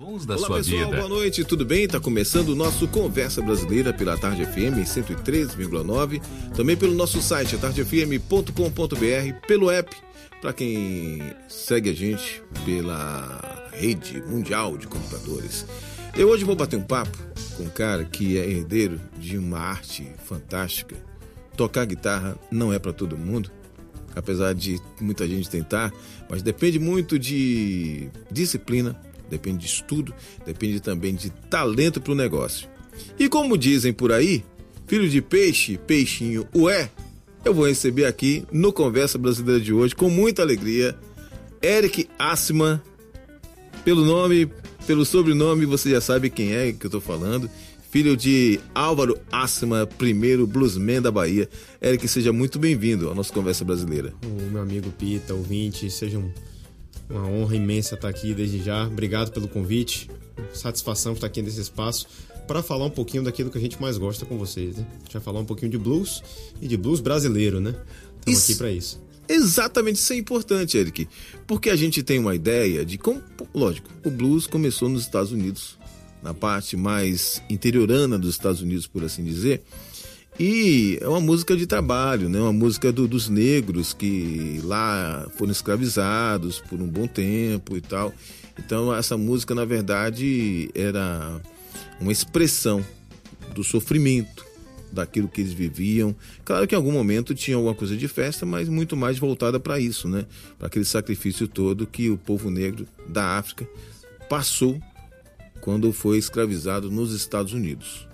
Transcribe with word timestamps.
Bons 0.00 0.24
da 0.24 0.36
Olá 0.36 0.46
sua 0.46 0.56
pessoal, 0.58 0.84
vida. 0.84 0.96
boa 0.96 1.08
noite, 1.08 1.42
tudo 1.42 1.64
bem? 1.64 1.82
Está 1.82 1.98
começando 1.98 2.50
o 2.50 2.54
nosso 2.54 2.86
Conversa 2.86 3.42
Brasileira 3.42 3.92
pela 3.92 4.16
Tarde 4.16 4.46
FM 4.46 4.78
103,9, 4.86 6.22
também 6.54 6.76
pelo 6.76 6.94
nosso 6.94 7.20
site 7.20 7.58
tardefm.com.br, 7.58 9.46
pelo 9.48 9.68
app, 9.68 9.96
para 10.40 10.52
quem 10.52 11.20
segue 11.48 11.90
a 11.90 11.92
gente 11.92 12.40
pela 12.64 13.68
rede 13.72 14.22
mundial 14.22 14.78
de 14.78 14.86
computadores. 14.86 15.66
Eu 16.16 16.28
hoje 16.28 16.44
vou 16.44 16.54
bater 16.54 16.76
um 16.76 16.84
papo 16.84 17.18
com 17.56 17.64
um 17.64 17.68
cara 17.68 18.04
que 18.04 18.38
é 18.38 18.48
herdeiro 18.48 19.00
de 19.18 19.36
uma 19.36 19.58
arte 19.58 20.06
fantástica. 20.24 20.94
Tocar 21.56 21.84
guitarra 21.84 22.38
não 22.52 22.72
é 22.72 22.78
para 22.78 22.92
todo 22.92 23.18
mundo, 23.18 23.50
apesar 24.14 24.54
de 24.54 24.80
muita 25.00 25.26
gente 25.26 25.50
tentar, 25.50 25.92
mas 26.30 26.40
depende 26.40 26.78
muito 26.78 27.18
de 27.18 28.08
disciplina, 28.30 28.96
depende 29.28 29.58
de 29.58 29.66
estudo, 29.66 30.14
depende 30.44 30.80
também 30.80 31.14
de 31.14 31.30
talento 31.30 32.00
para 32.00 32.12
o 32.12 32.16
negócio. 32.16 32.68
E 33.18 33.28
como 33.28 33.56
dizem 33.56 33.92
por 33.92 34.12
aí, 34.12 34.44
filho 34.86 35.08
de 35.08 35.20
peixe, 35.20 35.78
peixinho, 35.78 36.46
ué, 36.54 36.90
eu 37.44 37.54
vou 37.54 37.66
receber 37.66 38.04
aqui 38.04 38.44
no 38.52 38.72
Conversa 38.72 39.18
Brasileira 39.18 39.60
de 39.60 39.72
hoje, 39.72 39.94
com 39.94 40.10
muita 40.10 40.42
alegria, 40.42 40.96
Eric 41.62 42.08
Assman, 42.18 42.80
pelo 43.84 44.04
nome, 44.04 44.50
pelo 44.86 45.04
sobrenome, 45.04 45.66
você 45.66 45.90
já 45.90 46.00
sabe 46.00 46.30
quem 46.30 46.54
é 46.54 46.72
que 46.72 46.86
eu 46.86 46.88
estou 46.88 47.00
falando. 47.00 47.48
Filho 47.90 48.16
de 48.16 48.60
Álvaro 48.74 49.18
Assman, 49.32 49.86
primeiro 49.86 50.46
bluesman 50.46 51.00
da 51.00 51.10
Bahia. 51.10 51.48
Eric, 51.80 52.06
seja 52.06 52.32
muito 52.32 52.58
bem-vindo 52.58 53.10
à 53.10 53.14
nossa 53.14 53.32
Conversa 53.32 53.64
Brasileira. 53.64 54.12
O 54.22 54.50
meu 54.50 54.60
amigo 54.60 54.90
Pita, 54.90 55.32
ouvinte, 55.32 55.90
seja 55.90 56.18
um, 56.18 56.30
uma 57.08 57.26
honra 57.26 57.56
imensa 57.56 57.94
estar 57.94 58.08
aqui 58.08 58.34
desde 58.34 58.62
já. 58.62 58.86
Obrigado 58.86 59.32
pelo 59.32 59.48
convite. 59.48 60.10
Satisfação 60.52 61.12
estar 61.12 61.26
aqui 61.26 61.42
nesse 61.42 61.60
espaço 61.60 62.06
para 62.46 62.62
falar 62.62 62.86
um 62.86 62.90
pouquinho 62.90 63.22
daquilo 63.22 63.50
que 63.50 63.58
a 63.58 63.60
gente 63.60 63.80
mais 63.80 63.98
gosta 63.98 64.24
com 64.24 64.38
vocês, 64.38 64.76
né? 64.76 64.86
A 64.90 64.98
gente 65.00 65.12
vai 65.12 65.22
falar 65.22 65.40
um 65.40 65.44
pouquinho 65.44 65.70
de 65.70 65.78
blues 65.78 66.22
e 66.60 66.66
de 66.66 66.76
blues 66.76 67.00
brasileiro, 67.00 67.60
né? 67.60 67.74
Estamos 68.20 68.44
aqui 68.44 68.54
para 68.54 68.72
isso. 68.72 69.00
Exatamente, 69.28 69.96
isso 69.96 70.12
é 70.14 70.16
importante, 70.16 70.78
Eric. 70.78 71.06
Porque 71.46 71.68
a 71.68 71.76
gente 71.76 72.02
tem 72.02 72.18
uma 72.18 72.34
ideia 72.34 72.84
de 72.84 72.96
como. 72.96 73.22
Lógico, 73.54 73.90
o 74.02 74.10
blues 74.10 74.46
começou 74.46 74.88
nos 74.88 75.02
Estados 75.02 75.30
Unidos, 75.30 75.78
na 76.22 76.32
parte 76.32 76.76
mais 76.76 77.42
interiorana 77.50 78.18
dos 78.18 78.30
Estados 78.30 78.62
Unidos, 78.62 78.86
por 78.86 79.04
assim 79.04 79.22
dizer. 79.22 79.62
E 80.38 80.98
é 81.00 81.08
uma 81.08 81.20
música 81.20 81.56
de 81.56 81.66
trabalho, 81.66 82.28
né? 82.28 82.38
uma 82.38 82.52
música 82.52 82.92
do- 82.92 83.08
dos 83.08 83.28
negros 83.28 83.92
que 83.92 84.60
lá 84.62 85.28
foram 85.36 85.50
escravizados 85.50 86.60
por 86.60 86.80
um 86.80 86.86
bom 86.86 87.08
tempo 87.08 87.76
e 87.76 87.80
tal. 87.80 88.14
Então, 88.58 88.94
essa 88.94 89.16
música, 89.16 89.54
na 89.54 89.64
verdade, 89.64 90.70
era 90.74 91.40
uma 92.00 92.12
expressão 92.12 92.84
do 93.54 93.64
sofrimento, 93.64 94.46
daquilo 94.92 95.28
que 95.28 95.40
eles 95.40 95.52
viviam. 95.52 96.14
Claro 96.44 96.66
que 96.66 96.74
em 96.74 96.78
algum 96.78 96.92
momento 96.92 97.34
tinha 97.34 97.56
alguma 97.56 97.74
coisa 97.74 97.96
de 97.96 98.08
festa, 98.08 98.46
mas 98.46 98.68
muito 98.68 98.96
mais 98.96 99.18
voltada 99.18 99.60
para 99.60 99.78
isso, 99.78 100.08
né? 100.08 100.24
Para 100.56 100.68
aquele 100.68 100.84
sacrifício 100.84 101.46
todo 101.46 101.86
que 101.86 102.08
o 102.10 102.16
povo 102.16 102.48
negro 102.50 102.86
da 103.08 103.36
África 103.38 103.68
passou 104.30 104.80
quando 105.60 105.92
foi 105.92 106.16
escravizado 106.16 106.90
nos 106.90 107.12
Estados 107.12 107.52
Unidos. 107.52 108.07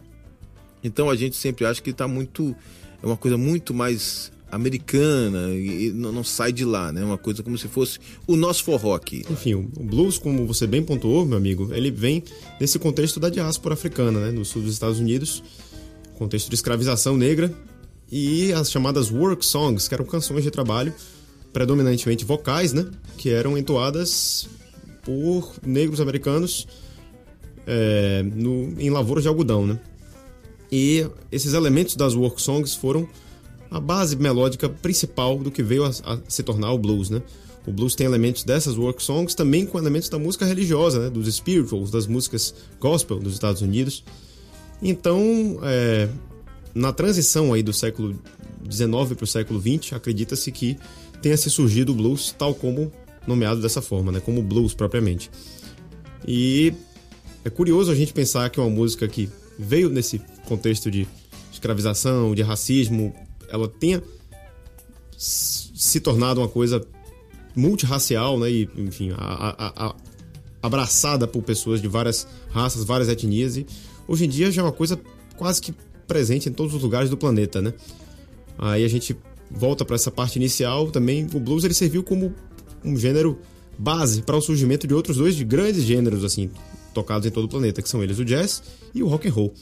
Então 0.84 1.10
a 1.10 1.16
gente 1.16 1.34
sempre 1.34 1.64
acha 1.64 1.82
que 1.82 1.90
está 1.90 2.06
muito 2.06 2.54
é 3.02 3.06
uma 3.06 3.16
coisa 3.16 3.36
muito 3.36 3.74
mais 3.74 4.32
americana 4.50 5.48
e 5.52 5.90
não, 5.92 6.22
sai 6.22 6.52
de 6.52 6.64
lá, 6.64 6.92
né? 6.92 7.04
Uma 7.04 7.18
coisa 7.18 7.42
como 7.42 7.58
se 7.58 7.66
fosse 7.66 7.98
o 8.26 8.36
nosso 8.36 8.62
forró 8.62 8.94
aqui. 8.94 9.24
Enfim, 9.28 9.54
o 9.54 9.70
o 9.76 9.82
blues, 9.82 10.16
como 10.16 10.46
você 10.46 10.66
bem 10.66 10.82
pontuou, 10.82 11.26
meu 11.26 11.36
amigo, 11.36 11.74
ele 11.74 11.90
vem 11.90 12.22
nesse 12.60 12.78
contexto 12.78 13.18
da 13.18 13.28
diáspora 13.28 13.74
africana, 13.74 14.20
né? 14.20 14.30
No 14.30 14.44
sul 14.44 14.62
dos 14.62 14.72
Estados 14.72 15.00
Unidos, 15.00 15.42
contexto 16.16 16.48
de 16.48 16.54
escravização 16.54 17.16
negra 17.16 17.52
e 18.10 18.52
as 18.52 18.70
chamadas 18.70 19.10
work 19.10 19.44
songs, 19.44 19.88
que 19.88 19.94
eram 19.94 20.04
canções 20.04 20.44
de 20.44 20.50
trabalho 20.50 20.94
predominantemente 21.52 22.24
vocais, 22.24 22.72
né? 22.72 22.86
Que 23.18 23.30
eram 23.30 23.58
entoadas 23.58 24.48
por 25.02 25.52
negros 25.66 26.00
americanos 26.00 26.66
é, 27.66 28.22
no, 28.22 28.80
em 28.80 28.88
lavouras 28.88 29.24
de 29.24 29.28
algodão, 29.28 29.66
né? 29.66 29.78
E 30.70 31.06
esses 31.30 31.54
elementos 31.54 31.96
das 31.96 32.14
work 32.14 32.40
songs 32.40 32.74
foram 32.74 33.08
a 33.70 33.80
base 33.80 34.16
melódica 34.16 34.68
principal 34.68 35.38
do 35.38 35.50
que 35.50 35.62
veio 35.62 35.84
a, 35.84 35.90
a 36.04 36.18
se 36.28 36.42
tornar 36.42 36.72
o 36.72 36.78
blues, 36.78 37.10
né? 37.10 37.22
O 37.66 37.72
blues 37.72 37.94
tem 37.94 38.06
elementos 38.06 38.44
dessas 38.44 38.76
work 38.76 39.02
songs, 39.02 39.34
também 39.34 39.64
com 39.64 39.78
elementos 39.78 40.08
da 40.08 40.18
música 40.18 40.44
religiosa, 40.44 41.00
né? 41.00 41.10
Dos 41.10 41.32
spirituals, 41.34 41.90
das 41.90 42.06
músicas 42.06 42.54
gospel 42.78 43.18
dos 43.18 43.32
Estados 43.32 43.62
Unidos. 43.62 44.04
Então, 44.82 45.58
é, 45.62 46.08
na 46.74 46.92
transição 46.92 47.52
aí 47.52 47.62
do 47.62 47.72
século 47.72 48.14
XIX 48.70 49.14
para 49.14 49.24
o 49.24 49.26
século 49.26 49.60
XX, 49.60 49.94
acredita-se 49.94 50.52
que 50.52 50.76
tenha 51.22 51.36
se 51.36 51.50
surgido 51.50 51.92
o 51.92 51.94
blues 51.94 52.34
tal 52.36 52.54
como 52.54 52.92
nomeado 53.26 53.60
dessa 53.60 53.80
forma, 53.80 54.12
né? 54.12 54.20
Como 54.20 54.42
blues 54.42 54.74
propriamente. 54.74 55.30
E 56.26 56.74
é 57.44 57.50
curioso 57.50 57.90
a 57.90 57.94
gente 57.94 58.12
pensar 58.12 58.50
que 58.50 58.60
uma 58.60 58.68
música 58.68 59.08
que 59.08 59.30
veio 59.58 59.88
nesse 59.88 60.20
contexto 60.44 60.90
de 60.90 61.06
escravização, 61.52 62.34
de 62.34 62.42
racismo, 62.42 63.14
ela 63.48 63.68
tenha 63.68 64.02
se 65.16 66.00
tornado 66.00 66.40
uma 66.40 66.48
coisa 66.48 66.84
multirracial, 67.54 68.38
né? 68.38 68.50
E, 68.50 68.68
enfim, 68.76 69.12
a- 69.16 69.16
a- 69.58 69.86
a- 69.88 69.94
abraçada 70.62 71.26
por 71.26 71.42
pessoas 71.42 71.80
de 71.80 71.88
várias 71.88 72.26
raças, 72.50 72.84
várias 72.84 73.08
etnias. 73.08 73.56
E 73.56 73.66
hoje 74.08 74.24
em 74.24 74.28
dia 74.28 74.50
já 74.50 74.62
é 74.62 74.64
uma 74.64 74.72
coisa 74.72 74.98
quase 75.36 75.60
que 75.60 75.72
presente 76.06 76.48
em 76.48 76.52
todos 76.52 76.74
os 76.74 76.82
lugares 76.82 77.08
do 77.10 77.16
planeta, 77.16 77.62
né? 77.62 77.72
Aí 78.58 78.84
a 78.84 78.88
gente 78.88 79.16
volta 79.50 79.84
para 79.84 79.94
essa 79.96 80.10
parte 80.10 80.36
inicial 80.36 80.90
também. 80.90 81.26
O 81.32 81.40
blues 81.40 81.64
ele 81.64 81.74
serviu 81.74 82.02
como 82.02 82.34
um 82.84 82.96
gênero 82.96 83.38
base 83.78 84.22
para 84.22 84.36
o 84.36 84.40
surgimento 84.40 84.86
de 84.86 84.94
outros 84.94 85.16
dois 85.16 85.40
grandes 85.42 85.82
gêneros 85.84 86.24
assim 86.24 86.50
tocados 86.92 87.26
em 87.26 87.30
todo 87.30 87.44
o 87.44 87.48
planeta, 87.48 87.82
que 87.82 87.88
são 87.88 88.02
eles 88.02 88.18
o 88.18 88.24
jazz 88.24 88.62
e 88.94 89.02
o 89.02 89.08
rock 89.08 89.28
and 89.28 89.32
roll. 89.32 89.52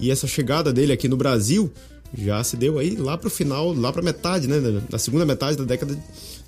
E 0.00 0.10
essa 0.10 0.26
chegada 0.26 0.72
dele 0.72 0.92
aqui 0.92 1.08
no 1.08 1.16
Brasil 1.16 1.70
já 2.16 2.42
se 2.44 2.56
deu 2.56 2.78
aí 2.78 2.96
lá 2.96 3.16
pro 3.16 3.30
final, 3.30 3.72
lá 3.72 3.92
pra 3.92 4.02
metade, 4.02 4.46
né, 4.46 4.60
da- 4.60 4.80
da 4.90 4.98
segunda 4.98 5.24
metade 5.24 5.56
da 5.56 5.64
década 5.64 5.96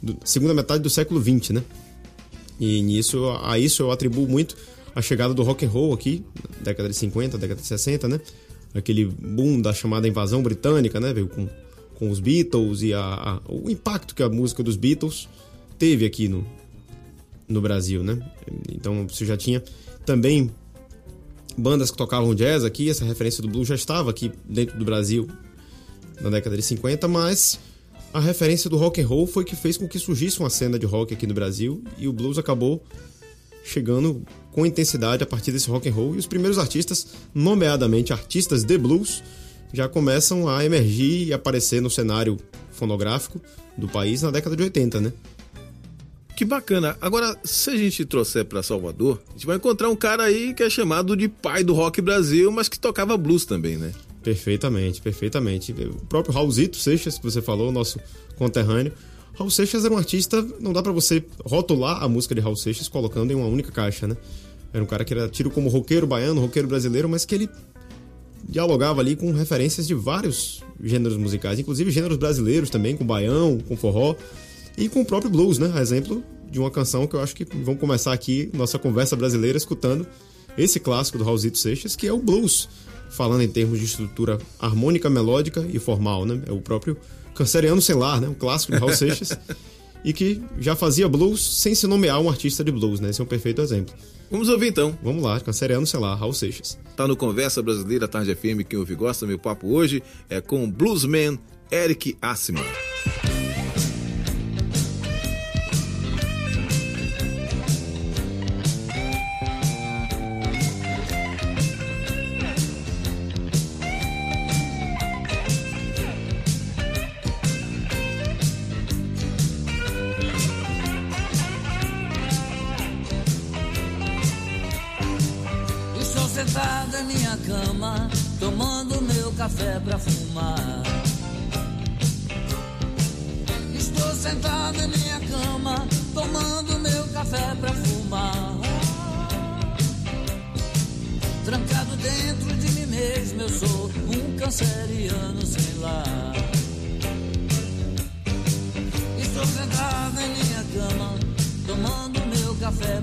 do, 0.02 0.16
segunda 0.24 0.52
metade 0.54 0.82
do 0.82 0.90
século 0.90 1.20
20, 1.20 1.52
né? 1.52 1.62
E 2.60 2.82
nisso 2.82 3.24
a 3.42 3.58
isso 3.58 3.82
eu 3.82 3.90
atribuo 3.90 4.28
muito 4.28 4.56
a 4.94 5.00
chegada 5.02 5.34
do 5.34 5.42
rock 5.42 5.64
and 5.64 5.68
roll 5.70 5.92
aqui, 5.92 6.24
década 6.62 6.88
de 6.88 6.94
50, 6.96 7.36
década 7.38 7.60
de 7.60 7.66
60, 7.66 8.06
né? 8.08 8.20
Aquele 8.74 9.04
boom 9.06 9.60
da 9.60 9.72
chamada 9.72 10.06
invasão 10.08 10.42
britânica, 10.42 10.98
né, 11.00 11.12
veio 11.12 11.28
com 11.28 11.48
com 11.94 12.10
os 12.10 12.18
Beatles 12.18 12.82
e 12.82 12.92
a, 12.92 13.00
a- 13.00 13.40
o 13.48 13.70
impacto 13.70 14.16
que 14.16 14.22
a 14.24 14.28
música 14.28 14.64
dos 14.64 14.74
Beatles 14.76 15.28
teve 15.78 16.04
aqui 16.04 16.26
no, 16.26 16.44
no 17.48 17.60
Brasil, 17.60 18.02
né? 18.02 18.18
Então 18.72 19.06
você 19.08 19.24
já 19.24 19.36
tinha 19.36 19.62
também 20.04 20.50
bandas 21.56 21.90
que 21.90 21.96
tocavam 21.96 22.34
jazz 22.34 22.64
aqui, 22.64 22.90
essa 22.90 23.04
referência 23.04 23.42
do 23.42 23.48
blues 23.48 23.68
já 23.68 23.74
estava 23.74 24.10
aqui 24.10 24.32
dentro 24.48 24.78
do 24.78 24.84
Brasil 24.84 25.28
na 26.20 26.30
década 26.30 26.56
de 26.56 26.62
50, 26.62 27.06
mas 27.08 27.58
a 28.12 28.20
referência 28.20 28.70
do 28.70 28.76
rock 28.76 29.00
and 29.00 29.06
roll 29.06 29.26
foi 29.26 29.44
que 29.44 29.56
fez 29.56 29.76
com 29.76 29.88
que 29.88 29.98
surgisse 29.98 30.38
uma 30.40 30.50
cena 30.50 30.78
de 30.78 30.86
rock 30.86 31.12
aqui 31.12 31.26
no 31.26 31.34
Brasil 31.34 31.82
e 31.98 32.06
o 32.06 32.12
blues 32.12 32.38
acabou 32.38 32.82
chegando 33.64 34.22
com 34.52 34.64
intensidade 34.64 35.22
a 35.22 35.26
partir 35.26 35.50
desse 35.50 35.68
rock 35.68 35.88
and 35.88 35.92
roll 35.92 36.14
e 36.14 36.18
os 36.18 36.26
primeiros 36.26 36.58
artistas, 36.58 37.06
nomeadamente 37.34 38.12
artistas 38.12 38.62
de 38.62 38.78
blues, 38.78 39.22
já 39.72 39.88
começam 39.88 40.48
a 40.48 40.64
emergir 40.64 41.26
e 41.26 41.32
aparecer 41.32 41.80
no 41.80 41.90
cenário 41.90 42.38
fonográfico 42.70 43.40
do 43.76 43.88
país 43.88 44.22
na 44.22 44.30
década 44.30 44.54
de 44.54 44.62
80, 44.62 45.00
né? 45.00 45.12
Que 46.36 46.44
bacana. 46.44 46.96
Agora, 47.00 47.36
se 47.44 47.70
a 47.70 47.76
gente 47.76 48.04
trouxer 48.04 48.44
para 48.44 48.62
Salvador, 48.62 49.22
a 49.28 49.32
gente 49.32 49.46
vai 49.46 49.56
encontrar 49.56 49.88
um 49.88 49.94
cara 49.94 50.24
aí 50.24 50.52
que 50.52 50.64
é 50.64 50.70
chamado 50.70 51.16
de 51.16 51.28
pai 51.28 51.62
do 51.62 51.72
rock 51.72 52.00
Brasil, 52.00 52.50
mas 52.50 52.68
que 52.68 52.78
tocava 52.78 53.16
blues 53.16 53.44
também, 53.44 53.76
né? 53.76 53.92
Perfeitamente, 54.22 55.00
perfeitamente. 55.00 55.72
O 55.72 56.06
próprio 56.06 56.34
Raulzito 56.34 56.76
Seixas, 56.76 57.18
que 57.18 57.24
você 57.24 57.40
falou, 57.40 57.70
nosso 57.70 58.00
conterrâneo. 58.36 58.92
Raul 59.34 59.50
Seixas 59.50 59.84
era 59.84 59.92
um 59.92 59.98
artista, 59.98 60.44
não 60.60 60.72
dá 60.72 60.82
pra 60.82 60.92
você 60.92 61.22
rotular 61.44 62.02
a 62.02 62.08
música 62.08 62.34
de 62.34 62.40
Raul 62.40 62.56
Seixas 62.56 62.88
colocando 62.88 63.30
em 63.30 63.34
uma 63.34 63.46
única 63.46 63.70
caixa, 63.70 64.06
né? 64.06 64.16
Era 64.72 64.82
um 64.82 64.86
cara 64.86 65.04
que 65.04 65.14
era 65.14 65.28
tido 65.28 65.50
como 65.50 65.68
roqueiro 65.68 66.06
baiano, 66.06 66.40
roqueiro 66.40 66.66
brasileiro, 66.66 67.08
mas 67.08 67.24
que 67.24 67.34
ele 67.34 67.48
dialogava 68.48 69.00
ali 69.00 69.14
com 69.14 69.30
referências 69.32 69.86
de 69.86 69.94
vários 69.94 70.62
gêneros 70.82 71.16
musicais, 71.16 71.58
inclusive 71.58 71.90
gêneros 71.90 72.16
brasileiros 72.16 72.70
também, 72.70 72.96
com 72.96 73.04
baião, 73.04 73.58
com 73.58 73.76
forró 73.76 74.16
e 74.76 74.88
com 74.88 75.00
o 75.00 75.04
próprio 75.04 75.30
blues, 75.30 75.58
né? 75.58 75.72
Exemplo 75.80 76.22
de 76.50 76.60
uma 76.60 76.70
canção 76.70 77.06
que 77.06 77.16
eu 77.16 77.20
acho 77.20 77.34
que 77.34 77.44
vamos 77.44 77.80
começar 77.80 78.12
aqui 78.12 78.48
nossa 78.54 78.78
conversa 78.78 79.16
brasileira 79.16 79.58
escutando 79.58 80.06
esse 80.56 80.78
clássico 80.78 81.18
do 81.18 81.24
Raulzito 81.24 81.58
Seixas, 81.58 81.96
que 81.96 82.06
é 82.06 82.12
o 82.12 82.18
blues, 82.18 82.68
falando 83.10 83.42
em 83.42 83.48
termos 83.48 83.80
de 83.80 83.86
estrutura 83.86 84.38
harmônica, 84.60 85.10
melódica 85.10 85.66
e 85.72 85.80
formal, 85.80 86.24
né? 86.24 86.40
É 86.46 86.52
o 86.52 86.60
próprio 86.60 86.96
Canceriano 87.34 87.82
Celar, 87.82 88.20
né? 88.20 88.28
O 88.28 88.34
clássico 88.34 88.72
de 88.72 88.78
Raul 88.78 88.94
Seixas. 88.94 89.36
e 90.04 90.12
que 90.12 90.40
já 90.60 90.76
fazia 90.76 91.08
blues 91.08 91.60
sem 91.60 91.74
se 91.74 91.86
nomear 91.86 92.20
um 92.20 92.28
artista 92.28 92.62
de 92.62 92.70
blues, 92.70 93.00
né? 93.00 93.10
Esse 93.10 93.20
é 93.20 93.24
um 93.24 93.26
perfeito 93.26 93.62
exemplo. 93.62 93.94
Vamos 94.30 94.48
ouvir 94.48 94.68
então. 94.68 94.96
Vamos 95.02 95.22
lá, 95.22 95.40
canceriano, 95.40 95.86
sei 95.86 95.98
lá, 95.98 96.14
Raul 96.14 96.32
Seixas. 96.32 96.78
Tá 96.96 97.08
no 97.08 97.16
Conversa 97.16 97.62
Brasileira 97.62 98.06
Tarde 98.06 98.34
FM, 98.34 98.66
quem 98.68 98.78
ouve 98.78 98.94
gosta, 98.94 99.26
meu 99.26 99.38
papo 99.38 99.68
hoje 99.68 100.02
é 100.28 100.40
com 100.40 100.64
o 100.64 100.70
bluesman 100.70 101.38
Eric 101.72 102.16
Assman. 102.20 102.64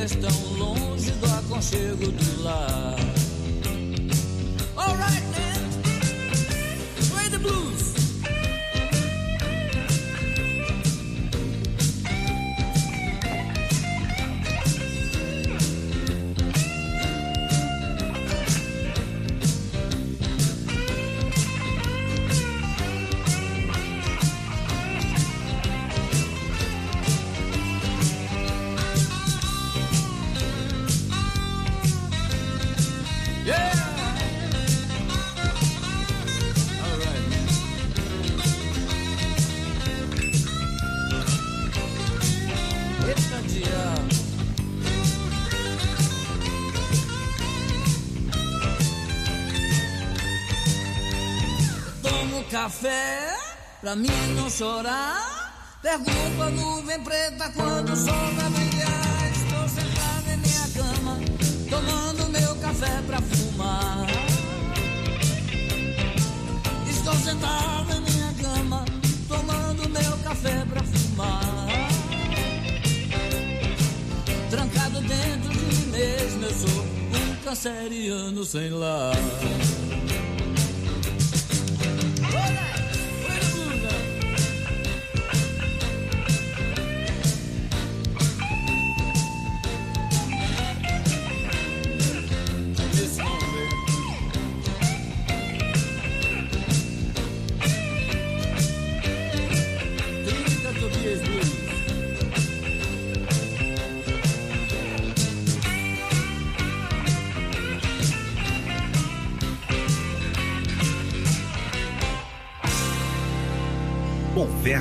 subias 0.00 0.12
tão 0.16 0.52
longe 0.56 1.10
do 1.12 1.26
aconchego 1.26 2.10
do 2.10 2.42
lar. 2.42 2.96
Alright, 4.76 5.22
man. 5.32 5.70
Play 7.10 7.28
the 7.28 7.38
blues. 7.38 7.89
Pra 53.90 53.96
mim 53.96 54.34
não 54.36 54.48
chorar. 54.48 55.78
Pergunto 55.82 56.42
a 56.42 56.50
nuvem 56.50 57.02
preta 57.02 57.50
quando 57.56 57.92
o 57.92 57.96
sol 57.96 58.34
vai 58.36 58.50
brilhar. 58.50 59.32
Estou 59.32 59.68
sentado 59.68 60.30
em 60.30 60.36
minha 60.36 60.68
cama, 60.76 61.18
tomando 61.68 62.28
meu 62.28 62.54
café 62.56 63.02
pra 63.06 63.20
fumar. 63.20 64.06
Estou 66.88 67.14
sentado 67.14 67.92
em 67.92 68.00
minha 68.00 68.32
cama, 68.34 68.84
tomando 69.26 69.88
meu 69.88 70.18
café 70.18 70.64
pra 70.66 70.84
fumar. 70.84 71.66
Trancado 74.50 75.00
dentro 75.00 75.50
de 75.50 75.64
mim 75.64 75.86
mesmo, 75.90 76.44
eu 76.44 76.54
sou 76.54 76.82
um 76.84 77.44
canceriano 77.44 78.44
sem 78.44 78.70
lar. 78.70 79.16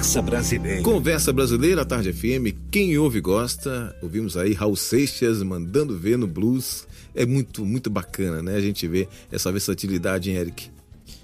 Conversa 0.10 0.22
Brasileira. 0.24 0.82
Conversa 0.82 1.32
Brasileira, 1.32 1.86
Tarde 1.86 2.12
FM. 2.12 2.58
Quem 2.72 2.98
ouve 2.98 3.22
gosta. 3.22 3.96
Ouvimos 4.02 4.36
aí 4.36 4.54
Raul 4.54 4.76
Seixas 4.76 5.44
mandando 5.44 5.96
ver 5.96 6.18
no 6.18 6.26
blues. 6.26 6.88
É 7.14 7.28
muito, 7.28 7.64
muito 7.64 7.92
bacana, 7.92 8.42
né? 8.42 8.56
A 8.56 8.60
gente 8.60 8.88
vê 8.88 9.08
essa 9.32 9.52
versatilidade 9.52 10.32
em 10.32 10.34
Eric. 10.34 10.72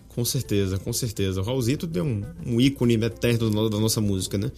Com 0.09 0.23
certeza, 0.23 0.77
com 0.77 0.93
certeza. 0.93 1.41
O 1.41 1.43
Raulzito 1.43 1.87
deu 1.87 2.05
um, 2.05 2.21
um 2.45 2.61
ícone 2.61 2.93
eterno 2.93 3.71
da 3.71 3.79
nossa 3.79 3.99
música, 3.99 4.37
né? 4.37 4.51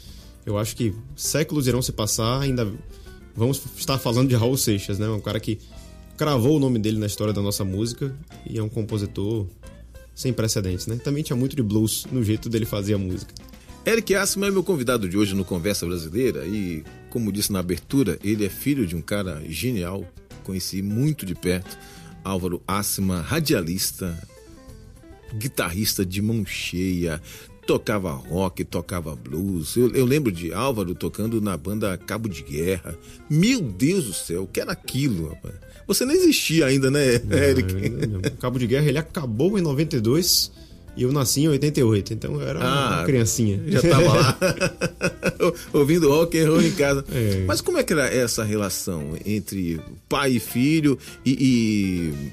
Eu 0.45 0.57
acho 0.57 0.75
que 0.75 0.93
séculos 1.15 1.65
irão 1.65 1.81
se 1.81 1.93
passar, 1.93 2.41
ainda 2.41 2.69
vamos 3.33 3.61
estar 3.77 3.97
falando 3.97 4.27
de 4.27 4.35
Raul 4.35 4.57
Seixas, 4.57 4.99
né? 4.99 5.07
Um 5.07 5.21
cara 5.21 5.39
que 5.39 5.57
cravou 6.17 6.57
o 6.57 6.59
nome 6.59 6.79
dele 6.79 6.99
na 6.99 7.05
história 7.05 7.31
da 7.31 7.41
nossa 7.41 7.63
música 7.63 8.13
e 8.45 8.59
é 8.59 8.61
um 8.61 8.67
compositor 8.67 9.47
sem 10.13 10.33
precedentes, 10.33 10.85
né? 10.85 10.97
Também 11.01 11.23
tinha 11.23 11.37
muito 11.37 11.55
de 11.55 11.63
blues 11.63 12.05
no 12.11 12.21
jeito 12.21 12.49
dele 12.49 12.65
fazer 12.65 12.93
a 12.93 12.97
música. 12.97 13.33
Eric 13.87 14.13
Assman 14.15 14.49
é 14.49 14.51
meu 14.51 14.65
convidado 14.65 15.07
de 15.07 15.17
hoje 15.17 15.33
no 15.33 15.45
Conversa 15.45 15.85
Brasileira 15.85 16.45
e, 16.45 16.83
como 17.09 17.31
disse 17.31 17.53
na 17.53 17.59
abertura, 17.59 18.19
ele 18.21 18.45
é 18.45 18.49
filho 18.49 18.85
de 18.85 18.97
um 18.97 19.01
cara 19.01 19.41
genial, 19.47 20.05
conheci 20.43 20.81
muito 20.81 21.25
de 21.25 21.33
perto, 21.33 21.77
Álvaro 22.21 22.61
Assman, 22.67 23.21
radialista, 23.21 24.21
guitarrista 25.35 26.05
de 26.05 26.21
mão 26.21 26.45
cheia, 26.45 27.21
tocava 27.65 28.11
rock, 28.11 28.65
tocava 28.65 29.15
blues. 29.15 29.77
Eu, 29.77 29.95
eu, 29.95 30.03
lembro 30.03 30.33
de 30.33 30.51
Álvaro 30.51 30.93
tocando 30.93 31.39
na 31.39 31.55
banda 31.55 31.97
Cabo 31.97 32.27
de 32.27 32.43
Guerra. 32.43 32.93
Meu 33.29 33.61
Deus 33.61 34.03
do 34.03 34.13
céu, 34.13 34.43
o 34.43 34.47
que 34.47 34.59
era 34.59 34.73
aquilo, 34.73 35.29
rapaz? 35.29 35.55
Você 35.87 36.03
não 36.03 36.13
existia 36.13 36.65
ainda, 36.65 36.91
né, 36.91 37.05
Eric? 37.31 37.89
Não, 38.05 38.19
Cabo 38.37 38.59
de 38.59 38.67
Guerra 38.67 38.87
ele 38.87 38.97
acabou 38.97 39.57
em 39.57 39.61
92 39.61 40.66
e 40.97 41.03
eu 41.03 41.11
nasci 41.11 41.41
em 41.41 41.47
88, 41.47 42.13
então 42.15 42.41
eu 42.41 42.47
era 42.47 42.59
ah, 42.59 42.95
uma 42.97 43.05
criancinha. 43.05 43.61
Já 43.67 43.81
tava 43.83 44.13
lá 44.13 44.37
ouvindo 45.71 46.09
rock 46.09 46.39
and 46.39 46.49
roll 46.49 46.61
em 46.61 46.71
casa. 46.71 47.05
É. 47.13 47.45
Mas 47.45 47.61
como 47.61 47.77
é 47.77 47.83
que 47.83 47.93
era 47.93 48.07
essa 48.07 48.43
relação 48.43 49.15
entre 49.23 49.79
pai 50.09 50.31
e 50.31 50.39
filho 50.39 50.97
e, 51.23 51.31
e 51.31 52.31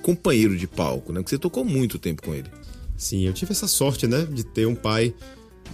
companheiro 0.00 0.56
de 0.56 0.66
palco, 0.66 1.12
né? 1.12 1.20
Porque 1.20 1.36
você 1.36 1.38
tocou 1.38 1.66
muito 1.66 1.98
tempo 1.98 2.22
com 2.22 2.34
ele. 2.34 2.48
Sim, 2.96 3.26
eu 3.26 3.34
tive 3.34 3.52
essa 3.52 3.68
sorte, 3.68 4.06
né, 4.06 4.26
de 4.30 4.42
ter 4.42 4.66
um 4.66 4.74
pai 4.74 5.12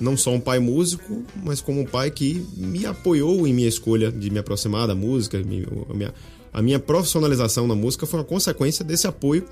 não 0.00 0.16
só 0.16 0.32
um 0.32 0.40
pai 0.40 0.58
músico, 0.58 1.22
mas 1.42 1.60
como 1.60 1.80
um 1.80 1.84
pai 1.84 2.10
que 2.10 2.44
me 2.56 2.84
apoiou 2.84 3.46
em 3.46 3.52
minha 3.52 3.68
escolha 3.68 4.10
de 4.10 4.28
me 4.30 4.38
aproximar 4.40 4.88
da 4.88 4.94
música. 4.94 5.38
A 5.38 5.94
minha, 5.94 6.14
a 6.52 6.62
minha 6.62 6.78
profissionalização 6.80 7.68
na 7.68 7.76
música 7.76 8.06
foi 8.06 8.18
uma 8.18 8.24
consequência 8.24 8.84
desse 8.84 9.06
apoio 9.06 9.44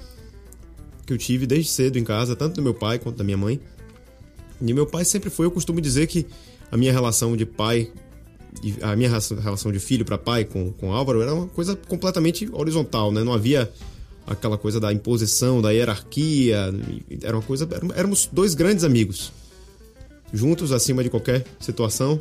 que 1.07 1.13
eu 1.13 1.19
tive 1.19 1.47
desde 1.47 1.71
cedo 1.71 1.99
em 1.99 2.05
casa, 2.05 2.35
tanto 2.35 2.57
do 2.57 2.63
meu 2.63 2.75
pai 2.75 2.99
quanto 2.99 3.17
da 3.17 3.25
minha 3.25 3.37
mãe. 3.37 3.61
E 4.61 4.75
meu 4.75 4.87
pai 4.87 5.05
sempre 5.05 5.31
foi, 5.31 5.47
eu 5.47 5.51
costumo 5.51 5.81
dizer 5.81 6.07
que 6.09 6.27
a 6.71 6.77
minha 6.77 6.93
relação 6.93 7.37
de 7.37 7.47
pai, 7.47 7.91
a 8.83 8.97
minha 8.97 9.09
relação 9.09 9.71
de 9.71 9.79
filho 9.79 10.05
para 10.05 10.19
pai 10.19 10.45
com, 10.45 10.73
com 10.73 10.93
Álvaro 10.93 11.23
era 11.23 11.33
uma 11.33 11.47
coisa 11.47 11.77
completamente 11.77 12.49
horizontal, 12.53 13.13
né? 13.13 13.23
Não 13.23 13.33
havia 13.33 13.71
aquela 14.27 14.59
coisa 14.59 14.81
da 14.81 14.93
imposição, 14.93 15.63
da 15.63 15.71
hierarquia, 15.71 16.75
era 17.23 17.37
uma 17.37 17.43
coisa, 17.43 17.69
éramos 17.95 18.29
dois 18.33 18.55
grandes 18.55 18.83
amigos, 18.83 19.33
juntos 20.33 20.73
acima 20.73 21.05
de 21.05 21.11
qualquer 21.11 21.45
situação. 21.61 22.19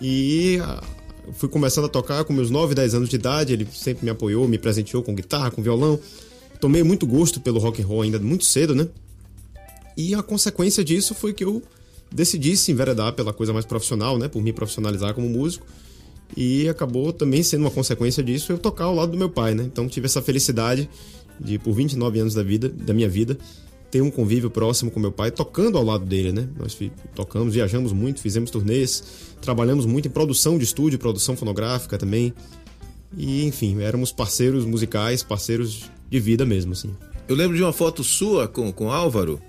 E 0.00 0.58
fui 1.34 1.48
começando 1.48 1.84
a 1.84 1.88
tocar 1.88 2.24
com 2.24 2.32
meus 2.32 2.50
9, 2.50 2.74
10 2.74 2.94
anos 2.94 3.08
de 3.08 3.14
idade, 3.14 3.52
ele 3.52 3.68
sempre 3.72 4.04
me 4.04 4.10
apoiou, 4.10 4.48
me 4.48 4.58
presenteou 4.58 5.02
com 5.02 5.14
guitarra, 5.14 5.50
com 5.50 5.62
violão. 5.62 6.00
Tomei 6.62 6.84
muito 6.84 7.08
gosto 7.08 7.40
pelo 7.40 7.58
rock 7.58 7.82
and 7.82 7.86
roll 7.86 8.02
ainda 8.02 8.20
muito 8.20 8.44
cedo, 8.44 8.72
né? 8.72 8.86
E 9.96 10.14
a 10.14 10.22
consequência 10.22 10.84
disso 10.84 11.12
foi 11.12 11.32
que 11.32 11.42
eu 11.42 11.60
decidi 12.08 12.56
se 12.56 12.70
enveredar 12.70 13.14
pela 13.14 13.32
coisa 13.32 13.52
mais 13.52 13.64
profissional, 13.66 14.16
né? 14.16 14.28
Por 14.28 14.40
me 14.40 14.52
profissionalizar 14.52 15.12
como 15.12 15.28
músico. 15.28 15.66
E 16.36 16.68
acabou 16.68 17.12
também 17.12 17.42
sendo 17.42 17.62
uma 17.62 17.70
consequência 17.72 18.22
disso 18.22 18.52
eu 18.52 18.58
tocar 18.58 18.84
ao 18.84 18.94
lado 18.94 19.10
do 19.10 19.18
meu 19.18 19.28
pai, 19.28 19.56
né? 19.56 19.64
Então 19.64 19.88
tive 19.88 20.06
essa 20.06 20.22
felicidade 20.22 20.88
de, 21.40 21.58
por 21.58 21.72
29 21.72 22.20
anos 22.20 22.32
da 22.32 22.44
vida, 22.44 22.68
da 22.68 22.94
minha 22.94 23.08
vida, 23.08 23.36
ter 23.90 24.00
um 24.00 24.08
convívio 24.08 24.48
próximo 24.48 24.88
com 24.88 25.00
meu 25.00 25.10
pai, 25.10 25.32
tocando 25.32 25.76
ao 25.76 25.82
lado 25.82 26.04
dele, 26.04 26.30
né? 26.30 26.48
Nós 26.56 26.78
tocamos, 27.12 27.54
viajamos 27.54 27.92
muito, 27.92 28.20
fizemos 28.20 28.52
turnês, 28.52 29.02
trabalhamos 29.40 29.84
muito 29.84 30.06
em 30.06 30.12
produção 30.12 30.56
de 30.58 30.62
estúdio, 30.62 30.96
produção 30.96 31.36
fonográfica 31.36 31.98
também. 31.98 32.32
E, 33.18 33.44
enfim, 33.46 33.82
éramos 33.82 34.12
parceiros 34.12 34.64
musicais, 34.64 35.24
parceiros 35.24 35.90
de 36.12 36.20
vida 36.20 36.44
mesmo, 36.44 36.72
assim. 36.72 36.94
Eu 37.26 37.34
lembro 37.34 37.56
de 37.56 37.62
uma 37.62 37.72
foto 37.72 38.04
sua 38.04 38.46
com, 38.46 38.70
com 38.70 38.92
Álvaro, 38.92 39.40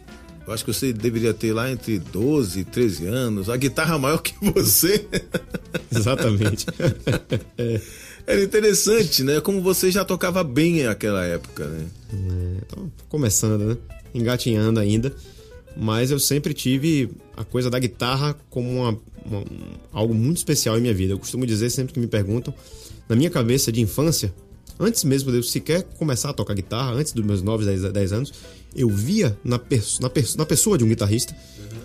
eu 0.48 0.54
acho 0.54 0.64
que 0.64 0.74
você 0.74 0.94
deveria 0.94 1.34
ter 1.34 1.52
lá 1.52 1.70
entre 1.70 2.00
12 2.00 2.62
e 2.62 2.64
13 2.64 3.06
anos, 3.08 3.50
a 3.50 3.58
guitarra 3.58 4.00
maior 4.00 4.20
que 4.20 4.34
você. 4.42 5.06
Exatamente. 5.94 6.66
é. 7.58 7.82
Era 8.26 8.42
interessante, 8.42 9.22
né? 9.22 9.42
Como 9.42 9.62
você 9.62 9.92
já 9.92 10.06
tocava 10.06 10.42
bem 10.46 10.84
naquela 10.84 11.26
época, 11.26 11.66
né? 11.66 11.86
É, 12.14 12.80
começando, 13.10 13.66
né? 13.66 13.78
Engatinhando 14.14 14.80
ainda. 14.80 15.14
Mas 15.76 16.12
eu 16.12 16.20
sempre 16.20 16.54
tive 16.54 17.10
a 17.36 17.44
coisa 17.44 17.70
da 17.70 17.80
guitarra 17.80 18.34
como 18.50 18.70
uma, 18.70 18.98
uma, 19.26 19.44
algo 19.92 20.14
muito 20.14 20.38
especial 20.38 20.78
em 20.78 20.82
minha 20.82 20.94
vida. 20.94 21.12
Eu 21.12 21.20
costumo 21.20 21.46
dizer 21.46 21.70
sempre 21.70 21.94
que 21.94 22.00
me 22.00 22.08
perguntam, 22.08 22.54
na 23.10 23.16
minha 23.16 23.30
cabeça 23.30 23.72
de 23.72 23.82
infância, 23.82 24.34
antes 24.80 25.04
mesmo 25.04 25.32
de 25.32 25.38
eu 25.38 25.44
sequer 25.44 25.84
começar 25.98 26.30
a 26.30 26.34
tocar 26.34 26.54
guitarra, 26.54 26.94
antes 26.94 27.14
dos 27.14 27.26
meus 27.26 27.42
9, 27.42 27.66
10, 27.66 27.92
10 27.92 28.14
anos, 28.14 28.34
eu 28.76 28.90
via 28.90 29.38
na, 29.44 29.60
perso 29.60 30.02
na, 30.02 30.10
perso 30.10 30.38
na 30.38 30.46
pessoa 30.46 30.78
de 30.78 30.84
um 30.84 30.88
guitarrista 30.88 31.36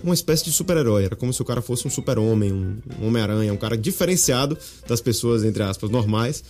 uma 0.03 0.13
espécie 0.13 0.45
de 0.45 0.51
super-herói. 0.51 1.03
Era 1.05 1.15
como 1.15 1.33
se 1.33 1.41
o 1.41 1.45
cara 1.45 1.61
fosse 1.61 1.87
um 1.87 1.89
super-homem, 1.89 2.51
um, 2.51 2.77
um 2.99 3.07
Homem-Aranha, 3.07 3.53
um 3.53 3.57
cara 3.57 3.77
diferenciado 3.77 4.57
das 4.87 5.01
pessoas, 5.01 5.43
entre 5.43 5.63
aspas, 5.63 5.89
normais, 5.89 6.43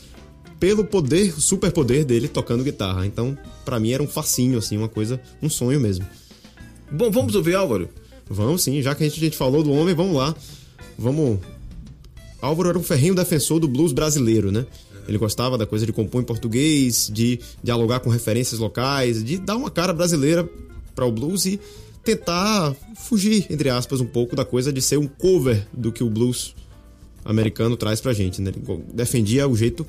pelo 0.59 0.83
poder, 0.83 1.33
superpoder 1.39 2.05
dele 2.05 2.27
tocando 2.27 2.63
guitarra. 2.63 3.05
Então, 3.05 3.37
para 3.63 3.79
mim 3.79 3.91
era 3.91 4.03
um 4.03 4.07
facinho, 4.07 4.57
assim, 4.57 4.77
uma 4.77 4.89
coisa, 4.89 5.19
um 5.41 5.49
sonho 5.49 5.79
mesmo. 5.79 6.05
Bom, 6.91 7.09
vamos 7.11 7.35
ouvir 7.35 7.55
Álvaro? 7.55 7.89
Vamos 8.29 8.63
sim, 8.63 8.81
já 8.81 8.93
que 8.93 9.03
a 9.03 9.07
gente, 9.07 9.19
a 9.19 9.23
gente 9.23 9.37
falou 9.37 9.63
do 9.63 9.71
homem, 9.71 9.95
vamos 9.95 10.15
lá. 10.15 10.35
Vamos. 10.97 11.39
Álvaro 12.41 12.69
era 12.69 12.79
um 12.79 12.83
ferrinho 12.83 13.15
defensor 13.15 13.59
do 13.59 13.67
blues 13.67 13.91
brasileiro, 13.91 14.51
né? 14.51 14.65
Ele 15.09 15.17
gostava 15.17 15.57
da 15.57 15.65
coisa 15.65 15.85
de 15.85 15.91
compor 15.91 16.21
em 16.21 16.25
português, 16.25 17.09
de 17.11 17.39
dialogar 17.63 17.99
com 17.99 18.09
referências 18.09 18.59
locais, 18.59 19.23
de 19.23 19.39
dar 19.39 19.55
uma 19.55 19.71
cara 19.71 19.91
brasileira 19.91 20.47
para 20.93 21.05
o 21.05 21.11
blues 21.11 21.45
e 21.47 21.59
tentar 22.03 22.75
fugir, 22.95 23.47
entre 23.49 23.69
aspas, 23.69 23.99
um 23.99 24.05
pouco 24.05 24.35
da 24.35 24.45
coisa 24.45 24.71
de 24.71 24.81
ser 24.81 24.97
um 24.97 25.07
cover 25.07 25.67
do 25.73 25.91
que 25.91 26.03
o 26.03 26.09
blues 26.09 26.55
americano 27.25 27.75
traz 27.75 27.99
pra 27.99 28.13
gente, 28.13 28.39
né? 28.39 28.51
Ele 28.55 28.83
defendia 28.93 29.47
o 29.47 29.55
jeito 29.55 29.85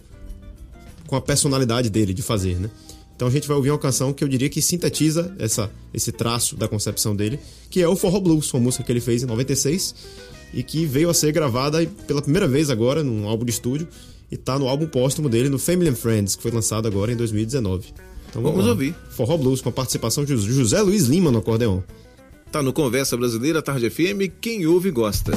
com 1.07 1.17
a 1.17 1.21
personalidade 1.21 1.91
dele 1.91 2.15
de 2.15 2.23
fazer, 2.23 2.59
né? 2.59 2.71
Então 3.15 3.29
a 3.29 3.31
gente 3.31 3.47
vai 3.47 3.57
ouvir 3.59 3.71
uma 3.71 3.79
canção 3.79 4.15
que 4.15 4.25
eu 4.25 4.29
diria 4.29 4.49
que 4.49 4.63
sintetiza 4.63 5.37
essa, 5.39 5.71
esse 5.93 6.11
traço 6.11 6.57
da 6.57 6.67
concepção 6.67 7.15
dele, 7.15 7.39
que 7.69 7.83
é 7.83 7.87
o 7.87 7.95
Forró 7.95 8.19
Blues, 8.21 8.51
uma 8.55 8.61
música 8.61 8.83
que 8.83 8.91
ele 8.91 9.01
fez 9.01 9.23
em 9.23 9.27
96 9.27 9.95
e 10.55 10.63
que 10.63 10.87
veio 10.87 11.11
a 11.11 11.15
ser 11.15 11.31
gravada 11.31 11.87
pela 12.07 12.23
primeira 12.23 12.49
vez 12.49 12.71
agora 12.71 13.05
num 13.05 13.29
álbum 13.29 13.45
de 13.45 13.51
estúdio 13.51 13.87
e 14.31 14.37
tá 14.37 14.59
no 14.59 14.69
álbum 14.69 14.87
póstumo 14.87 15.29
dele 15.29 15.49
no 15.49 15.59
Family 15.59 15.91
and 15.91 15.97
Friends, 15.97 16.37
que 16.37 16.43
foi 16.43 16.51
lançado 16.51 16.87
agora 16.87 17.13
em 17.13 17.17
2019. 17.17 17.89
Então 18.29 18.43
vamos, 18.43 18.59
vamos 18.59 18.71
ouvir. 18.71 18.95
Forró 19.11 19.37
Blues 19.37 19.61
com 19.61 19.69
a 19.69 19.73
participação 19.73 20.25
de 20.25 20.37
José 20.37 20.81
Luiz 20.81 21.07
Lima 21.07 21.31
no 21.31 21.39
acordeão. 21.39 21.83
Tá 22.53 22.63
no 22.63 22.73
Conversa 22.73 23.17
Brasileira 23.17 23.63
Tarde 23.63 23.91
FM, 23.91 24.31
quem 24.41 24.67
ouve 24.67 24.91
gosta. 24.91 25.33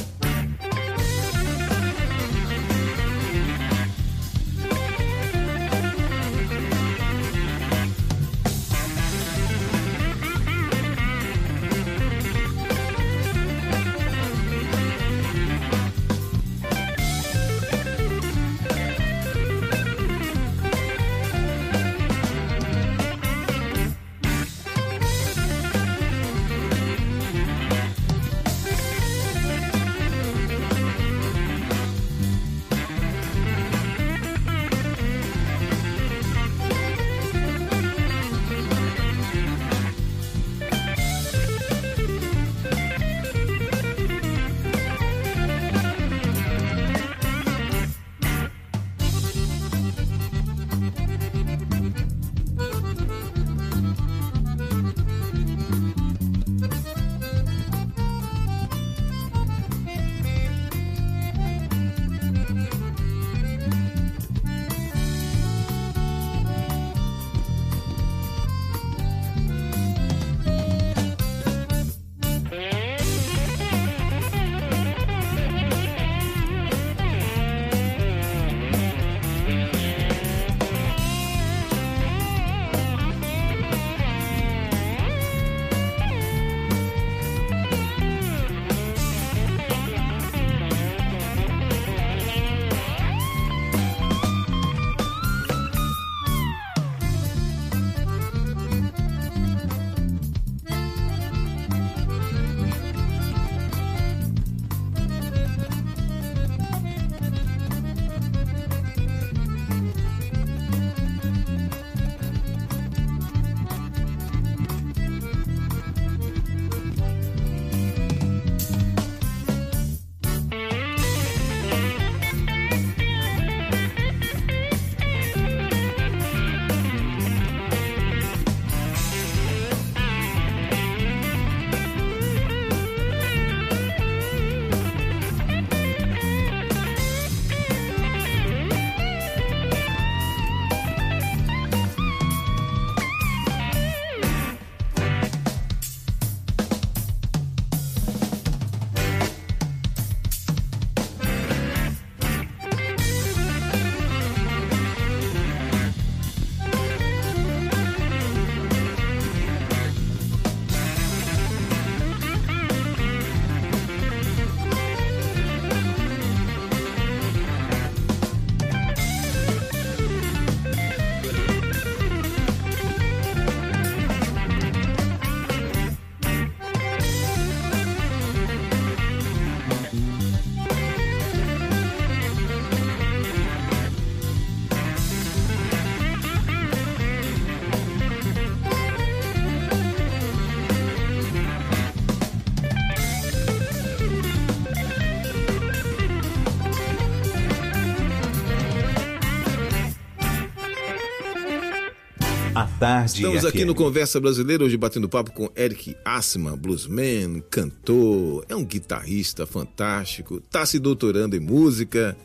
Tarde 202.84 203.14
Estamos 203.16 203.46
aqui 203.46 203.60
FM. 203.60 203.68
no 203.68 203.76
Conversa 203.76 204.20
Brasileira, 204.20 204.64
hoje 204.66 204.76
batendo 204.76 205.08
papo 205.08 205.32
com 205.32 205.50
Eric 205.56 205.96
Assman, 206.04 206.58
bluesman, 206.58 207.42
cantor, 207.50 208.44
é 208.50 208.56
um 208.56 208.66
guitarrista 208.66 209.46
fantástico, 209.46 210.42
tá 210.52 210.66
se 210.66 210.80
doutorando 210.80 211.34
em 211.36 211.40
música. 211.40 212.18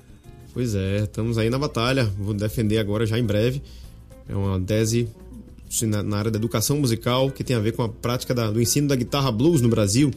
Pois 0.52 0.74
é, 0.74 1.04
estamos 1.04 1.38
aí 1.38 1.48
na 1.48 1.58
batalha. 1.58 2.04
Vou 2.18 2.34
defender 2.34 2.78
agora 2.78 3.06
já 3.06 3.16
em 3.16 3.24
breve. 3.24 3.62
É 4.28 4.34
uma 4.34 4.58
tese 4.60 5.08
na, 5.82 6.02
na 6.02 6.16
área 6.18 6.30
da 6.30 6.38
educação 6.38 6.78
musical 6.80 7.30
que 7.30 7.44
tem 7.44 7.54
a 7.54 7.60
ver 7.60 7.72
com 7.72 7.82
a 7.84 7.88
prática 7.88 8.34
da- 8.34 8.50
do 8.50 8.60
ensino 8.60 8.88
da 8.88 8.96
guitarra 8.96 9.30
blues 9.30 9.60
no 9.60 9.68
Brasil. 9.68 10.10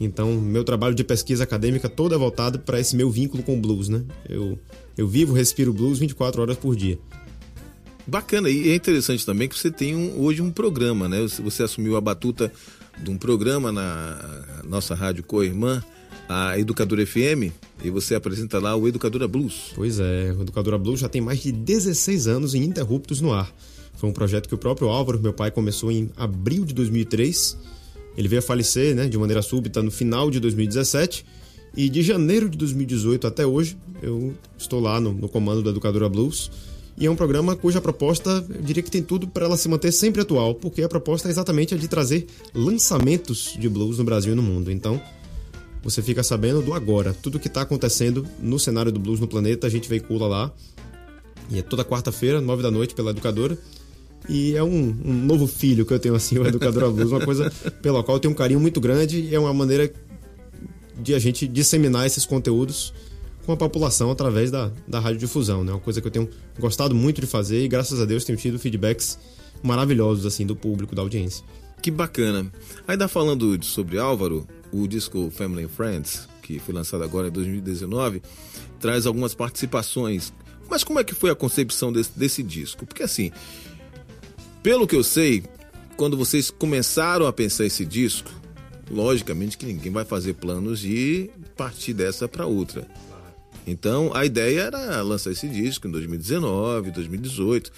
Então, 0.00 0.32
meu 0.34 0.64
trabalho 0.64 0.94
de 0.94 1.04
pesquisa 1.04 1.44
acadêmica 1.44 1.88
todo 1.88 2.14
é 2.14 2.18
voltado 2.18 2.58
para 2.58 2.80
esse 2.80 2.96
meu 2.96 3.10
vínculo 3.10 3.42
com 3.44 3.56
o 3.56 3.60
blues, 3.60 3.88
né? 3.88 4.02
Eu, 4.28 4.58
eu 4.98 5.06
vivo, 5.06 5.32
respiro 5.32 5.72
blues 5.72 5.98
24 6.00 6.42
horas 6.42 6.56
por 6.56 6.74
dia. 6.74 6.98
Bacana, 8.06 8.48
e 8.48 8.68
é 8.70 8.74
interessante 8.74 9.26
também 9.26 9.48
que 9.48 9.58
você 9.58 9.70
tem 9.70 9.96
um- 9.96 10.20
hoje 10.22 10.40
um 10.40 10.50
programa, 10.50 11.08
né? 11.08 11.26
Você- 11.42 11.62
assumiu 11.62 11.96
a 11.96 12.00
batuta 12.00 12.52
de 13.02 13.10
um 13.10 13.18
programa 13.18 13.72
na 13.72 14.44
nossa 14.64 14.94
rádio 14.94 15.24
co-irmã, 15.24 15.82
a 16.28 16.58
Educadora 16.58 17.04
FM, 17.04 17.52
e 17.84 17.90
você 17.90 18.14
apresenta 18.14 18.58
lá 18.58 18.74
o 18.76 18.86
Educadora 18.88 19.26
Blues. 19.28 19.72
Pois 19.74 19.98
é, 20.00 20.32
o 20.36 20.42
Educadora 20.42 20.78
Blues 20.78 21.00
já 21.00 21.08
tem 21.08 21.20
mais 21.20 21.40
de 21.40 21.50
16 21.52 22.26
anos 22.26 22.54
ininterruptos 22.54 23.20
no 23.20 23.32
ar. 23.32 23.52
Foi 23.96 24.08
um 24.08 24.12
projeto 24.12 24.48
que 24.48 24.54
o 24.54 24.58
próprio 24.58 24.88
Álvaro, 24.88 25.20
meu 25.20 25.32
pai, 25.32 25.50
começou 25.50 25.90
em 25.90 26.10
abril 26.16 26.64
de 26.64 26.74
2003. 26.74 27.56
Ele 28.16 28.28
veio 28.28 28.38
a 28.40 28.42
falecer 28.42 28.94
né, 28.94 29.08
de 29.08 29.16
maneira 29.18 29.42
súbita 29.42 29.82
no 29.82 29.90
final 29.90 30.30
de 30.30 30.38
2017. 30.40 31.24
E 31.76 31.88
de 31.90 32.02
janeiro 32.02 32.48
de 32.48 32.56
2018 32.56 33.26
até 33.26 33.46
hoje, 33.46 33.76
eu 34.02 34.34
estou 34.56 34.80
lá 34.80 34.98
no, 35.00 35.12
no 35.12 35.28
comando 35.28 35.62
da 35.62 35.70
Educadora 35.70 36.08
Blues. 36.08 36.50
E 36.98 37.04
é 37.04 37.10
um 37.10 37.16
programa 37.16 37.54
cuja 37.54 37.80
proposta, 37.80 38.44
eu 38.48 38.62
diria 38.62 38.82
que 38.82 38.90
tem 38.90 39.02
tudo 39.02 39.28
para 39.28 39.44
ela 39.44 39.56
se 39.56 39.68
manter 39.68 39.92
sempre 39.92 40.22
atual, 40.22 40.54
porque 40.54 40.82
a 40.82 40.88
proposta 40.88 41.28
é 41.28 41.30
exatamente 41.30 41.74
a 41.74 41.76
de 41.76 41.86
trazer 41.88 42.26
lançamentos 42.54 43.54
de 43.58 43.68
blues 43.68 43.98
no 43.98 44.04
Brasil 44.04 44.32
e 44.32 44.36
no 44.36 44.42
mundo. 44.42 44.70
Então, 44.70 45.00
você 45.82 46.00
fica 46.00 46.22
sabendo 46.22 46.62
do 46.62 46.72
agora. 46.72 47.12
Tudo 47.12 47.38
que 47.38 47.48
está 47.48 47.62
acontecendo 47.62 48.26
no 48.40 48.58
cenário 48.58 48.90
do 48.90 48.98
blues 48.98 49.20
no 49.20 49.28
planeta, 49.28 49.66
a 49.66 49.70
gente 49.70 49.88
veicula 49.88 50.26
lá. 50.26 50.52
E 51.50 51.58
é 51.58 51.62
toda 51.62 51.84
quarta-feira, 51.84 52.40
nove 52.40 52.62
da 52.62 52.70
noite, 52.70 52.94
pela 52.94 53.10
educadora. 53.10 53.58
E 54.28 54.56
é 54.56 54.62
um, 54.62 54.96
um 55.04 55.12
novo 55.12 55.46
filho 55.46 55.84
que 55.86 55.92
eu 55.92 55.98
tenho 55.98 56.14
assim, 56.14 56.38
o 56.38 56.46
Educadora 56.46 56.90
Blues, 56.90 57.12
uma 57.12 57.24
coisa 57.24 57.50
pela 57.82 58.02
qual 58.02 58.16
eu 58.16 58.20
tenho 58.20 58.32
um 58.32 58.36
carinho 58.36 58.58
muito 58.58 58.80
grande 58.80 59.20
e 59.20 59.34
é 59.34 59.38
uma 59.38 59.54
maneira 59.54 59.92
de 61.00 61.14
a 61.14 61.18
gente 61.18 61.46
disseminar 61.46 62.06
esses 62.06 62.26
conteúdos 62.26 62.92
com 63.46 63.52
a 63.52 63.56
população 63.56 64.10
através 64.10 64.50
da, 64.50 64.70
da 64.86 64.98
radiodifusão, 65.00 65.62
né? 65.64 65.72
Uma 65.72 65.80
coisa 65.80 66.00
que 66.00 66.06
eu 66.06 66.10
tenho 66.10 66.28
gostado 66.58 66.94
muito 66.94 67.20
de 67.20 67.26
fazer 67.26 67.64
e 67.64 67.68
graças 67.68 68.00
a 68.00 68.04
Deus 68.04 68.24
tenho 68.24 68.36
tido 68.36 68.58
feedbacks 68.58 69.18
maravilhosos 69.62 70.26
assim 70.26 70.44
do 70.44 70.56
público, 70.56 70.94
da 70.94 71.02
audiência. 71.02 71.44
Que 71.80 71.90
bacana. 71.90 72.50
Ainda 72.88 73.06
falando 73.06 73.56
de- 73.56 73.64
sobre 73.66 73.98
Álvaro, 73.98 74.46
o 74.72 74.86
disco 74.88 75.30
Family 75.30 75.64
and 75.64 75.68
Friends, 75.68 76.28
que 76.42 76.58
foi 76.58 76.74
lançado 76.74 77.04
agora 77.04 77.28
em 77.28 77.30
2019, 77.30 78.20
traz 78.80 79.06
algumas 79.06 79.34
participações. 79.34 80.32
Mas 80.68 80.82
como 80.82 80.98
é 80.98 81.04
que 81.04 81.14
foi 81.14 81.30
a 81.30 81.34
concepção 81.34 81.92
desse, 81.92 82.10
desse 82.18 82.42
disco? 82.42 82.84
Porque 82.84 83.02
assim, 83.04 83.30
pelo 84.62 84.86
que 84.86 84.96
eu 84.96 85.04
sei, 85.04 85.44
quando 85.96 86.16
vocês 86.16 86.50
começaram 86.50 87.26
a 87.26 87.32
pensar 87.32 87.64
esse 87.64 87.84
disco, 87.84 88.30
logicamente 88.90 89.56
que 89.56 89.66
ninguém 89.66 89.92
vai 89.92 90.04
fazer 90.04 90.34
planos 90.34 90.80
de 90.80 91.30
partir 91.56 91.92
dessa 91.92 92.26
para 92.28 92.46
outra. 92.46 92.86
Então 93.66 94.12
a 94.14 94.24
ideia 94.24 94.60
era 94.62 95.02
lançar 95.02 95.32
esse 95.32 95.48
disco 95.48 95.88
em 95.88 95.90
2019, 95.90 96.90
2018. 96.92 97.72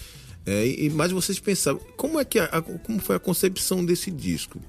É, 0.47 0.67
e, 0.67 0.91
mas 0.91 1.11
vocês 1.13 1.39
pensavam, 1.39 1.81
como 1.97 2.19
é 2.19 2.25
que 2.25 2.39
a, 2.39 2.45
a- 2.45 2.63
como 2.63 2.99
foi 3.01 3.17
a 3.17 3.19
concepção 3.19 3.85
desse 3.85 4.11
disco? 4.11 4.61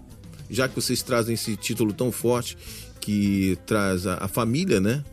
Já 0.50 0.68
que 0.68 0.76
vocês 0.76 1.02
trazem 1.02 1.36
esse 1.36 1.56
título 1.56 1.94
tão 1.94 2.12
forte 2.12 2.58
que 3.00 3.58
traz 3.66 4.06
a, 4.08 4.16
a 4.16 4.28
família, 4.28 4.80
né? 4.80 5.04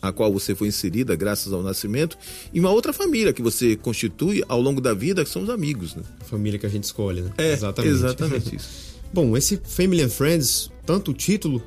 A 0.00 0.12
qual 0.12 0.32
você 0.32 0.54
foi 0.54 0.68
inserida 0.68 1.14
graças 1.16 1.52
ao 1.52 1.60
nascimento, 1.62 2.16
e 2.52 2.60
uma 2.60 2.70
outra 2.70 2.92
família 2.92 3.32
que 3.32 3.42
você 3.42 3.74
constitui 3.76 4.44
ao 4.48 4.60
longo 4.60 4.80
da 4.80 4.94
vida, 4.94 5.24
que 5.24 5.30
são 5.30 5.42
os 5.42 5.50
amigos, 5.50 5.94
né? 5.96 6.02
Família 6.24 6.56
que 6.58 6.66
a 6.66 6.68
gente 6.68 6.84
escolhe, 6.84 7.20
né? 7.20 7.32
É, 7.36 7.52
exatamente 7.96 8.54
isso. 8.56 8.68
Bom, 9.12 9.36
esse 9.36 9.56
Family 9.64 10.02
and 10.02 10.08
Friends, 10.10 10.70
tanto 10.86 11.10
o 11.10 11.14
título 11.14 11.60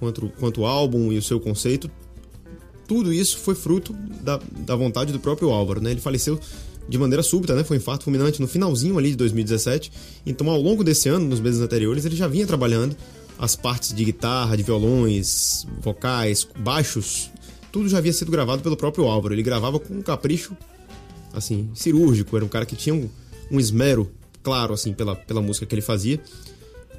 quanto, 0.00 0.28
quanto 0.38 0.62
o 0.62 0.66
álbum 0.66 1.12
e 1.12 1.18
o 1.18 1.22
seu 1.22 1.38
conceito, 1.38 1.88
tudo 2.86 3.12
isso 3.12 3.38
foi 3.38 3.54
fruto 3.54 3.92
da, 4.22 4.40
da 4.58 4.76
vontade 4.76 5.12
do 5.12 5.20
próprio 5.20 5.50
Álvaro, 5.50 5.80
né? 5.80 5.90
Ele 5.90 6.00
faleceu 6.00 6.38
de 6.88 6.98
maneira 6.98 7.22
súbita, 7.22 7.54
né? 7.54 7.64
Foi 7.64 7.76
um 7.76 7.80
infarto 7.80 8.04
fulminante 8.04 8.40
no 8.40 8.46
finalzinho 8.46 8.96
ali 8.98 9.10
de 9.10 9.16
2017. 9.16 9.92
Então, 10.24 10.48
ao 10.48 10.60
longo 10.60 10.84
desse 10.84 11.08
ano, 11.08 11.26
nos 11.26 11.40
meses 11.40 11.60
anteriores, 11.60 12.04
ele 12.04 12.16
já 12.16 12.28
vinha 12.28 12.46
trabalhando 12.46 12.96
as 13.38 13.56
partes 13.56 13.92
de 13.92 14.04
guitarra, 14.04 14.56
de 14.56 14.62
violões, 14.62 15.66
vocais, 15.82 16.46
baixos, 16.58 17.30
tudo 17.70 17.88
já 17.88 17.98
havia 17.98 18.12
sido 18.12 18.30
gravado 18.30 18.62
pelo 18.62 18.76
próprio 18.76 19.04
Álvaro. 19.04 19.34
Ele 19.34 19.42
gravava 19.42 19.78
com 19.78 19.92
um 19.92 20.02
capricho 20.02 20.56
assim, 21.32 21.68
cirúrgico, 21.74 22.34
era 22.34 22.44
um 22.44 22.48
cara 22.48 22.64
que 22.64 22.74
tinha 22.74 22.94
um, 22.94 23.08
um 23.50 23.60
esmero 23.60 24.10
claro 24.42 24.72
assim 24.72 24.94
pela, 24.94 25.14
pela 25.14 25.42
música 25.42 25.66
que 25.66 25.74
ele 25.74 25.82
fazia. 25.82 26.18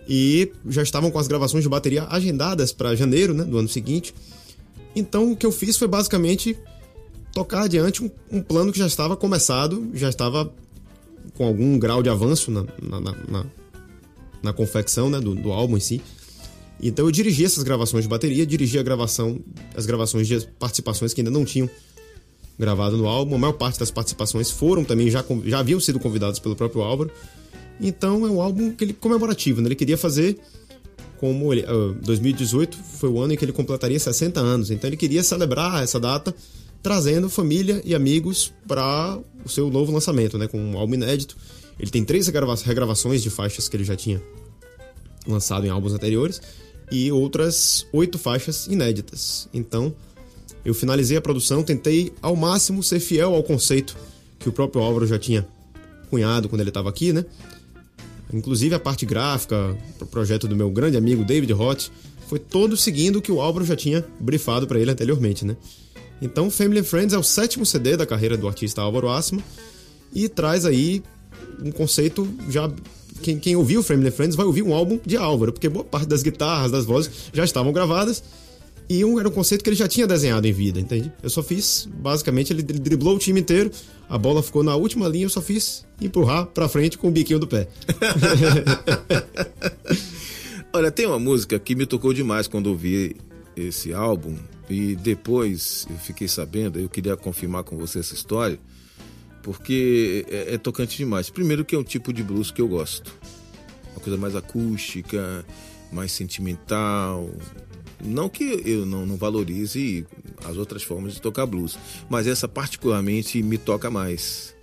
E 0.08 0.52
já 0.70 0.84
estavam 0.84 1.10
com 1.10 1.20
as 1.20 1.28
gravações 1.28 1.64
de 1.64 1.70
bateria 1.70 2.06
agendadas 2.10 2.72
para 2.72 2.96
janeiro, 2.96 3.34
né, 3.34 3.44
do 3.44 3.58
ano 3.58 3.68
seguinte. 3.68 4.14
Então 4.98 5.32
o 5.32 5.36
que 5.38 5.46
eu 5.46 5.52
fiz 5.52 5.78
foi 5.78 5.88
basicamente 5.88 6.58
tocar 7.34 7.64
adiante 7.64 8.04
um, 8.04 8.10
um 8.32 8.42
plano 8.42 8.72
que 8.72 8.80
já 8.80 8.88
estava 8.88 9.16
começado, 9.16 9.90
já 9.94 10.10
estava 10.10 10.52
com 11.36 11.46
algum 11.46 11.78
grau 11.78 12.02
de 12.02 12.10
avanço 12.10 12.50
na, 12.52 12.66
na, 12.82 13.00
na, 13.00 13.12
na- 13.28 13.46
na 14.42 14.54
confecção 14.54 15.10
né, 15.10 15.20
do, 15.20 15.34
do 15.36 15.52
álbum 15.52 15.78
em 15.78 15.80
si. 15.80 16.02
Então 16.82 17.06
eu 17.06 17.12
dirigi 17.12 17.44
essas 17.44 17.64
gravações 17.64 18.04
de 18.04 18.10
bateria, 18.10 18.46
dirigi 18.46 18.78
a 18.78 18.84
gravação, 18.84 19.40
as 19.76 19.86
gravações 19.88 20.28
de 20.28 20.40
participações 20.60 21.12
que 21.14 21.22
ainda 21.22 21.32
não 21.32 21.44
tinham 21.44 21.68
gravado 22.58 22.96
no 22.98 23.08
álbum. 23.08 23.36
A 23.36 23.38
maior 23.40 23.54
parte 23.54 23.80
das 23.80 23.90
participações 23.92 24.50
foram 24.52 24.84
também, 24.84 25.10
já, 25.10 25.26
já 25.46 25.60
haviam 25.60 25.80
sido 25.80 26.00
convidados 26.00 26.40
pelo 26.40 26.56
próprio 26.56 26.82
Álvaro. 26.84 27.10
Então 27.82 28.26
é 28.26 28.30
um 28.30 28.40
álbum 28.42 28.72
que 28.72 28.84
ele, 28.84 28.94
comemorativo, 28.94 29.60
né? 29.60 29.68
Ele 29.68 29.76
queria 29.76 29.98
fazer 29.98 30.38
como 31.20 31.52
ele, 31.54 31.66
ah, 31.68 31.96
2018 32.04 32.78
foi 32.78 33.10
o 33.10 33.20
ano 33.20 33.34
em 33.34 33.38
que 33.38 33.44
ele 33.46 33.52
completaria 33.52 34.00
60 34.00 34.40
anos. 34.40 34.72
Então 34.72 34.88
ele 34.90 34.98
queria 34.98 35.24
celebrar 35.24 35.84
essa 35.84 36.00
data 36.00 36.34
trazendo 36.82 37.30
família 37.30 37.82
e 37.84 37.94
amigos 37.96 38.54
para 38.68 39.20
o 39.44 39.50
seu 39.50 39.70
novo 39.70 39.92
lançamento, 39.92 40.38
né? 40.38 40.48
Com 40.48 40.60
um 40.60 40.78
álbum 40.78 40.94
inédito. 40.94 41.36
Ele 41.80 41.92
tem 41.92 42.04
três 42.04 42.28
regrava- 42.28 42.56
regravações 42.64 43.22
de 43.22 43.30
faixas 43.30 43.68
que 43.68 43.76
ele 43.76 43.84
já 43.84 43.96
tinha 43.96 44.22
lançado 45.28 45.66
em 45.66 45.70
álbuns 45.70 45.94
anteriores 45.94 46.42
e 46.92 47.12
outras 47.12 47.86
oito 47.92 48.18
faixas 48.18 48.68
inéditas. 48.68 49.50
Então, 49.54 49.94
eu 50.64 50.74
finalizei 50.74 51.18
a 51.18 51.22
produção, 51.22 51.64
tentei 51.64 52.14
ao 52.22 52.36
máximo 52.36 52.82
ser 52.82 53.00
fiel 53.00 53.36
ao 53.36 53.44
conceito 53.44 53.96
que 54.40 54.48
o 54.48 54.52
próprio 54.52 54.82
Álvaro 54.82 55.06
já 55.06 55.20
tinha 55.20 55.48
cunhado 56.10 56.48
quando 56.48 56.62
ele 56.62 56.70
estava 56.70 56.90
aqui, 56.90 57.12
né? 57.12 57.26
Inclusive 58.34 58.76
a 58.76 58.80
parte 58.80 59.06
gráfica, 59.06 59.78
o 60.02 60.06
projeto 60.06 60.48
do 60.48 60.56
meu 60.56 60.70
grande 60.70 60.98
amigo 60.98 61.24
David 61.24 61.54
Roth, 61.54 61.90
foi 62.28 62.40
todo 62.40 62.76
seguindo 62.76 63.18
o 63.18 63.22
que 63.22 63.32
o 63.32 63.40
Álvaro 63.40 63.66
já 63.66 63.76
tinha 63.76 64.06
brifado 64.20 64.68
para 64.68 64.80
ele 64.80 64.92
anteriormente, 64.92 65.46
né? 65.46 65.56
Então, 66.22 66.50
Family 66.50 66.80
and 66.80 66.84
Friends 66.84 67.14
é 67.14 67.18
o 67.18 67.24
sétimo 67.24 67.66
CD 67.66 67.96
da 67.96 68.06
carreira 68.06 68.36
do 68.36 68.48
artista 68.48 68.82
Álvaro 68.82 69.10
Assman 69.10 69.42
e 70.14 70.28
traz 70.28 70.66
aí 70.66 71.04
um 71.64 71.72
conceito 71.72 72.28
já 72.50 72.70
quem, 73.22 73.40
quem 73.40 73.56
ouviu 73.56 73.82
Family 73.82 74.10
and 74.10 74.12
Friends 74.12 74.36
vai 74.36 74.46
ouvir 74.46 74.64
um 74.64 74.74
álbum 74.74 75.00
de 75.06 75.18
Álvaro, 75.18 75.52
porque 75.52 75.70
boa 75.70 75.86
parte 75.86 76.08
das 76.08 76.22
guitarras, 76.22 76.72
das 76.72 76.86
vozes 76.86 77.12
já 77.34 77.44
estavam 77.44 77.72
gravadas 77.72 78.24
e 78.90 79.04
um 79.04 79.20
era 79.20 79.28
um 79.28 79.32
conceito 79.32 79.64
que 79.64 79.70
ele 79.70 79.76
já 79.76 79.88
tinha 79.88 80.08
desenhado 80.08 80.48
em 80.48 80.52
vida, 80.54 80.80
entende? 80.80 81.12
Eu 81.22 81.30
só 81.30 81.44
fiz, 81.44 81.88
basicamente, 81.94 82.54
ele 82.54 82.64
dri- 82.64 82.80
driblou 82.80 83.16
o 83.16 83.20
time 83.20 83.40
inteiro, 83.42 83.70
a 84.10 84.18
bola 84.18 84.42
ficou 84.42 84.64
na 84.64 84.76
última 84.76 85.08
linha, 85.08 85.26
eu 85.26 85.30
só 85.30 85.42
fiz 85.42 85.86
empurrar 86.02 86.46
pra 86.48 86.70
frente 86.70 86.98
com 86.98 87.08
o 87.10 87.12
biquinho 87.12 87.40
do 87.40 87.48
pé. 87.48 87.68
Olha, 90.74 90.92
tem 90.92 91.06
uma 91.06 91.20
música 91.20 91.58
que 91.60 91.76
me 91.76 91.86
tocou 91.86 92.14
demais 92.14 92.48
quando 92.48 92.68
ouvi 92.68 93.16
esse 93.56 93.94
álbum 93.94 94.36
e 94.70 94.96
depois 94.96 95.88
eu 95.90 95.96
fiquei 95.98 96.28
sabendo, 96.28 96.80
eu 96.80 96.90
queria 96.90 97.16
confirmar 97.16 97.64
com 97.64 97.78
você 97.78 98.00
essa 98.00 98.14
história, 98.14 98.60
porque 99.42 100.26
é, 100.30 100.56
é 100.56 100.58
tocante 100.58 100.98
demais. 100.98 101.30
Primeiro 101.30 101.64
que 101.66 101.74
é 101.76 101.80
um 101.80 101.84
tipo 101.84 102.12
de 102.14 102.22
blues 102.22 102.52
que 102.52 102.62
eu 102.62 102.68
gosto. 102.68 103.14
Uma 103.94 104.02
coisa 104.02 104.18
mais 104.20 104.36
acústica, 104.36 105.46
mais 105.92 106.12
sentimental. 106.12 107.30
Não 108.04 108.30
que 108.30 108.62
eu 108.66 108.86
não, 108.86 109.06
não 109.06 109.18
valorize 109.18 110.06
as 110.46 110.58
outras 110.58 110.84
formas 110.84 111.14
de 111.14 111.22
tocar 111.22 111.46
blues, 111.46 111.78
mas 112.10 112.28
essa 112.28 112.48
particularmente 112.48 113.42
me 113.42 113.58
toca 113.58 113.90
mais. 113.90 114.56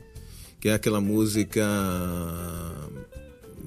Que 0.61 0.69
é 0.69 0.75
aquela 0.75 1.01
música 1.01 1.63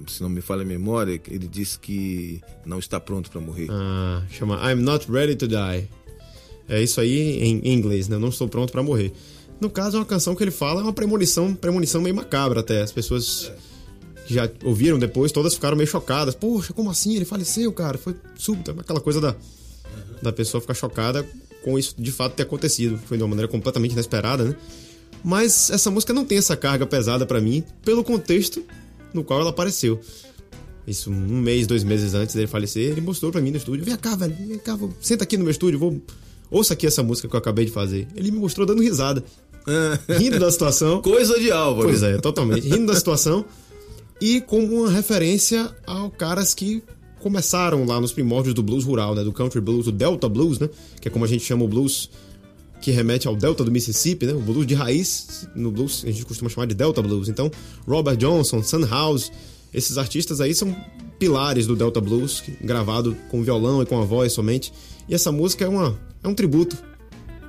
se 0.08 0.22
não 0.22 0.30
me 0.30 0.42
falha 0.42 0.62
a 0.62 0.66
memória, 0.66 1.20
ele 1.28 1.48
disse 1.48 1.80
que 1.80 2.42
não 2.66 2.80
está 2.80 3.00
pronto 3.00 3.30
para 3.30 3.42
morrer. 3.42 3.68
Ah, 3.70 4.24
chama 4.30 4.60
I'm 4.72 4.82
Not 4.82 5.12
Ready 5.12 5.36
to 5.36 5.48
Die. 5.48 5.90
É 6.70 6.82
isso 6.82 7.00
aí 7.00 7.42
em 7.42 7.74
inglês, 7.74 8.08
né? 8.08 8.18
Não 8.18 8.30
estou 8.30 8.48
pronto 8.48 8.72
pra 8.72 8.84
morrer. 8.84 9.14
No 9.60 9.70
caso, 9.70 9.98
é 9.98 10.00
uma 10.00 10.06
canção 10.06 10.36
que 10.36 10.44
ele 10.44 10.52
fala, 10.52 10.82
é 10.82 10.84
uma 10.84 10.94
premonição, 10.94 11.54
premonição 11.56 12.02
meio 12.02 12.16
macabra 12.16 12.60
até. 12.60 12.82
As 12.82 12.92
pessoas 12.92 13.52
que 14.28 14.34
já 14.34 14.50
ouviram 14.64 15.00
depois, 15.00 15.32
todas 15.32 15.56
ficaram 15.56 15.78
meio 15.78 15.88
chocadas. 15.88 16.36
Poxa, 16.36 16.74
como 16.74 16.90
assim? 16.90 17.16
Ele 17.16 17.26
faleceu, 17.26 17.72
cara? 17.72 17.98
Foi 17.98 18.16
súbito. 18.36 18.72
Aquela 18.72 19.00
coisa 19.00 19.20
da, 19.20 19.36
da 20.22 20.32
pessoa 20.32 20.62
ficar 20.62 20.74
chocada 20.74 21.26
com 21.64 21.78
isso 21.78 21.96
de 21.98 22.12
fato 22.12 22.34
ter 22.34 22.44
acontecido. 22.44 22.98
Foi 23.06 23.18
de 23.18 23.24
uma 23.24 23.30
maneira 23.30 23.48
completamente 23.48 23.92
inesperada, 23.92 24.44
né? 24.44 24.56
Mas 25.24 25.70
essa 25.70 25.92
música 25.92 26.14
não 26.14 26.24
tem 26.24 26.38
essa 26.38 26.56
carga 26.56 26.86
pesada 26.86 27.26
para 27.26 27.42
mim, 27.42 27.64
pelo 27.84 28.04
contexto 28.04 28.64
no 29.14 29.24
qual 29.24 29.42
ela 29.42 29.50
apareceu. 29.50 30.00
Isso 30.88 31.12
um 31.12 31.42
mês, 31.42 31.68
dois 31.68 31.84
meses 31.84 32.14
antes 32.14 32.34
dele 32.34 32.48
falecer, 32.48 32.92
ele 32.92 33.02
mostrou 33.02 33.32
para 33.32 33.42
mim 33.42 33.52
no 33.52 33.58
estúdio. 33.58 33.84
Vem 33.84 33.98
cá, 33.98 34.16
velho, 34.16 34.36
vem 34.36 34.58
cá, 34.58 34.76
vou... 34.76 34.94
senta 35.02 35.24
aqui 35.24 35.36
no 35.36 35.44
meu 35.44 35.52
estúdio, 35.52 35.78
vou. 35.78 36.02
Ouça 36.50 36.74
aqui 36.74 36.88
essa 36.88 37.04
música 37.04 37.28
que 37.28 37.36
eu 37.36 37.40
acabei 37.40 37.66
de 37.66 37.72
fazer. 37.72 38.08
Ele 38.16 38.32
me 38.32 38.40
mostrou 38.40 38.66
dando 38.66 38.82
risada. 38.82 39.24
rindo 40.18 40.40
da 40.40 40.50
situação. 40.50 41.02
Coisa 41.02 41.38
de 41.38 41.52
Álvaro. 41.52 41.90
Pois 41.90 42.04
é, 42.04 42.18
totalmente. 42.18 42.68
Rindo 42.68 42.86
da 42.86 42.96
situação. 42.96 43.44
E 44.22 44.40
como 44.42 44.84
uma 44.84 44.90
referência 44.90 45.70
ao 45.86 46.10
caras 46.10 46.54
que 46.54 46.82
começaram 47.20 47.86
lá 47.86 48.00
nos 48.00 48.12
primórdios 48.12 48.54
do 48.54 48.64
blues 48.64 48.84
rural, 48.84 49.16
né? 49.16 49.24
Do 49.24 49.32
country 49.32 49.62
blues, 49.62 49.86
do 49.86 49.92
delta 49.92 50.30
blues, 50.30 50.60
né? 50.60 50.70
Que 51.02 51.08
é 51.08 51.12
como 51.12 51.26
a 51.26 51.28
gente 51.28 51.44
chama 51.44 51.64
o 51.64 51.68
blues 51.68 52.10
que 52.82 52.92
remete 52.92 53.28
ao 53.28 53.36
delta 53.36 53.64
do 53.64 53.72
Mississippi, 53.72 54.26
né? 54.26 54.34
O 54.34 54.40
blues 54.40 54.66
de 54.66 54.76
raiz, 54.76 55.48
no 55.56 55.72
blues 55.72 56.04
a 56.06 56.12
gente 56.12 56.26
costuma 56.26 56.50
chamar 56.50 56.68
de 56.68 56.76
delta 56.76 57.02
blues. 57.02 57.28
Então, 57.28 57.52
Robert 57.88 58.18
Johnson, 58.18 58.62
Sun 58.62 58.86
House, 58.86 59.32
esses 59.74 59.98
artistas 59.98 60.40
aí 60.40 60.54
são 60.54 60.76
pilares 61.20 61.66
do 61.66 61.76
delta 61.76 62.00
blues, 62.00 62.44
gravado 62.62 63.18
com 63.30 63.44
violão 63.44 63.82
e 63.82 63.86
com 63.86 64.00
a 64.00 64.06
voz 64.06 64.34
somente. 64.34 64.72
E 65.10 65.16
essa 65.16 65.32
música 65.32 65.66
é 65.66 65.68
uma 65.68 65.98
é 66.24 66.28
um 66.28 66.36
tributo 66.36 66.78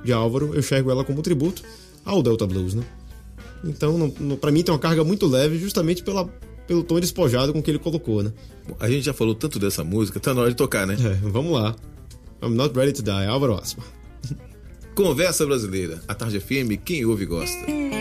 de 0.03 0.11
Álvaro, 0.11 0.53
eu 0.53 0.59
enxergo 0.59 0.89
ela 0.89 1.03
como 1.03 1.19
um 1.19 1.21
tributo 1.21 1.63
ao 2.05 2.23
delta 2.23 2.47
blues, 2.47 2.73
né? 2.73 2.83
Então, 3.63 4.09
para 4.39 4.51
mim 4.51 4.63
tem 4.63 4.73
uma 4.73 4.79
carga 4.79 5.03
muito 5.03 5.27
leve 5.27 5.57
justamente 5.57 6.01
pela 6.01 6.29
pelo 6.69 6.83
tom 6.83 6.99
despojado 6.99 7.51
com 7.51 7.63
que 7.63 7.71
ele 7.71 7.79
colocou, 7.79 8.21
né? 8.21 8.31
A 8.79 8.87
gente 8.87 9.03
já 9.03 9.11
falou 9.11 9.33
tanto 9.33 9.57
dessa 9.57 9.83
música, 9.83 10.19
tá 10.19 10.35
na 10.35 10.41
hora 10.41 10.51
de 10.51 10.55
tocar, 10.55 10.85
né? 10.85 10.95
É, 11.03 11.27
vamos 11.27 11.51
lá. 11.51 11.75
I'm 12.43 12.53
Not 12.53 12.77
Ready 12.77 12.93
to 12.93 13.01
Die, 13.01 13.25
Álvaro 13.25 13.55
Asma. 13.55 13.83
Conversa 14.93 15.47
Brasileira, 15.47 15.99
a 16.07 16.13
Tarde 16.13 16.39
FM, 16.39 16.79
quem 16.85 17.03
ouve 17.05 17.25
gosta. 17.25 17.98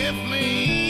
forgive 0.00 0.30
me. 0.30 0.89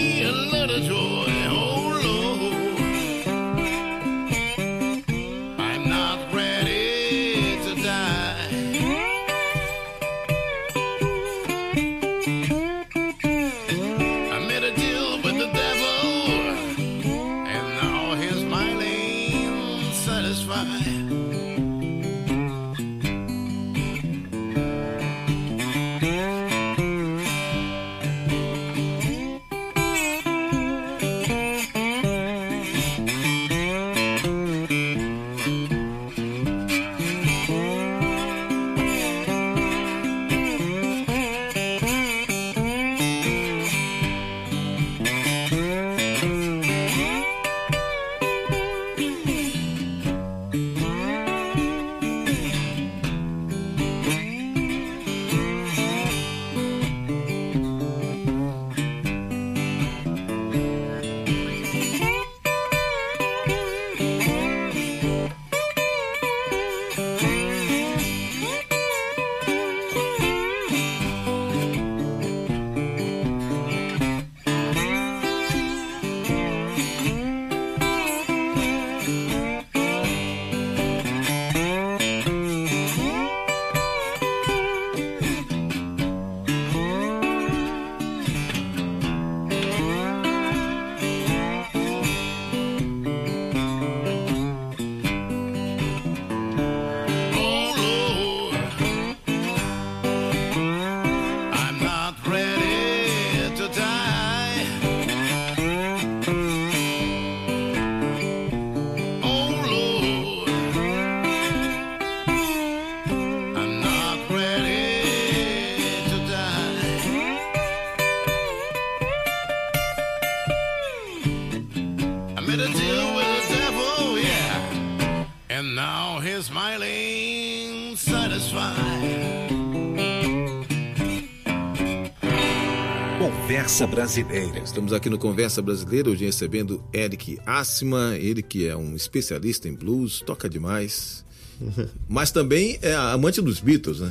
Conversa 133.61 133.87
Brasileira. 133.87 134.59
Estamos 134.64 134.90
aqui 134.90 135.11
no 135.11 135.18
Conversa 135.18 135.61
Brasileira, 135.61 136.09
hoje 136.09 136.25
recebendo 136.25 136.83
Eric 136.94 137.38
Assima, 137.44 138.16
ele 138.16 138.42
que 138.42 138.66
é 138.66 138.75
um 138.75 138.96
especialista 138.96 139.68
em 139.68 139.75
blues, 139.75 140.23
toca 140.25 140.49
demais, 140.49 141.27
mas 142.09 142.31
também 142.31 142.79
é 142.81 142.94
amante 142.94 143.42
dos 143.42 143.61
Beatles, 143.61 144.01
né? 144.01 144.11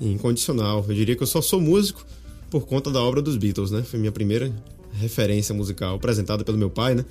Incondicional. 0.00 0.84
Eu 0.88 0.92
diria 0.92 1.14
que 1.14 1.22
eu 1.22 1.26
só 1.28 1.40
sou 1.40 1.60
músico 1.60 2.04
por 2.50 2.66
conta 2.66 2.90
da 2.90 3.00
obra 3.00 3.22
dos 3.22 3.36
Beatles, 3.36 3.70
né? 3.70 3.84
Foi 3.84 3.96
minha 3.96 4.10
primeira 4.10 4.52
referência 4.94 5.54
musical, 5.54 5.94
apresentada 5.94 6.42
pelo 6.42 6.58
meu 6.58 6.68
pai, 6.68 6.96
né? 6.96 7.04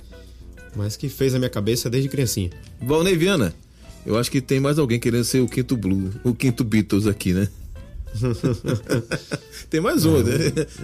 Mas 0.76 0.98
que 0.98 1.08
fez 1.08 1.34
a 1.34 1.38
minha 1.38 1.50
cabeça 1.50 1.88
desde 1.88 2.10
criancinha. 2.10 2.50
Valnei 2.78 3.16
Viana, 3.16 3.54
eu 4.04 4.18
acho 4.18 4.30
que 4.30 4.42
tem 4.42 4.60
mais 4.60 4.78
alguém 4.78 5.00
querendo 5.00 5.24
ser 5.24 5.40
o 5.40 5.48
quinto 5.48 5.78
Blue, 5.78 6.12
o 6.24 6.34
quinto 6.34 6.62
Beatles 6.62 7.06
aqui, 7.06 7.32
né? 7.32 7.48
Tem 9.70 9.80
mais 9.80 10.04
um, 10.04 10.22
né? 10.22 10.34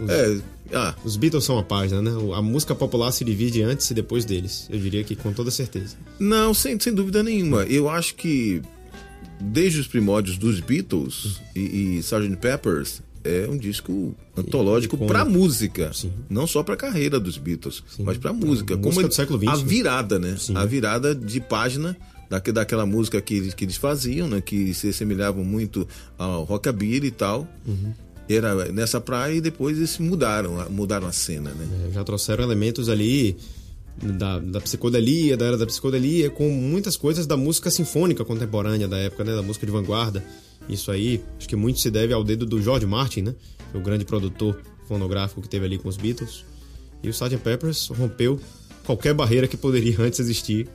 Os, 0.02 0.10
é, 0.10 0.40
ah. 0.72 0.94
os 1.04 1.16
Beatles 1.16 1.44
são 1.44 1.56
uma 1.56 1.62
página, 1.62 2.00
né? 2.02 2.10
A 2.34 2.42
música 2.42 2.74
popular 2.74 3.10
se 3.12 3.24
divide 3.24 3.62
antes 3.62 3.90
e 3.90 3.94
depois 3.94 4.24
deles. 4.24 4.66
Eu 4.70 4.78
diria 4.78 5.02
que 5.04 5.16
com 5.16 5.32
toda 5.32 5.50
certeza. 5.50 5.96
Não, 6.18 6.54
sem, 6.54 6.78
sem 6.78 6.94
dúvida 6.94 7.22
nenhuma. 7.22 7.62
Eu 7.64 7.88
acho 7.88 8.14
que 8.14 8.62
desde 9.40 9.80
os 9.80 9.86
primórdios 9.86 10.38
dos 10.38 10.60
Beatles 10.60 11.40
e, 11.54 11.60
e 11.60 11.98
Sgt. 11.98 12.36
Peppers 12.36 13.02
é 13.24 13.48
um 13.48 13.56
disco 13.56 14.14
antológico 14.36 14.96
para 14.96 15.24
música, 15.24 15.92
Sim. 15.92 16.12
não 16.30 16.46
só 16.46 16.62
para 16.62 16.76
carreira 16.76 17.18
dos 17.18 17.36
Beatles, 17.36 17.82
Sim. 17.88 18.04
mas 18.04 18.16
para 18.16 18.32
música, 18.32 18.74
a 18.74 18.76
como 18.76 18.88
música 18.88 19.08
do 19.08 19.14
século 19.14 19.38
XX, 19.38 19.48
a 19.48 19.56
virada, 19.56 20.18
né? 20.18 20.36
Sim. 20.38 20.56
A 20.56 20.64
virada 20.64 21.14
de 21.14 21.40
página 21.40 21.96
daquela 22.28 22.84
música 22.84 23.20
que 23.20 23.34
eles, 23.34 23.54
que 23.54 23.64
eles 23.64 23.76
faziam, 23.76 24.28
né? 24.28 24.40
Que 24.40 24.74
se 24.74 24.88
assemelhavam 24.88 25.44
muito 25.44 25.86
ao 26.18 26.44
rockabilly 26.44 27.08
e 27.08 27.10
tal. 27.10 27.46
Uhum. 27.66 27.92
Era 28.28 28.72
nessa 28.72 29.00
praia 29.00 29.34
e 29.34 29.40
depois 29.40 29.76
eles 29.76 29.98
mudaram, 29.98 30.68
mudaram 30.70 31.06
a 31.06 31.12
cena, 31.12 31.50
né? 31.50 31.88
É, 31.88 31.92
já 31.92 32.02
trouxeram 32.02 32.42
elementos 32.42 32.88
ali 32.88 33.36
da, 34.02 34.38
da 34.40 34.60
psicodelia, 34.60 35.36
da 35.36 35.46
era 35.46 35.56
da 35.56 35.66
psicodelia, 35.66 36.28
com 36.28 36.48
muitas 36.50 36.96
coisas 36.96 37.26
da 37.26 37.36
música 37.36 37.70
sinfônica 37.70 38.24
contemporânea 38.24 38.88
da 38.88 38.98
época, 38.98 39.24
né? 39.24 39.34
Da 39.34 39.42
música 39.42 39.64
de 39.64 39.72
vanguarda. 39.72 40.24
Isso 40.68 40.90
aí, 40.90 41.22
acho 41.38 41.48
que 41.48 41.54
muito 41.54 41.78
se 41.78 41.90
deve 41.90 42.12
ao 42.12 42.24
dedo 42.24 42.44
do 42.44 42.60
George 42.60 42.86
Martin, 42.86 43.22
né? 43.22 43.34
O 43.72 43.80
grande 43.80 44.04
produtor 44.04 44.60
fonográfico 44.88 45.40
que 45.40 45.48
teve 45.48 45.64
ali 45.64 45.78
com 45.78 45.88
os 45.88 45.96
Beatles. 45.96 46.44
E 47.02 47.08
o 47.08 47.10
Sgt. 47.10 47.38
Peppers 47.38 47.88
rompeu 47.88 48.40
qualquer 48.84 49.14
barreira 49.14 49.46
que 49.46 49.56
poderia 49.56 49.96
antes 50.02 50.18
existir 50.18 50.68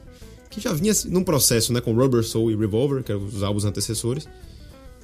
que 0.52 0.62
já 0.62 0.74
vinha 0.74 0.94
num 1.06 1.24
processo, 1.24 1.74
né, 1.74 1.82
com 1.82 1.94
Rubber 1.94 2.24
Soul 2.24 2.52
e 2.52 2.56
Revolver, 2.56 3.04
que 3.04 3.12
eram 3.12 3.26
os 3.26 3.42
álbuns 3.42 3.66
antecessores. 3.66 4.28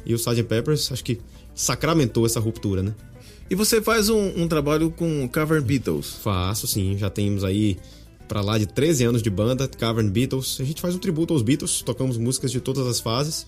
E 0.06 0.14
o 0.14 0.18
Sgt. 0.18 0.44
Peppers, 0.44 0.92
acho 0.92 1.04
que 1.04 1.20
sacramentou 1.56 2.26
essa 2.26 2.40
ruptura, 2.40 2.84
né? 2.84 2.94
E 3.50 3.56
você 3.56 3.82
faz 3.82 4.10
um, 4.10 4.44
um 4.44 4.48
trabalho 4.48 4.92
com 4.92 5.28
Cavern 5.30 5.66
Beatles? 5.66 6.16
Faço, 6.22 6.68
sim. 6.68 6.98
Já 6.98 7.10
temos 7.10 7.44
aí 7.44 7.78
para 8.28 8.42
lá 8.42 8.58
de 8.58 8.66
13 8.66 9.06
anos 9.06 9.24
de 9.24 9.30
banda, 9.30 9.68
Cavern 9.68 10.10
Beatles. 10.10 10.58
A 10.60 10.64
gente 10.64 10.82
faz 10.82 10.96
um 10.96 11.00
tributo 11.00 11.34
aos 11.34 11.42
Beatles, 11.42 11.82
tocamos 11.82 12.18
músicas 12.18 12.52
de 12.52 12.60
todas 12.60 12.86
as 12.86 13.00
fases 13.00 13.48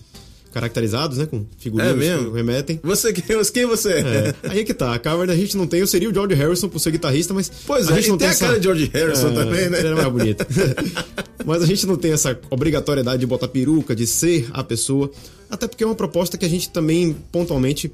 caracterizados, 0.52 1.18
né? 1.18 1.26
Com 1.26 1.46
figurinhas 1.58 1.94
é 1.94 1.96
mesmo? 1.96 2.30
que 2.30 2.36
remetem. 2.36 2.80
Você 2.82 3.12
quem, 3.12 3.24
quem 3.52 3.66
você 3.66 3.92
é? 3.92 4.00
é? 4.00 4.34
Aí 4.50 4.60
é 4.60 4.64
que 4.64 4.74
tá. 4.74 4.94
A 4.94 4.98
Cavern 4.98 5.30
a 5.32 5.36
gente 5.36 5.56
não 5.56 5.66
tem. 5.66 5.80
Eu 5.80 5.86
seria 5.86 6.10
o 6.10 6.14
George 6.14 6.34
Harrison 6.34 6.68
por 6.68 6.78
ser 6.78 6.90
guitarrista, 6.90 7.32
mas. 7.32 7.50
Pois 7.66 7.88
a 7.88 7.92
é, 7.92 7.96
gente 7.96 8.08
não 8.08 8.18
tem, 8.18 8.28
tem 8.28 8.36
a 8.36 8.40
cara 8.40 8.58
de 8.58 8.64
George 8.64 8.90
Harrison 8.92 9.28
é, 9.28 9.32
também, 9.32 9.70
né? 9.70 9.78
Era 9.78 9.96
mais 9.96 10.08
bonito. 10.08 10.46
mas 11.44 11.62
a 11.62 11.66
gente 11.66 11.86
não 11.86 11.96
tem 11.96 12.12
essa 12.12 12.38
obrigatoriedade 12.50 13.20
de 13.20 13.26
botar 13.26 13.48
peruca, 13.48 13.94
de 13.94 14.06
ser 14.06 14.48
a 14.52 14.62
pessoa. 14.62 15.10
Até 15.48 15.66
porque 15.66 15.82
é 15.82 15.86
uma 15.86 15.96
proposta 15.96 16.36
que 16.38 16.44
a 16.44 16.48
gente 16.48 16.70
também, 16.70 17.16
pontualmente, 17.32 17.92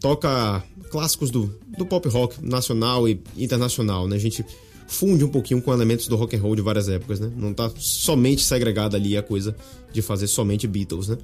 toca 0.00 0.62
clássicos 0.90 1.30
do, 1.30 1.54
do 1.76 1.86
pop 1.86 2.08
rock 2.08 2.36
nacional 2.44 3.08
e 3.08 3.20
internacional, 3.36 4.06
né? 4.06 4.16
A 4.16 4.20
gente 4.20 4.44
funde 4.86 5.24
um 5.24 5.28
pouquinho 5.28 5.60
com 5.62 5.72
elementos 5.72 6.06
do 6.06 6.16
rock 6.16 6.36
and 6.36 6.40
roll 6.40 6.54
de 6.54 6.62
várias 6.62 6.88
épocas, 6.88 7.20
né? 7.20 7.30
Não 7.36 7.52
tá 7.52 7.70
somente 7.76 8.44
segregada 8.44 8.96
ali 8.96 9.16
a 9.16 9.22
coisa 9.22 9.56
de 9.92 10.02
fazer 10.02 10.26
somente 10.26 10.66
Beatles, 10.66 11.08
né? 11.08 11.18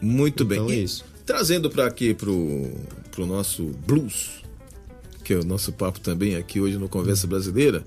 Muito 0.00 0.44
então 0.44 0.66
bem. 0.66 0.78
É 0.78 0.80
isso. 0.82 1.04
Trazendo 1.24 1.68
para 1.70 1.86
aqui 1.86 2.14
pro, 2.14 2.70
pro 3.10 3.26
nosso 3.26 3.64
blues, 3.86 4.42
que 5.24 5.34
é 5.34 5.38
o 5.38 5.44
nosso 5.44 5.72
papo 5.72 6.00
também 6.00 6.36
aqui 6.36 6.60
hoje 6.60 6.78
no 6.78 6.88
Conversa 6.88 7.26
Brasileira, 7.26 7.84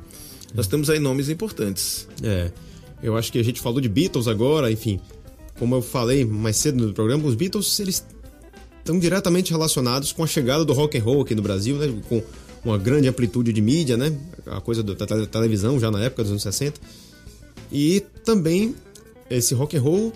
nós 0.53 0.67
temos 0.67 0.89
aí 0.89 0.99
nomes 0.99 1.29
importantes. 1.29 2.07
É. 2.21 2.51
Eu 3.01 3.17
acho 3.17 3.31
que 3.31 3.39
a 3.39 3.43
gente 3.43 3.59
falou 3.59 3.81
de 3.81 3.89
Beatles 3.89 4.27
agora, 4.27 4.71
enfim. 4.71 4.99
Como 5.57 5.75
eu 5.75 5.81
falei 5.81 6.23
mais 6.25 6.57
cedo 6.57 6.85
no 6.85 6.93
programa, 6.93 7.27
os 7.27 7.35
Beatles 7.35 7.79
eles 7.79 8.05
estão 8.79 8.99
diretamente 8.99 9.51
relacionados 9.51 10.11
com 10.11 10.23
a 10.23 10.27
chegada 10.27 10.65
do 10.65 10.73
rock 10.73 10.97
and 10.97 11.03
roll 11.03 11.21
aqui 11.21 11.33
no 11.33 11.41
Brasil, 11.41 11.77
né? 11.77 12.01
Com 12.07 12.21
uma 12.63 12.77
grande 12.77 13.07
amplitude 13.07 13.51
de 13.51 13.61
mídia, 13.61 13.97
né? 13.97 14.15
A 14.45 14.61
coisa 14.61 14.83
da 14.83 14.95
televisão 15.25 15.79
já 15.79 15.89
na 15.89 16.03
época 16.03 16.23
dos 16.23 16.31
anos 16.31 16.43
60. 16.43 16.79
E 17.71 18.01
também 18.23 18.75
esse 19.29 19.53
rock 19.53 19.77
and 19.77 19.81
roll 19.81 20.13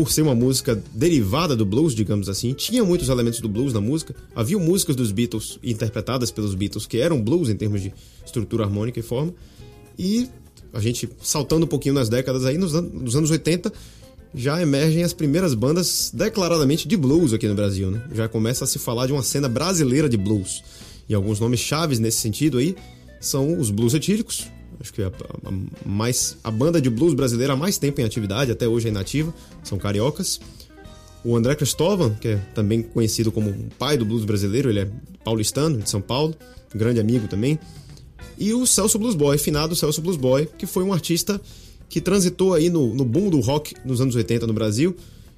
por 0.00 0.10
ser 0.10 0.22
uma 0.22 0.34
música 0.34 0.82
derivada 0.94 1.54
do 1.54 1.66
blues, 1.66 1.94
digamos 1.94 2.30
assim, 2.30 2.54
tinha 2.54 2.82
muitos 2.82 3.10
elementos 3.10 3.38
do 3.38 3.50
blues 3.50 3.74
na 3.74 3.82
música. 3.82 4.16
Havia 4.34 4.58
músicas 4.58 4.96
dos 4.96 5.12
Beatles 5.12 5.58
interpretadas 5.62 6.30
pelos 6.30 6.54
Beatles 6.54 6.86
que 6.86 6.98
eram 6.98 7.20
blues 7.20 7.50
em 7.50 7.54
termos 7.54 7.82
de 7.82 7.92
estrutura 8.24 8.64
harmônica 8.64 8.98
e 8.98 9.02
forma. 9.02 9.34
E 9.98 10.26
a 10.72 10.80
gente 10.80 11.06
saltando 11.22 11.66
um 11.66 11.68
pouquinho 11.68 11.94
nas 11.94 12.08
décadas 12.08 12.46
aí, 12.46 12.56
nos, 12.56 12.74
an 12.74 12.80
nos 12.80 13.14
anos 13.14 13.30
80, 13.30 13.70
já 14.34 14.62
emergem 14.62 15.02
as 15.02 15.12
primeiras 15.12 15.52
bandas 15.52 16.10
declaradamente 16.14 16.88
de 16.88 16.96
blues 16.96 17.34
aqui 17.34 17.46
no 17.46 17.54
Brasil, 17.54 17.90
né? 17.90 18.02
Já 18.14 18.26
começa 18.26 18.64
a 18.64 18.66
se 18.66 18.78
falar 18.78 19.06
de 19.06 19.12
uma 19.12 19.22
cena 19.22 19.50
brasileira 19.50 20.08
de 20.08 20.16
blues. 20.16 20.64
E 21.10 21.14
alguns 21.14 21.38
nomes 21.38 21.60
chaves 21.60 21.98
nesse 21.98 22.20
sentido 22.20 22.56
aí 22.56 22.74
são 23.20 23.58
os 23.58 23.70
blues 23.70 23.92
etílicos, 23.92 24.46
acho 24.80 24.92
que 24.92 25.02
a, 25.02 25.08
a, 25.08 25.88
mais, 25.88 26.36
a 26.42 26.50
banda 26.50 26.80
de 26.80 26.88
blues 26.88 27.14
brasileira 27.14 27.52
há 27.52 27.56
mais 27.56 27.76
tempo 27.76 28.00
em 28.00 28.04
atividade, 28.04 28.50
até 28.50 28.66
hoje 28.66 28.88
é 28.88 28.90
inativa, 28.90 29.32
são 29.62 29.78
cariocas. 29.78 30.40
O 31.22 31.36
André 31.36 31.54
Cristóvão, 31.54 32.14
que 32.14 32.28
é 32.28 32.36
também 32.54 32.82
conhecido 32.82 33.30
como 33.30 33.50
o 33.50 33.68
pai 33.78 33.96
do 33.96 34.04
blues 34.06 34.24
brasileiro, 34.24 34.70
ele 34.70 34.80
é 34.80 34.90
paulistano, 35.22 35.78
de 35.78 35.90
São 35.90 36.00
Paulo, 36.00 36.34
grande 36.74 36.98
amigo 36.98 37.28
também. 37.28 37.58
E 38.38 38.54
o 38.54 38.66
Celso 38.66 38.98
Blues 38.98 39.14
Boy, 39.14 39.36
finado 39.36 39.76
Celso 39.76 40.00
Blues 40.00 40.16
Boy, 40.16 40.48
que 40.56 40.66
foi 40.66 40.82
um 40.82 40.94
artista 40.94 41.38
que 41.90 42.00
transitou 42.00 42.54
aí 42.54 42.70
no, 42.70 42.94
no 42.94 43.04
boom 43.04 43.28
do 43.28 43.40
rock 43.40 43.74
nos 43.84 44.00
anos 44.00 44.14
80 44.14 44.46
no 44.46 44.54
Brasil. 44.54 44.96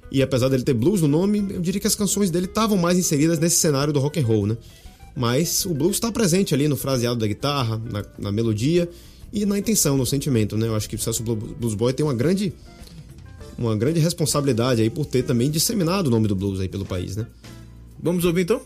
E 0.09 0.21
apesar 0.21 0.47
dele 0.47 0.63
ter 0.63 0.73
blues 0.73 1.01
no 1.01 1.07
nome, 1.07 1.39
eu 1.49 1.59
diria 1.59 1.81
que 1.81 1.87
as 1.87 1.95
canções 1.95 2.29
dele 2.29 2.45
estavam 2.45 2.77
mais 2.77 2.97
inseridas 2.97 3.39
nesse 3.39 3.57
cenário 3.57 3.91
do 3.91 3.99
rock 3.99 4.19
and 4.19 4.25
roll, 4.25 4.47
né? 4.47 4.55
Mas 5.15 5.65
o 5.65 5.73
blues 5.73 5.97
está 5.97 6.11
presente 6.11 6.53
ali 6.53 6.67
no 6.67 6.77
fraseado 6.77 7.19
da 7.19 7.27
guitarra, 7.27 7.81
na, 7.91 8.05
na 8.17 8.31
melodia 8.31 8.87
e 9.33 9.47
na 9.47 9.57
intenção, 9.57 9.97
no 9.97 10.05
sentimento, 10.05 10.55
né? 10.55 10.67
Eu 10.67 10.75
acho 10.75 10.87
que 10.87 10.95
o 10.95 10.99
Celso 10.99 11.23
Blues 11.23 11.73
Boy 11.73 11.91
tem 11.91 12.05
uma 12.05 12.13
grande 12.13 12.53
uma 13.57 13.75
grande 13.75 13.99
responsabilidade 13.99 14.81
aí 14.81 14.89
por 14.89 15.05
ter 15.05 15.23
também 15.23 15.49
disseminado 15.49 16.07
o 16.07 16.09
nome 16.09 16.27
do 16.27 16.35
blues 16.35 16.59
aí 16.59 16.69
pelo 16.69 16.85
país, 16.85 17.15
né? 17.15 17.25
Vamos 18.01 18.25
ouvir 18.25 18.43
então? 18.43 18.61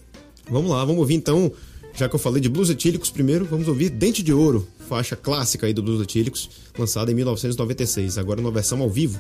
Vamos 0.49 0.69
lá, 0.69 0.83
vamos 0.83 0.99
ouvir 0.99 1.15
então, 1.15 1.51
já 1.93 2.07
que 2.09 2.15
eu 2.15 2.19
falei 2.19 2.41
de 2.41 2.49
blues 2.49 2.69
etílicos 2.69 3.09
primeiro, 3.09 3.45
vamos 3.45 3.67
ouvir 3.67 3.89
Dente 3.89 4.21
de 4.23 4.33
Ouro, 4.33 4.67
faixa 4.87 5.15
clássica 5.15 5.67
aí 5.67 5.73
do 5.73 5.83
blues 5.83 6.01
etílicos, 6.01 6.49
lançada 6.77 7.11
em 7.11 7.15
1996, 7.15 8.17
agora 8.17 8.41
numa 8.41 8.51
versão 8.51 8.81
ao 8.81 8.89
vivo 8.89 9.19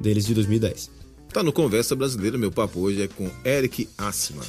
deles 0.00 0.26
de 0.26 0.34
2010. 0.34 0.90
Tá 1.32 1.42
no 1.42 1.52
Conversa 1.52 1.96
Brasileira, 1.96 2.38
meu 2.38 2.50
papo 2.50 2.80
hoje 2.80 3.02
é 3.02 3.08
com 3.08 3.28
Eric 3.44 3.88
Assima. 3.98 4.44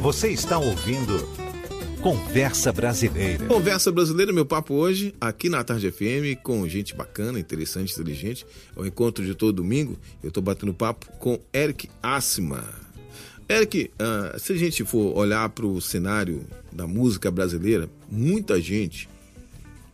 Você 0.00 0.28
está 0.28 0.58
ouvindo 0.58 1.28
Conversa 2.00 2.72
Brasileira. 2.72 3.44
Conversa 3.44 3.92
Brasileira, 3.92 4.32
meu 4.32 4.46
papo 4.46 4.72
hoje, 4.72 5.14
aqui 5.20 5.50
na 5.50 5.62
Tarde 5.62 5.90
FM, 5.90 6.40
com 6.42 6.66
gente 6.66 6.94
bacana, 6.94 7.38
interessante, 7.38 7.92
inteligente. 7.92 8.46
É 8.74 8.80
o 8.80 8.86
encontro 8.86 9.24
de 9.24 9.34
todo 9.34 9.52
domingo. 9.52 9.98
Eu 10.22 10.28
estou 10.28 10.42
batendo 10.42 10.72
papo 10.72 11.06
com 11.18 11.38
Eric 11.52 11.90
Assima. 12.02 12.64
Eric, 13.46 13.90
uh, 14.00 14.38
se 14.38 14.54
a 14.54 14.56
gente 14.56 14.82
for 14.84 15.14
olhar 15.16 15.46
para 15.50 15.66
o 15.66 15.80
cenário 15.80 16.46
da 16.72 16.86
música 16.86 17.30
brasileira, 17.30 17.90
muita 18.10 18.58
gente, 18.60 19.08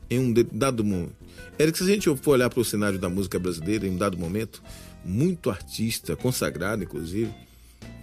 em 0.09 0.20
um 0.20 0.32
dado 0.52 0.85
momento. 0.85 1.14
Eric, 1.59 1.76
se 1.76 1.85
a 1.85 1.87
gente 1.88 2.16
for 2.16 2.32
olhar 2.32 2.50
para 2.50 2.61
o 2.61 2.64
cenário 2.64 2.98
da 2.98 3.09
música 3.09 3.38
brasileira, 3.38 3.87
em 3.87 3.90
um 3.90 3.96
dado 3.96 4.16
momento, 4.16 4.62
muito 5.04 5.50
artista, 5.50 6.14
consagrado 6.14 6.85
inclusive, 6.85 7.35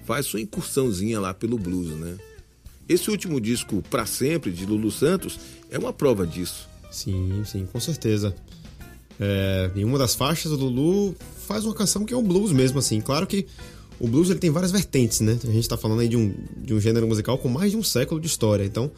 faz 0.04 0.26
sua 0.26 0.42
incursãozinha 0.42 1.20
lá 1.20 1.34
pelo 1.34 1.58
blues, 1.58 1.90
né? 1.90 2.18
Esse 2.88 3.10
último 3.10 3.40
disco, 3.40 3.82
Pra 3.90 4.06
Sempre, 4.06 4.52
de 4.52 4.66
Lulu 4.66 4.92
Santos, 4.92 5.40
é 5.72 5.80
uma 5.80 5.94
prova 5.94 6.28
disso. 6.28 6.68
Sim, 6.92 7.44
sim, 7.46 7.66
com 7.72 7.80
certeza. 7.80 8.36
É, 9.20 9.72
em 9.76 9.86
uma 9.86 9.98
das 9.98 10.16
faixas, 10.16 10.52
o 10.52 10.56
Lulu 10.56 11.16
faz 11.48 11.66
uma 11.66 11.74
canção 11.74 12.06
que 12.06 12.14
é 12.14 12.18
o 12.18 12.22
blues 12.22 12.52
mesmo, 12.52 12.80
assim. 12.80 13.00
Claro 13.00 13.26
que 13.26 13.48
o 14.00 14.08
blues 14.08 14.30
ele 14.30 14.40
tem 14.40 14.50
várias 14.50 14.72
vertentes, 14.72 15.22
né? 15.22 15.40
A 15.44 15.48
gente 15.48 15.60
está 15.62 15.78
falando 15.78 16.02
aí 16.02 16.10
de 16.10 16.18
um, 16.18 16.34
de 16.58 16.74
um 16.74 16.80
gênero 16.80 17.08
musical 17.08 17.38
com 17.38 17.48
mais 17.48 17.72
de 17.72 17.78
um 17.78 17.84
século 17.84 18.20
de 18.20 18.28
história. 18.28 18.64
Então, 18.66 18.92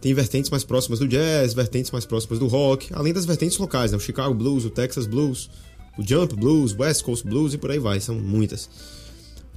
tem 0.00 0.12
vertentes 0.14 0.50
mais 0.50 0.64
próximas 0.64 0.98
do 0.98 1.08
jazz, 1.08 1.54
vertentes 1.54 1.90
mais 1.90 2.04
próximas 2.04 2.38
do 2.38 2.46
rock, 2.46 2.88
além 2.92 3.12
das 3.12 3.24
vertentes 3.24 3.58
locais, 3.58 3.92
né? 3.92 3.96
O 3.96 4.00
Chicago 4.00 4.34
Blues, 4.34 4.64
o 4.64 4.70
Texas 4.70 5.06
Blues, 5.06 5.48
o 5.98 6.06
Jump 6.06 6.34
Blues, 6.36 6.74
West 6.78 7.02
Coast 7.02 7.26
Blues 7.26 7.54
e 7.54 7.58
por 7.58 7.70
aí 7.70 7.78
vai, 7.78 8.00
são 8.00 8.14
muitas. 8.14 8.68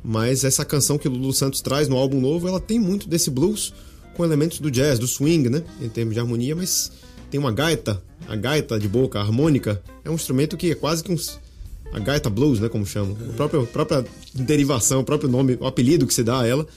Mas 0.03 0.43
essa 0.43 0.65
canção 0.65 0.97
que 0.97 1.07
o 1.07 1.11
Lulu 1.11 1.31
Santos 1.31 1.61
traz 1.61 1.87
no 1.87 1.95
álbum 1.95 2.19
novo, 2.19 2.47
ela 2.47 2.59
tem 2.59 2.79
muito 2.79 3.07
desse 3.07 3.29
blues 3.29 3.73
com 4.15 4.23
elementos 4.23 4.59
do 4.59 4.69
jazz, 4.69 4.99
do 4.99 5.07
swing, 5.07 5.49
né? 5.49 5.63
Em 5.81 5.89
termos 5.89 6.13
de 6.13 6.19
harmonia, 6.19 6.55
mas 6.55 6.91
tem 7.31 7.39
uma 7.39 7.51
gaita, 7.51 8.01
a 8.27 8.35
gaita 8.35 8.79
de 8.79 8.87
boca, 8.87 9.19
a 9.19 9.21
harmônica, 9.21 9.81
é 10.03 10.09
um 10.09 10.15
instrumento 10.15 10.57
que 10.57 10.71
é 10.71 10.75
quase 10.75 11.03
que 11.03 11.11
um. 11.11 11.15
A 11.93 11.99
gaita 11.99 12.29
blues, 12.29 12.59
né? 12.59 12.69
Como 12.69 12.85
chamam. 12.85 13.15
A 13.29 13.33
própria, 13.33 13.61
própria 13.63 14.05
derivação, 14.33 15.01
o 15.01 15.03
próprio 15.03 15.29
nome, 15.29 15.57
o 15.59 15.65
apelido 15.65 16.07
que 16.07 16.13
se 16.13 16.23
dá 16.23 16.41
a 16.41 16.47
ela, 16.47 16.67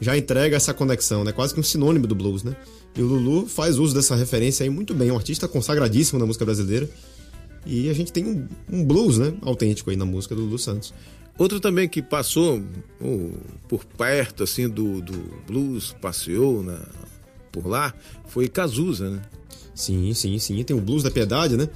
já 0.00 0.16
entrega 0.16 0.56
essa 0.56 0.72
conexão, 0.72 1.24
né? 1.24 1.32
Quase 1.32 1.54
que 1.54 1.60
um 1.60 1.62
sinônimo 1.62 2.06
do 2.06 2.14
blues, 2.14 2.42
né? 2.44 2.54
E 2.94 3.02
o 3.02 3.06
Lulu 3.06 3.46
faz 3.46 3.78
uso 3.78 3.94
dessa 3.94 4.14
referência 4.14 4.64
aí 4.64 4.70
muito 4.70 4.94
bem, 4.94 5.10
um 5.10 5.16
artista 5.16 5.48
consagradíssimo 5.48 6.18
na 6.18 6.26
música 6.26 6.44
brasileira. 6.44 6.88
E 7.66 7.88
a 7.90 7.92
gente 7.92 8.12
tem 8.12 8.24
um, 8.24 8.46
um 8.70 8.84
blues, 8.84 9.18
né? 9.18 9.34
Autêntico 9.42 9.90
aí 9.90 9.96
na 9.96 10.04
música 10.04 10.34
do 10.34 10.42
Lulu 10.42 10.58
Santos. 10.58 10.92
Outro 11.38 11.60
também 11.60 11.88
que 11.88 12.02
passou 12.02 12.60
oh, 13.00 13.30
por 13.68 13.84
perto 13.84 14.42
assim 14.42 14.68
do, 14.68 15.00
do 15.00 15.14
blues, 15.46 15.94
passeou 16.00 16.64
na, 16.64 16.80
por 17.52 17.68
lá, 17.68 17.94
foi 18.26 18.48
Cazuza, 18.48 19.08
né? 19.08 19.22
Sim, 19.72 20.12
sim, 20.12 20.36
sim. 20.40 20.64
Tem 20.64 20.76
o 20.76 20.80
blues 20.80 21.04
da 21.04 21.12
piedade, 21.12 21.56
né? 21.56 21.68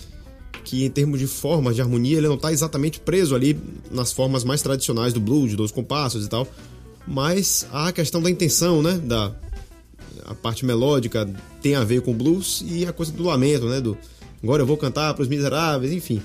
Que 0.64 0.84
em 0.84 0.90
termos 0.90 1.20
de 1.20 1.28
formas 1.28 1.76
de 1.76 1.80
harmonia, 1.80 2.18
ele 2.18 2.26
não 2.26 2.34
está 2.34 2.50
exatamente 2.50 2.98
preso 2.98 3.36
ali 3.36 3.56
nas 3.88 4.12
formas 4.12 4.42
mais 4.42 4.60
tradicionais 4.62 5.12
do 5.12 5.20
blues, 5.20 5.50
de 5.50 5.56
dois 5.56 5.70
compassos 5.70 6.26
e 6.26 6.28
tal. 6.28 6.46
Mas 7.06 7.64
a 7.72 7.92
questão 7.92 8.20
da 8.20 8.28
intenção, 8.28 8.82
né? 8.82 8.98
Da 8.98 9.32
a 10.24 10.34
parte 10.34 10.64
melódica 10.64 11.28
tem 11.60 11.74
a 11.74 11.84
ver 11.84 12.02
com 12.02 12.12
blues 12.12 12.64
e 12.66 12.84
a 12.84 12.92
coisa 12.92 13.12
do 13.12 13.22
lamento, 13.22 13.66
né? 13.66 13.80
Do 13.80 13.96
agora 14.42 14.62
eu 14.62 14.66
vou 14.66 14.76
cantar 14.76 15.14
para 15.14 15.22
os 15.22 15.28
miseráveis, 15.28 15.92
enfim 15.92 16.20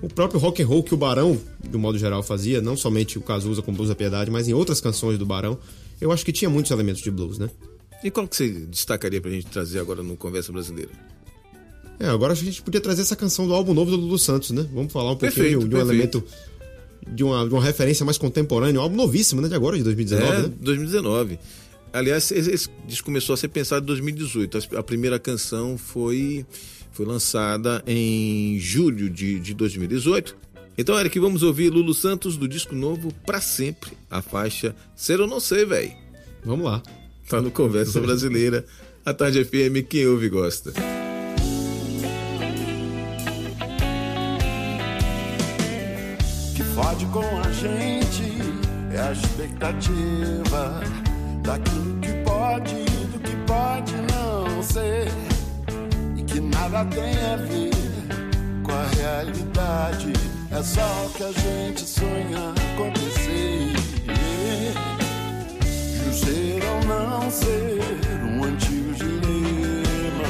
o 0.00 0.08
próprio 0.08 0.40
rock 0.40 0.62
and 0.62 0.66
roll 0.66 0.82
que 0.82 0.94
o 0.94 0.96
Barão, 0.96 1.38
de 1.68 1.76
um 1.76 1.80
modo 1.80 1.98
geral, 1.98 2.22
fazia, 2.22 2.60
não 2.60 2.76
somente 2.76 3.18
o 3.18 3.20
Cazuza 3.20 3.62
com 3.62 3.72
Blues 3.72 3.88
da 3.88 3.94
Piedade, 3.94 4.30
mas 4.30 4.48
em 4.48 4.52
outras 4.52 4.80
canções 4.80 5.18
do 5.18 5.26
Barão, 5.26 5.58
eu 6.00 6.12
acho 6.12 6.24
que 6.24 6.32
tinha 6.32 6.48
muitos 6.48 6.70
elementos 6.70 7.02
de 7.02 7.10
blues, 7.10 7.38
né? 7.38 7.50
E 8.02 8.10
qual 8.10 8.28
que 8.28 8.36
você 8.36 8.48
destacaria 8.48 9.20
pra 9.20 9.30
gente 9.30 9.46
trazer 9.46 9.80
agora 9.80 10.02
no 10.02 10.16
Conversa 10.16 10.52
Brasileira? 10.52 10.90
É, 11.98 12.06
agora 12.06 12.32
a 12.32 12.36
gente 12.36 12.62
podia 12.62 12.80
trazer 12.80 13.02
essa 13.02 13.16
canção 13.16 13.46
do 13.46 13.52
álbum 13.52 13.74
novo 13.74 13.90
do 13.90 13.96
Lulu 13.96 14.18
Santos, 14.18 14.50
né? 14.50 14.64
Vamos 14.72 14.92
falar 14.92 15.12
um 15.12 15.16
pouquinho 15.16 15.58
perfeito, 15.58 15.68
de, 15.68 15.74
um, 15.74 15.80
elemento, 15.80 16.24
de 17.08 17.24
uma, 17.24 17.48
de 17.48 17.52
uma 17.52 17.62
referência 17.62 18.04
mais 18.04 18.16
contemporânea, 18.16 18.80
um 18.80 18.84
álbum 18.84 18.96
novíssimo, 18.96 19.40
né? 19.40 19.48
De 19.48 19.54
agora, 19.56 19.76
de 19.76 19.82
2019, 19.82 20.32
é, 20.32 20.42
né? 20.42 20.52
2019. 20.60 21.38
Aliás, 21.92 22.30
esse 22.30 22.68
disco 22.86 23.06
começou 23.06 23.34
a 23.34 23.36
ser 23.36 23.48
pensado 23.48 23.82
em 23.82 23.86
2018. 23.86 24.76
A 24.76 24.82
primeira 24.82 25.18
canção 25.18 25.76
foi 25.76 26.46
foi 26.98 27.06
lançada 27.06 27.80
em 27.86 28.58
julho 28.58 29.08
de, 29.08 29.38
de 29.38 29.54
2018. 29.54 30.36
Então, 30.76 30.98
Eric, 30.98 31.16
vamos 31.20 31.44
ouvir 31.44 31.70
Lulu 31.70 31.94
Santos 31.94 32.36
do 32.36 32.48
disco 32.48 32.74
novo 32.74 33.14
Pra 33.24 33.40
Sempre, 33.40 33.92
a 34.10 34.20
faixa 34.20 34.74
Ser 34.96 35.20
ou 35.20 35.28
Não 35.28 35.38
Ser, 35.38 35.64
velho. 35.64 35.92
Vamos 36.44 36.66
lá. 36.66 36.82
Tá 37.28 37.40
no 37.40 37.52
Conversa 37.52 38.00
Brasileira, 38.00 38.66
a 39.06 39.14
Tarde 39.14 39.44
FM, 39.44 39.86
quem 39.88 40.08
ouve 40.08 40.28
gosta. 40.28 40.72
Que 46.56 46.64
fode 46.74 47.06
com 47.06 47.20
a 47.20 47.52
gente 47.52 48.24
é 48.92 49.00
a 49.00 49.12
expectativa 49.12 50.80
daquilo 51.44 52.00
que 52.00 52.12
pode 52.24 52.74
e 52.74 53.06
do 53.12 53.20
que 53.20 53.36
pode 53.46 53.94
não 54.12 54.62
ser 54.64 55.27
que 56.38 56.40
nada 56.40 56.84
tem 56.84 57.16
a 57.32 57.36
ver 57.36 57.70
com 58.62 58.70
a 58.70 58.86
realidade. 58.96 60.12
É 60.52 60.62
só 60.62 61.06
o 61.06 61.10
que 61.10 61.24
a 61.24 61.32
gente 61.32 61.80
sonha 61.80 62.54
acontecer. 62.74 63.72
Ser 66.12 66.62
ou 66.64 66.84
não 66.86 67.28
ser 67.28 67.80
um 68.22 68.44
antigo 68.44 68.92
dilema 68.94 70.28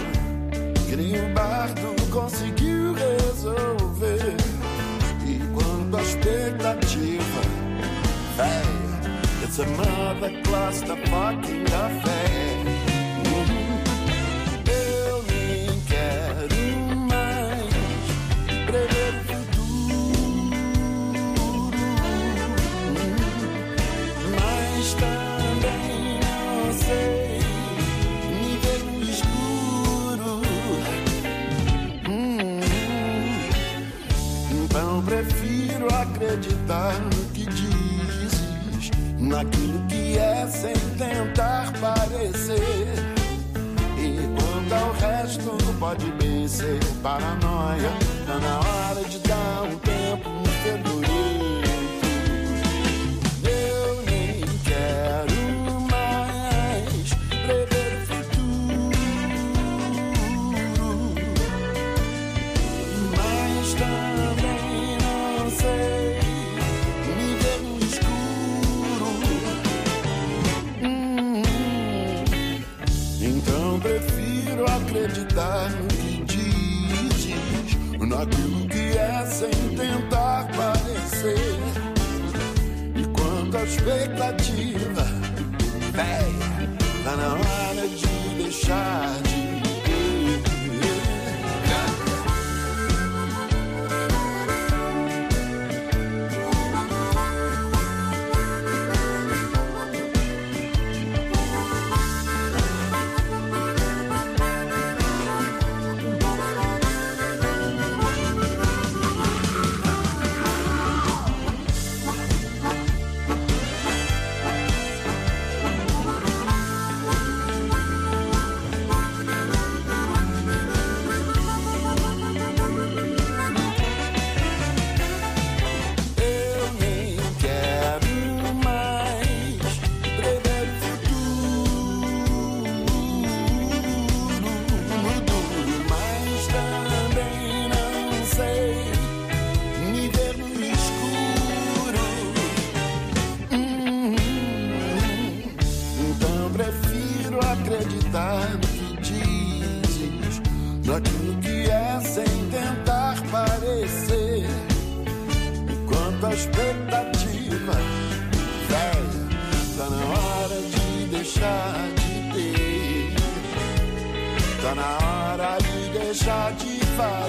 que 0.88 0.96
nem 0.96 1.30
o 1.30 1.34
bardo 1.34 1.94
conseguiu 2.10 2.94
resolver. 2.94 4.34
E 5.26 5.38
quanto 5.52 5.96
à 5.98 6.02
expectativa, 6.02 7.42
véia, 8.34 9.44
it's 9.44 9.58
another 9.58 10.42
cluster 10.42 10.96
fucking 11.10 11.64
affair. 11.64 12.77
Acreditar 36.08 36.94
no 37.00 37.24
que 37.32 37.44
dizes, 37.46 38.90
naquilo 39.18 39.86
que 39.88 40.18
é 40.18 40.46
sem 40.46 40.74
tentar 40.96 41.72
parecer. 41.80 42.94
E 43.98 44.18
quanto 44.36 44.74
ao 44.74 44.92
resto, 44.94 45.50
pode 45.78 46.10
bem 46.12 46.46
ser 46.48 46.80
paranoia. 47.02 47.90
Tá 48.26 48.38
na 48.38 48.58
hora 48.58 49.08
de 49.08 49.18
dar 49.20 49.62
um 49.62 49.77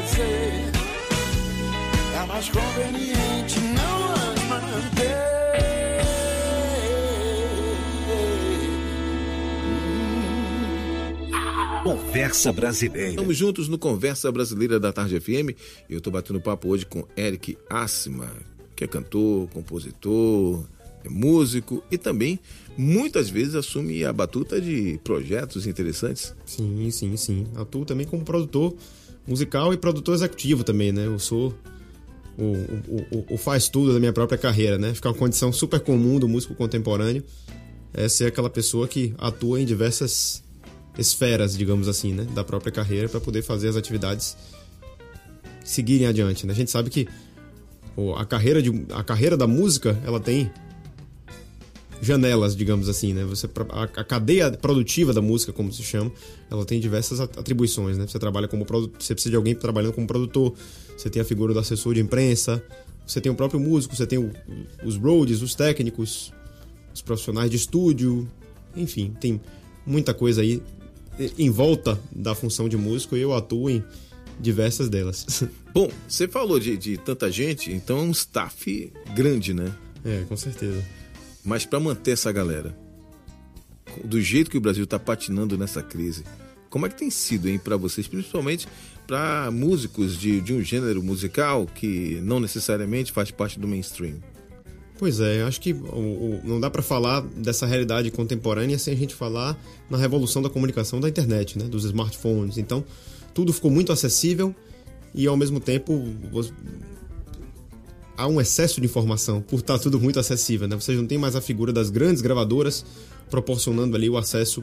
fazer. 0.10 0.72
É 2.16 2.26
mais 2.26 2.50
conveniente 2.50 3.60
não 3.60 4.14
as 4.14 4.44
manter. 4.48 5.30
Conversa 11.84 12.52
Brasileira. 12.52 13.10
Estamos 13.10 13.38
juntos 13.38 13.68
no 13.68 13.78
Conversa 13.78 14.32
Brasileira 14.32 14.80
da 14.80 14.92
Tarde 14.92 15.20
FM. 15.20 15.56
Eu 15.90 16.00
estou 16.00 16.12
batendo 16.12 16.42
papo 16.42 16.70
hoje 16.70 16.86
com 16.86 17.08
Eric 17.16 17.58
Assima, 17.70 18.32
que 18.76 18.84
é 18.84 18.88
cantor, 18.88 19.48
compositor, 19.50 20.66
é 21.04 21.10
músico 21.10 21.82
e 21.90 21.98
também 21.98 22.40
muitas 22.78 23.30
vezes 23.30 23.56
assume 23.56 24.04
a 24.04 24.12
batuta 24.12 24.60
de 24.60 25.00
projetos 25.04 25.66
interessantes. 25.66 26.36
Sim, 26.46 26.92
sim, 26.92 27.16
sim. 27.16 27.48
Atuo 27.56 27.86
também 27.86 28.06
como 28.06 28.24
produtor 28.24 28.76
musical 29.30 29.74
e 29.74 29.78
produtor 29.78 30.16
executivo 30.16 30.64
também, 30.64 30.92
né? 30.92 31.06
Eu 31.06 31.20
sou 31.20 31.54
o, 32.38 32.44
o, 32.44 33.08
o, 33.12 33.34
o 33.36 33.38
faz 33.38 33.70
tudo 33.70 33.94
da 33.94 34.00
minha 34.00 34.12
própria 34.12 34.38
carreira, 34.38 34.78
né? 34.78 34.94
Fica 34.94 35.08
uma 35.08 35.16
condição 35.16 35.54
super 35.54 35.80
comum 35.80 36.20
do 36.20 36.28
músico 36.28 36.56
contemporâneo 36.56 37.24
é 37.94 38.08
ser 38.08 38.26
aquela 38.26 38.50
pessoa 38.50 38.88
que 38.88 39.14
atua 39.18 39.60
em 39.60 39.66
diversas 39.66 40.44
esferas, 40.98 41.58
digamos 41.58 41.88
assim, 41.88 42.14
né, 42.14 42.24
da 42.36 42.44
própria 42.44 42.72
carreira 42.72 43.08
para 43.08 43.20
poder 43.20 43.42
fazer 43.42 43.70
as 43.70 43.76
atividades 43.76 44.38
seguirem 45.64 46.08
adiante. 46.08 46.46
Né? 46.46 46.54
A 46.54 46.56
gente 46.56 46.72
sabe 46.72 46.90
que 46.90 47.08
a 48.18 48.26
carreira, 48.26 48.62
de, 48.62 48.86
a 48.94 49.04
carreira 49.04 49.36
da 49.36 49.48
música 49.48 50.00
ela 50.06 50.20
tem 50.20 50.52
janelas, 52.02 52.56
digamos 52.56 52.88
assim, 52.88 53.14
né? 53.14 53.24
Você 53.26 53.48
a, 53.70 54.04
cadeia 54.04 54.52
produtiva 54.52 55.14
da 55.14 55.22
música, 55.22 55.52
como 55.52 55.72
se 55.72 55.84
chama, 55.84 56.12
ela 56.50 56.66
tem 56.66 56.80
diversas 56.80 57.20
atribuições, 57.20 57.98
né? 57.98 58.08
Você 58.08 58.18
trabalha 58.18 58.48
como 58.48 58.66
produtor, 58.66 59.02
você 59.02 59.14
precisa 59.14 59.32
de 59.32 59.36
alguém 59.36 59.56
trabalhando 59.56 59.94
como 59.94 60.08
produtor, 60.08 60.54
você 60.98 61.10
tem 61.10 61.22
a 61.22 61.26
figura 61.26 61.54
do 61.54 61.60
assessor 61.60 61.94
de 61.94 62.02
imprensa, 62.02 62.64
você 63.06 63.20
tem 63.20 63.32
o 63.32 63.36
próprio 63.36 63.60
músico, 63.60 63.96
você 63.96 64.08
tem 64.08 64.20
o, 64.20 64.32
os 64.84 64.96
roadies, 64.96 65.42
os 65.42 65.56
técnicos, 65.56 66.34
os 66.94 67.02
profissionais 67.02 67.50
de 67.50 67.58
estúdio, 67.58 68.28
enfim, 68.76 69.14
tem 69.20 69.42
muita 69.86 70.14
coisa 70.14 70.42
aí 70.42 70.62
em 71.38 71.50
volta 71.50 72.00
da 72.12 72.34
função 72.34 72.70
de 72.70 72.78
músico 72.78 73.18
e 73.18 73.22
eu 73.22 73.34
atuo 73.34 73.70
em 73.70 73.84
diversas 74.40 74.90
delas. 74.90 75.44
Bom, 75.74 75.92
você 76.08 76.28
falou 76.28 76.60
de, 76.60 76.78
de 76.78 76.98
tanta 76.98 77.32
gente, 77.32 77.72
então 77.72 78.00
é 78.00 78.02
um 78.02 78.12
staff 78.12 78.94
grande, 79.14 79.54
né? 79.54 79.74
É, 80.06 80.24
com 80.30 80.38
certeza. 80.38 80.82
Mas 81.50 81.66
para 81.66 81.80
manter 81.80 82.12
essa 82.12 82.32
galera, 82.32 82.78
do 84.06 84.22
jeito 84.22 84.52
que 84.52 84.58
o 84.60 84.62
Brasil 84.62 84.84
está 84.84 85.00
patinando 85.00 85.58
nessa 85.58 85.82
crise, 85.82 86.24
como 86.70 86.86
é 86.86 86.90
que 86.90 86.96
tem 86.96 87.10
sido, 87.10 87.50
hein, 87.50 87.58
para 87.58 87.76
vocês, 87.76 88.08
principalmente 88.08 88.68
para 89.08 89.50
músicos 89.50 90.16
de, 90.16 90.40
de 90.42 90.54
um 90.54 90.62
gênero 90.62 91.02
musical 91.02 91.66
que 91.66 92.22
não 92.22 92.40
necessariamente 92.40 93.12
faz 93.12 93.32
parte 93.32 93.60
do 93.60 93.68
mainstream? 93.68 94.18
Pois 95.00 95.20
é, 95.20 95.42
acho 95.42 95.60
que 95.60 95.74
o, 95.74 95.78
o, 95.78 96.42
não 96.44 96.60
dá 96.60 96.70
para 96.70 96.84
falar 96.84 97.22
dessa 97.22 97.66
realidade 97.66 98.12
contemporânea 98.12 98.78
sem 98.78 98.94
a 98.94 98.98
gente 98.98 99.16
falar 99.16 99.60
na 99.90 99.98
revolução 99.98 100.44
da 100.44 100.52
comunicação 100.52 101.00
da 101.00 101.10
internet, 101.10 101.58
né, 101.58 101.66
dos 101.66 101.84
smartphones. 101.84 102.60
Então, 102.60 102.86
tudo 103.34 103.52
ficou 103.52 103.72
muito 103.72 103.92
acessível 103.92 104.54
e 105.16 105.26
ao 105.26 105.36
mesmo 105.36 105.60
tempo 105.60 106.14
há 108.20 108.28
um 108.28 108.42
excesso 108.42 108.82
de 108.82 108.86
informação 108.86 109.42
por 109.42 109.60
estar 109.60 109.80
tudo 109.80 109.98
muito 109.98 110.20
acessível, 110.20 110.68
né? 110.68 110.78
Não 110.90 111.08
tem 111.08 111.18
mais 111.18 111.38
a 111.38 111.42
figura 111.42 111.72
das 111.72 111.90
grandes 111.90 112.22
gravadoras 112.22 112.86
proporcionando 113.30 113.96
ali 113.96 114.10
o 114.10 114.18
acesso 114.18 114.62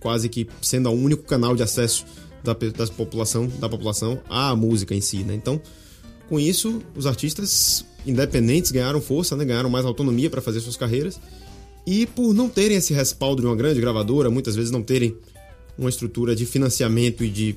quase 0.00 0.28
que 0.28 0.48
sendo 0.60 0.88
o 0.90 0.92
único 0.92 1.22
canal 1.22 1.54
de 1.54 1.62
acesso 1.62 2.04
da, 2.42 2.52
da 2.52 2.86
população 2.88 3.46
da 3.60 3.68
população 3.68 4.20
à 4.28 4.56
música 4.56 4.92
em 4.92 5.00
si, 5.00 5.18
né? 5.18 5.34
Então, 5.34 5.60
com 6.28 6.40
isso, 6.40 6.82
os 6.96 7.06
artistas 7.06 7.84
independentes 8.04 8.72
ganharam 8.72 9.00
força, 9.00 9.36
né? 9.36 9.44
ganharam 9.44 9.70
mais 9.70 9.86
autonomia 9.86 10.28
para 10.28 10.40
fazer 10.40 10.60
suas 10.60 10.76
carreiras. 10.76 11.20
E 11.86 12.06
por 12.06 12.34
não 12.34 12.48
terem 12.48 12.76
esse 12.76 12.92
respaldo 12.92 13.40
de 13.40 13.46
uma 13.46 13.56
grande 13.56 13.80
gravadora, 13.80 14.28
muitas 14.30 14.56
vezes 14.56 14.70
não 14.70 14.82
terem 14.82 15.16
uma 15.78 15.88
estrutura 15.88 16.34
de 16.34 16.44
financiamento 16.44 17.22
e 17.24 17.30
de 17.30 17.56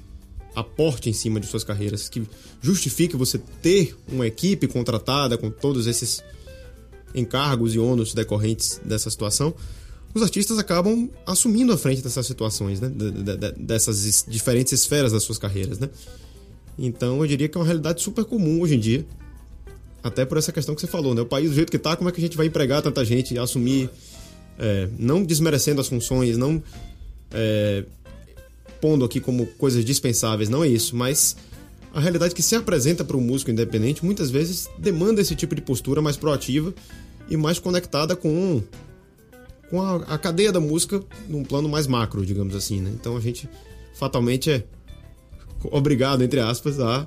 aporte 0.55 1.09
em 1.09 1.13
cima 1.13 1.39
de 1.39 1.47
suas 1.47 1.63
carreiras 1.63 2.09
que 2.09 2.23
justifique 2.61 3.15
você 3.15 3.37
ter 3.61 3.95
uma 4.07 4.27
equipe 4.27 4.67
contratada 4.67 5.37
com 5.37 5.49
todos 5.49 5.87
esses 5.87 6.23
encargos 7.15 7.73
e 7.73 7.79
ônus 7.79 8.13
decorrentes 8.13 8.79
dessa 8.83 9.09
situação, 9.09 9.53
os 10.13 10.21
artistas 10.21 10.57
acabam 10.57 11.09
assumindo 11.25 11.71
a 11.71 11.77
frente 11.77 12.01
dessas 12.01 12.25
situações, 12.25 12.81
né? 12.81 12.91
dessas 13.57 14.25
diferentes 14.27 14.73
esferas 14.73 15.11
das 15.11 15.23
suas 15.23 15.37
carreiras. 15.37 15.79
Né? 15.79 15.89
Então 16.77 17.21
eu 17.21 17.27
diria 17.27 17.47
que 17.47 17.57
é 17.57 17.59
uma 17.59 17.65
realidade 17.65 18.01
super 18.01 18.25
comum 18.25 18.61
hoje 18.61 18.75
em 18.75 18.79
dia. 18.79 19.05
Até 20.03 20.25
por 20.25 20.37
essa 20.37 20.51
questão 20.51 20.73
que 20.73 20.81
você 20.81 20.87
falou, 20.87 21.13
né? 21.13 21.21
O 21.21 21.27
país 21.27 21.49
do 21.49 21.55
jeito 21.55 21.69
que 21.69 21.77
está, 21.77 21.95
como 21.95 22.09
é 22.09 22.11
que 22.11 22.19
a 22.19 22.23
gente 22.23 22.35
vai 22.35 22.47
empregar 22.47 22.81
tanta 22.81 23.05
gente 23.05 23.35
e 23.35 23.37
assumir, 23.37 23.87
é, 24.57 24.89
não 24.97 25.23
desmerecendo 25.23 25.79
as 25.79 25.87
funções, 25.87 26.39
não 26.39 26.61
é, 27.31 27.85
pondo 28.81 29.05
aqui 29.05 29.19
como 29.19 29.45
coisas 29.45 29.85
dispensáveis, 29.85 30.49
não 30.49 30.63
é 30.63 30.67
isso, 30.67 30.95
mas 30.95 31.35
a 31.93 31.99
realidade 31.99 32.33
que 32.33 32.41
se 32.41 32.55
apresenta 32.55 33.03
para 33.03 33.15
o 33.15 33.21
músico 33.21 33.51
independente 33.51 34.03
muitas 34.03 34.31
vezes 34.31 34.69
demanda 34.77 35.21
esse 35.21 35.35
tipo 35.35 35.53
de 35.53 35.61
postura 35.61 36.01
mais 36.01 36.17
proativa 36.17 36.73
e 37.29 37.37
mais 37.37 37.59
conectada 37.59 38.15
com, 38.15 38.61
com 39.69 39.81
a, 39.81 39.97
a 39.97 40.17
cadeia 40.17 40.51
da 40.51 40.59
música 40.59 41.01
num 41.29 41.43
plano 41.43 41.69
mais 41.69 41.87
macro, 41.87 42.25
digamos 42.25 42.55
assim, 42.55 42.81
né? 42.81 42.91
Então 42.93 43.15
a 43.15 43.21
gente 43.21 43.47
fatalmente 43.93 44.49
é 44.49 44.63
obrigado, 45.69 46.23
entre 46.23 46.39
aspas, 46.39 46.79
a 46.79 47.05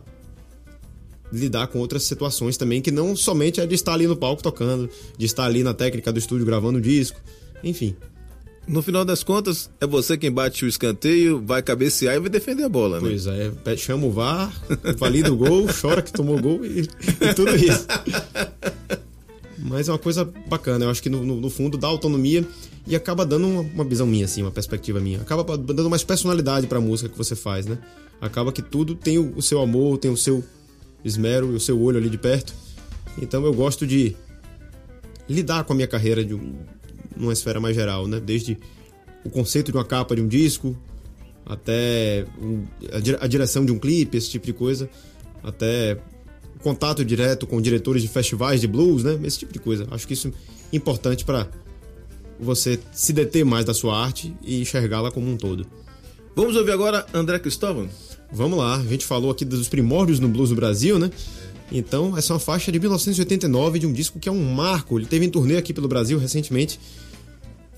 lidar 1.33 1.67
com 1.67 1.79
outras 1.79 2.05
situações 2.05 2.57
também, 2.57 2.81
que 2.81 2.91
não 2.91 3.17
somente 3.17 3.61
é 3.61 3.67
de 3.67 3.75
estar 3.75 3.95
ali 3.95 4.07
no 4.07 4.17
palco 4.17 4.43
tocando, 4.43 4.89
de 5.19 5.27
estar 5.27 5.45
ali 5.45 5.65
na 5.65 5.75
técnica 5.75 6.13
do 6.13 6.19
estúdio 6.19 6.47
gravando 6.47 6.79
o 6.79 6.81
disco, 6.81 7.21
enfim. 7.63 7.97
No 8.67 8.83
final 8.83 9.05
das 9.05 9.23
contas, 9.23 9.71
é 9.81 9.87
você 9.87 10.17
quem 10.17 10.33
bate 10.33 10.65
o 10.65 10.69
escanteio, 10.69 11.43
vai 11.45 11.63
cabecear 11.63 12.17
e 12.17 12.21
vai 12.21 12.31
defender 12.31 12.65
a 12.65 12.69
bola, 12.69 13.01
né? 13.01 13.09
Pois 13.09 13.27
é, 13.27 13.77
chama 13.77 14.07
o 14.07 14.11
VAR, 14.11 14.53
valida 14.97 15.33
o 15.33 15.37
gol, 15.37 15.67
chora 15.81 16.01
que 16.01 16.13
tomou 16.13 16.41
gol 16.41 16.65
e, 16.65 16.81
e, 16.81 17.35
tudo 17.35 17.55
isso. 17.55 17.87
Mas 19.59 19.89
é 19.89 19.93
uma 19.93 19.99
coisa 19.99 20.25
bacana, 20.49 20.87
eu 20.87 20.91
acho 20.91 21.03
que 21.03 21.11
no, 21.11 21.25
no, 21.25 21.41
no 21.41 21.51
fundo 21.51 21.77
dá 21.77 21.89
autonomia 21.89 22.47
e 22.87 22.97
acaba 22.97 23.25
dando 23.25 23.47
uma, 23.47 23.61
uma, 23.61 23.85
visão 23.85 24.07
minha, 24.07 24.25
assim, 24.25 24.43
uma 24.43 24.51
perspectiva 24.51 24.99
minha. 24.99 25.21
Acaba 25.21 25.57
dando 25.57 25.91
mais 25.91 26.03
personalidade 26.03 26.67
para 26.67 26.79
a 26.79 26.81
música 26.81 27.09
que 27.09 27.17
você 27.17 27.37
faz, 27.37 27.67
né? 27.67 27.79
Acaba 28.21 28.53
que 28.53 28.63
tudo 28.63 28.95
tem 28.95 29.19
o, 29.19 29.35
o 29.37 29.43
seu 29.43 29.61
amor, 29.61 29.99
tem 29.99 30.11
o 30.11 30.17
seu 30.17 30.43
esmero 31.05 31.53
e 31.53 31.57
o 31.57 31.61
seu 31.61 31.81
olho 31.81 31.99
ali 31.99 32.09
de 32.09 32.19
perto. 32.19 32.55
Então 33.21 33.45
eu 33.45 33.53
gosto 33.53 33.87
de 33.87 34.17
lidar 35.29 35.65
com 35.65 35.73
a 35.73 35.77
minha 35.77 35.89
carreira 35.89 36.25
de 36.25 36.35
numa 37.17 37.33
esfera 37.33 37.61
mais 37.61 37.75
geral, 37.75 38.07
né? 38.07 38.21
Desde 38.21 38.59
o 39.25 39.31
conceito 39.31 39.71
de 39.73 39.79
uma 39.79 39.85
capa 39.85 40.15
de 40.15 40.23
um 40.23 40.29
disco, 40.29 40.77
até 41.47 42.27
a 43.21 43.27
direção 43.27 43.65
de 43.65 43.73
um 43.73 43.79
clipe, 43.79 44.17
esse 44.17 44.31
tipo 44.31 44.47
de 44.47 44.53
coisa, 44.53 44.89
até 45.43 45.99
contato 46.63 47.05
direto 47.05 47.47
com 47.47 47.61
diretores 47.61 48.03
de 48.03 48.09
festivais 48.09 48.61
de 48.61 48.67
blues, 48.67 49.05
né? 49.05 49.19
Esse 49.25 49.39
tipo 49.41 49.53
de 49.53 49.59
coisa. 49.59 49.87
Acho 49.91 50.07
que 50.07 50.15
isso 50.15 50.29
é 50.73 50.77
importante 50.77 51.25
para 51.25 51.49
você 52.41 52.81
se 52.93 53.13
deter 53.13 53.45
mais 53.45 53.65
da 53.65 53.75
sua 53.75 53.99
arte 53.99 54.35
e 54.43 54.61
enxergá-la 54.61 55.11
como 55.11 55.31
um 55.31 55.37
todo. 55.37 55.67
Vamos 56.35 56.57
ouvir 56.57 56.73
agora 56.73 57.07
André 57.13 57.39
Cristóvão? 57.39 57.89
Vamos 58.33 58.59
lá, 58.59 58.77
a 58.77 58.85
gente 58.85 59.05
falou 59.05 59.31
aqui 59.31 59.45
dos 59.45 59.69
primórdios 59.69 60.19
no 60.19 60.29
blues 60.29 60.49
do 60.49 60.57
Brasil, 60.57 60.99
né? 60.99 61.11
Então, 61.71 62.17
essa 62.17 62.33
é 62.33 62.35
uma 62.35 62.41
faixa 62.41 62.73
de 62.73 62.79
1989 62.79 63.79
de 63.79 63.87
um 63.87 63.93
disco 63.93 64.19
que 64.19 64.29
é 64.29 64.33
um 64.33 64.53
marco. 64.53 64.99
Ele 64.99 65.07
teve 65.07 65.25
em 65.25 65.31
turnê 65.31 65.57
aqui 65.57 65.73
pelo 65.73 65.89
Brasil 65.89 66.19
recentemente. 66.19 66.79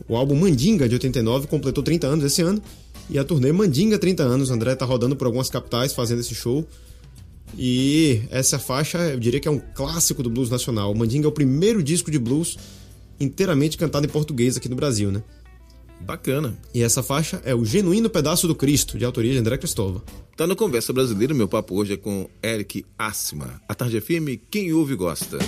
O 0.08 0.16
álbum 0.16 0.36
Mandinga 0.36 0.88
de 0.88 0.94
89 0.94 1.46
completou 1.46 1.82
30 1.82 2.06
anos 2.06 2.24
esse 2.24 2.42
ano. 2.42 2.62
E 3.08 3.18
a 3.18 3.24
turnê 3.24 3.52
Mandinga 3.52 3.98
30 3.98 4.22
anos. 4.22 4.50
O 4.50 4.52
André 4.52 4.74
tá 4.74 4.84
rodando 4.84 5.16
por 5.16 5.26
algumas 5.26 5.50
capitais 5.50 5.92
fazendo 5.92 6.20
esse 6.20 6.34
show. 6.34 6.66
E 7.56 8.22
essa 8.30 8.58
faixa, 8.58 8.98
eu 8.98 9.20
diria 9.20 9.40
que 9.40 9.48
é 9.48 9.50
um 9.50 9.60
clássico 9.74 10.22
do 10.22 10.30
blues 10.30 10.50
nacional. 10.50 10.92
O 10.92 10.96
Mandinga 10.96 11.26
é 11.26 11.28
o 11.28 11.32
primeiro 11.32 11.82
disco 11.82 12.10
de 12.10 12.18
blues 12.18 12.56
inteiramente 13.18 13.78
cantado 13.78 14.06
em 14.06 14.10
português 14.10 14.56
aqui 14.56 14.68
no 14.68 14.76
Brasil, 14.76 15.10
né? 15.10 15.22
Bacana. 16.00 16.56
E 16.74 16.82
essa 16.82 17.02
faixa 17.02 17.40
é 17.44 17.54
o 17.54 17.64
Genuíno 17.64 18.10
Pedaço 18.10 18.46
do 18.46 18.54
Cristo, 18.54 18.98
de 18.98 19.04
autoria 19.04 19.32
de 19.32 19.38
André 19.38 19.56
Cristóvão. 19.56 20.02
Tá 20.36 20.46
no 20.46 20.54
Conversa 20.54 20.92
Brasileira, 20.92 21.32
meu 21.32 21.48
papo 21.48 21.74
hoje 21.74 21.94
é 21.94 21.96
com 21.96 22.28
Eric 22.42 22.84
Assima. 22.98 23.60
A 23.66 23.74
tarde 23.74 23.96
é 23.96 24.00
firme, 24.00 24.36
quem 24.50 24.72
ouve 24.72 24.94
gosta. 24.94 25.38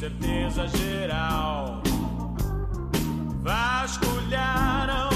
Incerteza 0.00 0.66
geral. 0.68 1.82
Vasculharam 3.42 5.09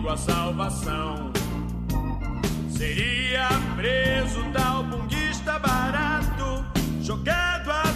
consigo 0.00 0.08
a 0.08 0.16
salvação. 0.16 1.32
Seria 2.70 3.48
preso 3.76 4.42
tal 4.52 4.84
bunguista 4.84 5.58
barato, 5.58 6.64
jogado 7.02 7.70
atrás 7.70 7.89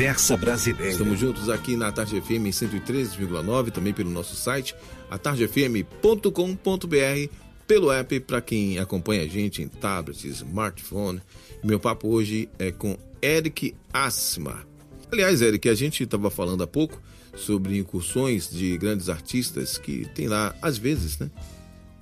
Conversa 0.00 0.34
Brasileira. 0.34 0.92
Estamos 0.92 1.20
juntos 1.20 1.50
aqui 1.50 1.76
na 1.76 1.92
Tarde 1.92 2.18
FM 2.22 2.46
em 2.46 2.50
103,9, 2.50 3.70
também 3.70 3.92
pelo 3.92 4.08
nosso 4.08 4.34
site, 4.34 4.74
atardefm.com.br, 5.10 7.34
pelo 7.66 7.92
app 7.92 8.20
para 8.20 8.40
quem 8.40 8.78
acompanha 8.78 9.24
a 9.24 9.26
gente 9.26 9.60
em 9.60 9.68
tablet, 9.68 10.26
smartphone. 10.26 11.20
Meu 11.62 11.78
papo 11.78 12.08
hoje 12.08 12.48
é 12.58 12.72
com 12.72 12.96
Eric 13.20 13.74
Asma. 13.92 14.66
Aliás, 15.12 15.42
Eric, 15.42 15.68
a 15.68 15.74
gente 15.74 16.02
estava 16.02 16.30
falando 16.30 16.62
há 16.62 16.66
pouco 16.66 16.98
sobre 17.36 17.76
incursões 17.76 18.50
de 18.50 18.78
grandes 18.78 19.10
artistas 19.10 19.76
que 19.76 20.08
tem 20.14 20.28
lá, 20.28 20.56
às 20.62 20.78
vezes, 20.78 21.18
né? 21.18 21.30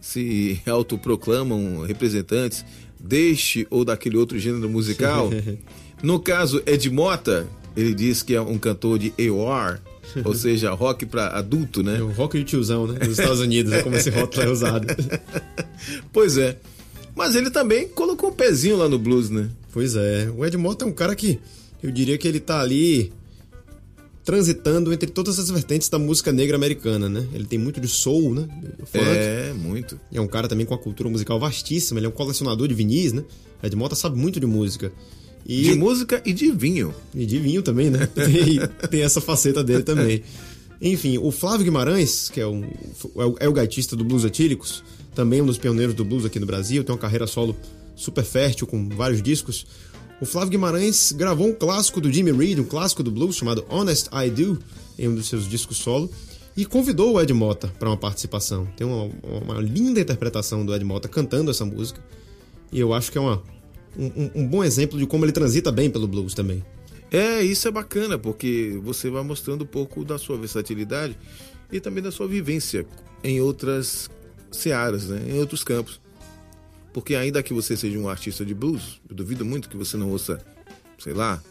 Se 0.01 0.63
autoproclamam 0.71 1.85
representantes 1.85 2.65
deste 2.97 3.67
ou 3.71 3.85
daquele 3.85 4.17
outro 4.17 4.39
gênero 4.39 4.71
musical. 4.71 5.31
No 6.01 6.21
caso, 6.21 6.63
Ed 6.65 6.89
Mota, 6.91 7.45
ele 7.79 7.95
diz 7.95 8.25
que 8.25 8.35
é 8.35 8.41
um 8.41 8.59
cantor 8.59 8.99
de 8.99 9.15
AOR, 9.19 9.79
ou 10.25 10.35
seja, 10.35 10.73
rock 10.73 11.07
para 11.07 11.29
adulto, 11.29 11.81
né? 11.81 11.99
É 11.99 12.03
o 12.03 12.11
rock 12.11 12.37
de 12.37 12.45
tiozão, 12.45 12.89
né? 12.89 12.99
Nos 12.99 13.19
Estados 13.19 13.39
Unidos, 13.39 13.73
é 13.73 13.83
como 13.83 13.95
esse 13.95 14.11
rótulo 14.11 14.43
é 14.43 14.49
usado. 14.51 14.87
Pois 16.13 16.37
é. 16.37 16.57
Mas 17.15 17.37
ele 17.37 17.51
também 17.51 17.87
colocou 17.89 18.31
um 18.31 18.33
pezinho 18.33 18.77
lá 18.77 18.89
no 18.89 18.99
blues, 18.99 19.31
né? 19.31 19.49
Pois 19.73 19.95
é. 19.95 20.29
O 20.37 20.45
Ed 20.45 20.57
Mota 20.57 20.85
é 20.85 20.89
um 20.89 20.93
cara 20.93 21.15
que 21.15 21.39
eu 21.81 21.91
diria 21.93 22.19
que 22.19 22.27
ele 22.27 22.41
tá 22.41 22.61
ali 22.61 23.13
transitando 24.25 24.93
entre 24.93 25.09
todas 25.09 25.39
as 25.39 25.49
vertentes 25.49 25.89
da 25.89 26.01
música 26.01 26.33
negra 26.33 26.57
americana, 26.57 27.09
né? 27.09 27.27
Ele 27.33 27.45
tem 27.45 27.59
muito 27.59 27.81
de 27.81 27.87
soul, 27.87 28.35
né? 28.35 28.49
Funk. 28.85 29.05
É, 29.05 29.53
muito. 29.55 29.99
E 30.11 30.19
é 30.19 30.21
um 30.21 30.27
cara 30.27 30.49
também 30.49 30.67
com 30.67 30.75
uma 30.75 30.81
cultura 30.81 31.09
musical 31.09 31.39
vastíssima, 31.39 32.01
ele 32.01 32.07
é 32.07 32.09
um 32.09 32.13
colecionador 32.13 32.67
de 32.67 32.75
vinis, 32.75 33.13
né? 33.13 33.25
Ed 33.63 33.75
Mota 33.77 33.95
sabe 33.95 34.19
muito 34.19 34.41
de 34.41 34.47
música. 34.47 34.93
E, 35.47 35.63
De 35.63 35.75
música 35.75 36.23
e 36.27 36.33
de 36.33 36.51
vinho. 36.51 36.95
e 37.15 37.25
de 37.25 37.39
vinho 37.39 37.63
também, 37.63 37.89
né? 37.91 38.07
Tem, 38.15 38.59
tem 38.91 39.03
essa 39.03 39.21
faceta 39.21 39.65
dele 39.65 39.83
também. 39.83 40.23
Enfim, 40.81 41.19
o 41.19 41.31
Flávio 41.31 41.65
Guimarães, 41.65 42.29
que 42.29 42.41
é, 42.41 42.47
um, 42.47 42.63
é 43.17 43.25
o- 43.25 43.37
é 43.41 43.49
o 43.49 43.53
gaitista 43.53 43.97
do 43.97 44.05
Blues 44.05 44.25
Etílicos, 44.25 44.85
também 45.15 45.43
um 45.43 45.47
dos 45.47 45.59
pioneiros 45.59 45.95
do 45.95 46.05
blues 46.05 46.25
aqui 46.25 46.39
no 46.39 46.47
Brasil, 46.47 46.85
tem 46.85 46.95
uma 46.95 47.01
carreira 47.01 47.27
solo 47.27 47.57
super 47.97 48.23
fértil, 48.23 48.67
com 48.67 48.89
vários 48.91 49.21
discos. 49.21 49.67
O 50.21 50.27
Flávio 50.27 50.51
Guimarães 50.51 51.11
gravou 51.13 51.49
um 51.49 51.53
clássico 51.55 52.01
do 52.01 52.13
Jimmy 52.13 52.31
Reed, 52.31 52.59
um 52.61 52.65
clássico 52.65 53.03
do 53.03 53.11
blues 53.11 53.35
chamado 53.37 53.65
Honest 53.69 54.09
I 54.13 54.31
Do, 54.31 54.59
em 54.99 55.09
um 55.09 55.15
dos 55.15 55.27
seus 55.29 55.49
discos 55.49 55.79
solo, 55.79 56.09
e 56.57 56.65
convidou 56.65 57.15
o 57.15 57.21
Ed 57.21 57.33
Mota 57.33 57.69
para 57.79 57.89
uma 57.89 57.97
participação. 57.97 58.67
Tem 58.77 58.87
uma, 58.87 59.11
uma 59.43 59.61
linda 59.61 60.01
interpretação 60.01 60.65
do 60.65 60.73
Ed 60.75 60.85
Mota 60.85 61.09
cantando 61.09 61.51
essa 61.51 61.65
música, 61.65 62.01
e 62.71 62.79
eu 62.79 62.93
acho 62.93 63.11
que 63.11 63.19
é 63.19 63.21
uma, 63.21 63.43
um, 63.97 64.07
um- 64.07 64.31
um 64.43 64.47
bom 64.47 64.63
exemplo 64.65 64.99
de 64.99 65.07
como 65.07 65.25
ele 65.25 65.33
transita 65.33 65.71
bem 65.73 65.91
pelo 65.91 66.07
blues 66.07 66.35
também. 66.35 66.65
É, 67.11 67.41
isso 67.43 67.67
é 67.67 67.71
bacana, 67.71 68.19
porque 68.19 68.79
você 68.83 69.09
vai 69.09 69.23
mostrando 69.23 69.63
um 69.63 69.67
pouco 69.67 70.05
da 70.05 70.19
sua 70.19 70.37
versatilidade 70.37 71.17
e 71.73 71.81
também 71.81 72.03
da 72.03 72.11
sua 72.11 72.29
vivência 72.29 72.87
em 73.25 73.41
outras 73.41 74.11
searas, 74.51 75.07
né? 75.09 75.23
em 75.29 75.39
outros 75.39 75.65
campos. 75.65 76.01
Porque 76.93 77.15
ainda 77.15 77.43
que 77.43 77.53
você 77.55 77.77
seja 77.77 77.99
um 77.99 78.09
artista 78.09 78.45
de 78.45 78.55
blues, 78.55 79.01
eu 79.09 79.15
duvido 79.17 79.45
muito 79.45 79.69
que 79.69 79.77
você 79.77 79.97
não 79.97 80.11
ouça, 80.11 80.39
sei 80.99 81.13
lá, 81.15 81.43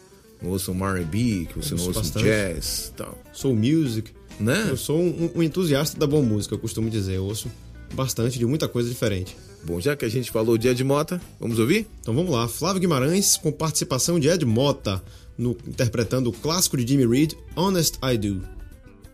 não 0.42 0.50
ouça 0.50 0.70
um 0.70 0.84
R&B, 0.86 1.46
que 1.52 1.56
você 1.56 1.74
não 1.74 1.84
ouça 1.86 2.00
um 2.00 2.02
bastante. 2.02 2.24
jazz 2.24 2.92
tal, 2.96 3.18
Soul 3.32 3.56
Music. 3.56 4.12
né? 4.38 4.66
Eu 4.68 4.76
sou 4.76 5.00
um, 5.00 5.30
um 5.36 5.42
entusiasta 5.42 5.98
da 5.98 6.06
boa 6.06 6.22
música, 6.22 6.54
eu 6.54 6.58
costumo 6.58 6.88
dizer. 6.90 7.14
Eu 7.16 7.24
ouço 7.24 7.50
bastante 7.94 8.38
de 8.38 8.46
muita 8.46 8.68
coisa 8.68 8.88
diferente. 8.88 9.36
Bom, 9.64 9.80
já 9.80 9.96
que 9.96 10.04
a 10.04 10.08
gente 10.08 10.30
falou 10.30 10.56
de 10.56 10.68
Ed 10.68 10.82
Mota, 10.84 11.20
vamos 11.38 11.58
ouvir? 11.58 11.86
Então 12.00 12.14
vamos 12.14 12.30
lá, 12.30 12.48
Flávio 12.48 12.80
Guimarães 12.80 13.36
com 13.36 13.52
participação 13.52 14.18
de 14.18 14.28
Ed 14.28 14.44
Mota, 14.44 15.02
no, 15.36 15.56
interpretando 15.66 16.30
o 16.30 16.32
clássico 16.32 16.76
de 16.76 16.86
Jimmy 16.86 17.06
Reed, 17.06 17.34
Honest 17.56 17.98
I 18.02 18.16
Do. 18.16 18.42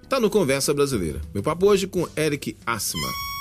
Tá 0.09 0.21
no 0.21 0.31
Conversa 0.31 0.73
Brasileira. 0.73 1.21
Meu 1.33 1.43
papo 1.43 1.67
hoje 1.67 1.87
com 1.87 2.07
Eric 2.17 2.57
Assman. 2.67 3.34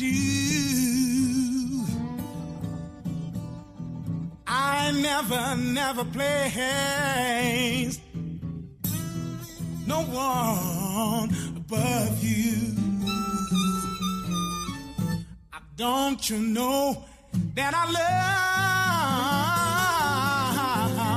Do. 0.00 1.84
I 4.46 4.92
never, 4.92 5.56
never 5.56 6.04
place 6.06 8.00
no 9.86 10.00
one 10.04 11.30
above 11.54 12.24
you. 12.24 12.74
I 15.52 15.58
don't 15.76 16.30
you 16.30 16.38
know 16.38 17.04
that 17.54 17.74
I 17.74 17.84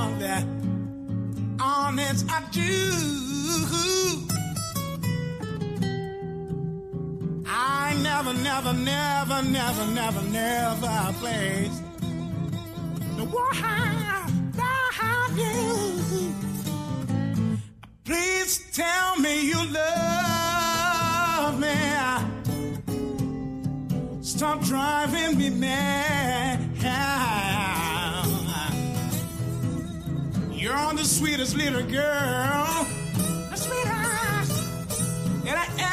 love 0.03 0.19
that? 0.19 0.45
Honest, 1.59 2.25
I 2.29 2.43
do. 2.51 3.03
Never, 8.41 8.73
never, 8.73 9.41
never, 9.43 9.43
never, 9.43 9.85
never, 9.85 10.21
never 10.23 11.13
place 11.19 11.81
the 13.17 13.25
one 13.25 13.57
above 14.55 15.37
you. 15.37 16.33
Please 18.05 18.63
tell 18.71 19.17
me 19.17 19.47
you 19.47 19.65
love 19.71 21.59
me. 21.59 21.75
Stop 24.21 24.61
driving 24.61 25.37
me 25.37 25.49
mad. 25.49 26.59
You're 30.51 30.77
on 30.77 30.95
the 30.95 31.03
sweetest 31.03 31.55
little 31.57 31.83
girl, 31.83 32.87
the 33.49 33.57
sweetest 33.57 34.51
that 35.43 35.57
I 35.57 35.67
ever 35.77 35.92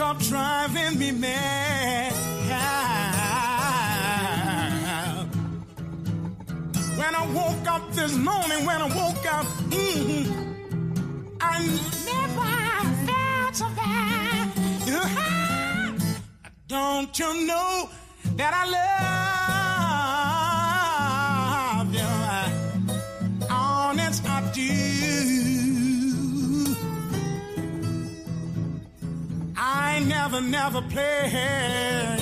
Stop 0.00 0.18
driving 0.20 0.98
me 0.98 1.10
mad. 1.12 2.12
When 6.96 7.14
I 7.14 7.26
woke 7.34 7.66
up 7.70 7.92
this 7.92 8.16
morning, 8.16 8.64
when 8.64 8.80
I 8.80 8.88
woke 8.96 9.26
up, 9.30 9.44
mhm, 9.68 10.24
I 11.38 11.58
never 12.10 12.50
felt 13.06 13.54
so 13.56 13.68
bad. 13.76 14.48
Don't 16.66 17.18
you 17.18 17.46
know 17.46 17.90
that 18.36 18.54
I 18.54 18.64
love 18.70 19.39
never, 30.20 30.40
never 30.42 30.82
place 30.82 32.19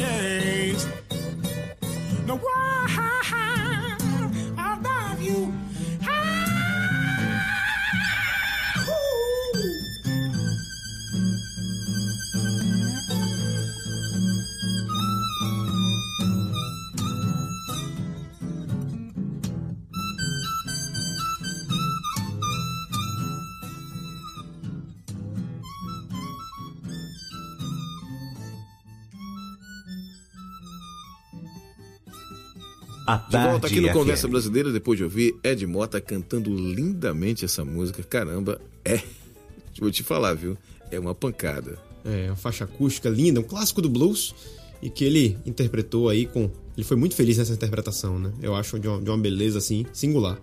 A 33.10 33.16
De 33.16 33.36
volta 33.38 33.66
aqui 33.66 33.76
no 33.80 33.86
Tarde 33.86 33.98
Conversa 33.98 34.26
FM. 34.28 34.30
Brasileira, 34.32 34.72
depois 34.72 34.98
de 34.98 35.04
ouvir 35.04 35.34
Ed 35.42 35.66
Mota 35.66 36.00
cantando 36.00 36.54
lindamente 36.54 37.44
essa 37.44 37.64
música. 37.64 38.02
Caramba, 38.02 38.60
é. 38.84 39.00
Vou 39.80 39.90
te 39.90 40.02
falar, 40.02 40.34
viu? 40.34 40.58
É 40.90 40.98
uma 40.98 41.14
pancada. 41.14 41.78
É 42.04 42.26
uma 42.26 42.36
faixa 42.36 42.64
acústica 42.64 43.08
linda, 43.08 43.40
um 43.40 43.44
clássico 43.44 43.80
do 43.80 43.88
blues, 43.88 44.34
e 44.82 44.90
que 44.90 45.04
ele 45.04 45.38
interpretou 45.46 46.08
aí 46.08 46.26
com. 46.26 46.50
Ele 46.76 46.84
foi 46.84 46.96
muito 46.96 47.14
feliz 47.14 47.38
nessa 47.38 47.52
interpretação, 47.52 48.18
né? 48.18 48.32
Eu 48.42 48.54
acho 48.54 48.78
de 48.78 48.86
uma, 48.86 49.00
de 49.00 49.08
uma 49.10 49.18
beleza 49.18 49.58
assim, 49.58 49.86
singular. 49.92 50.38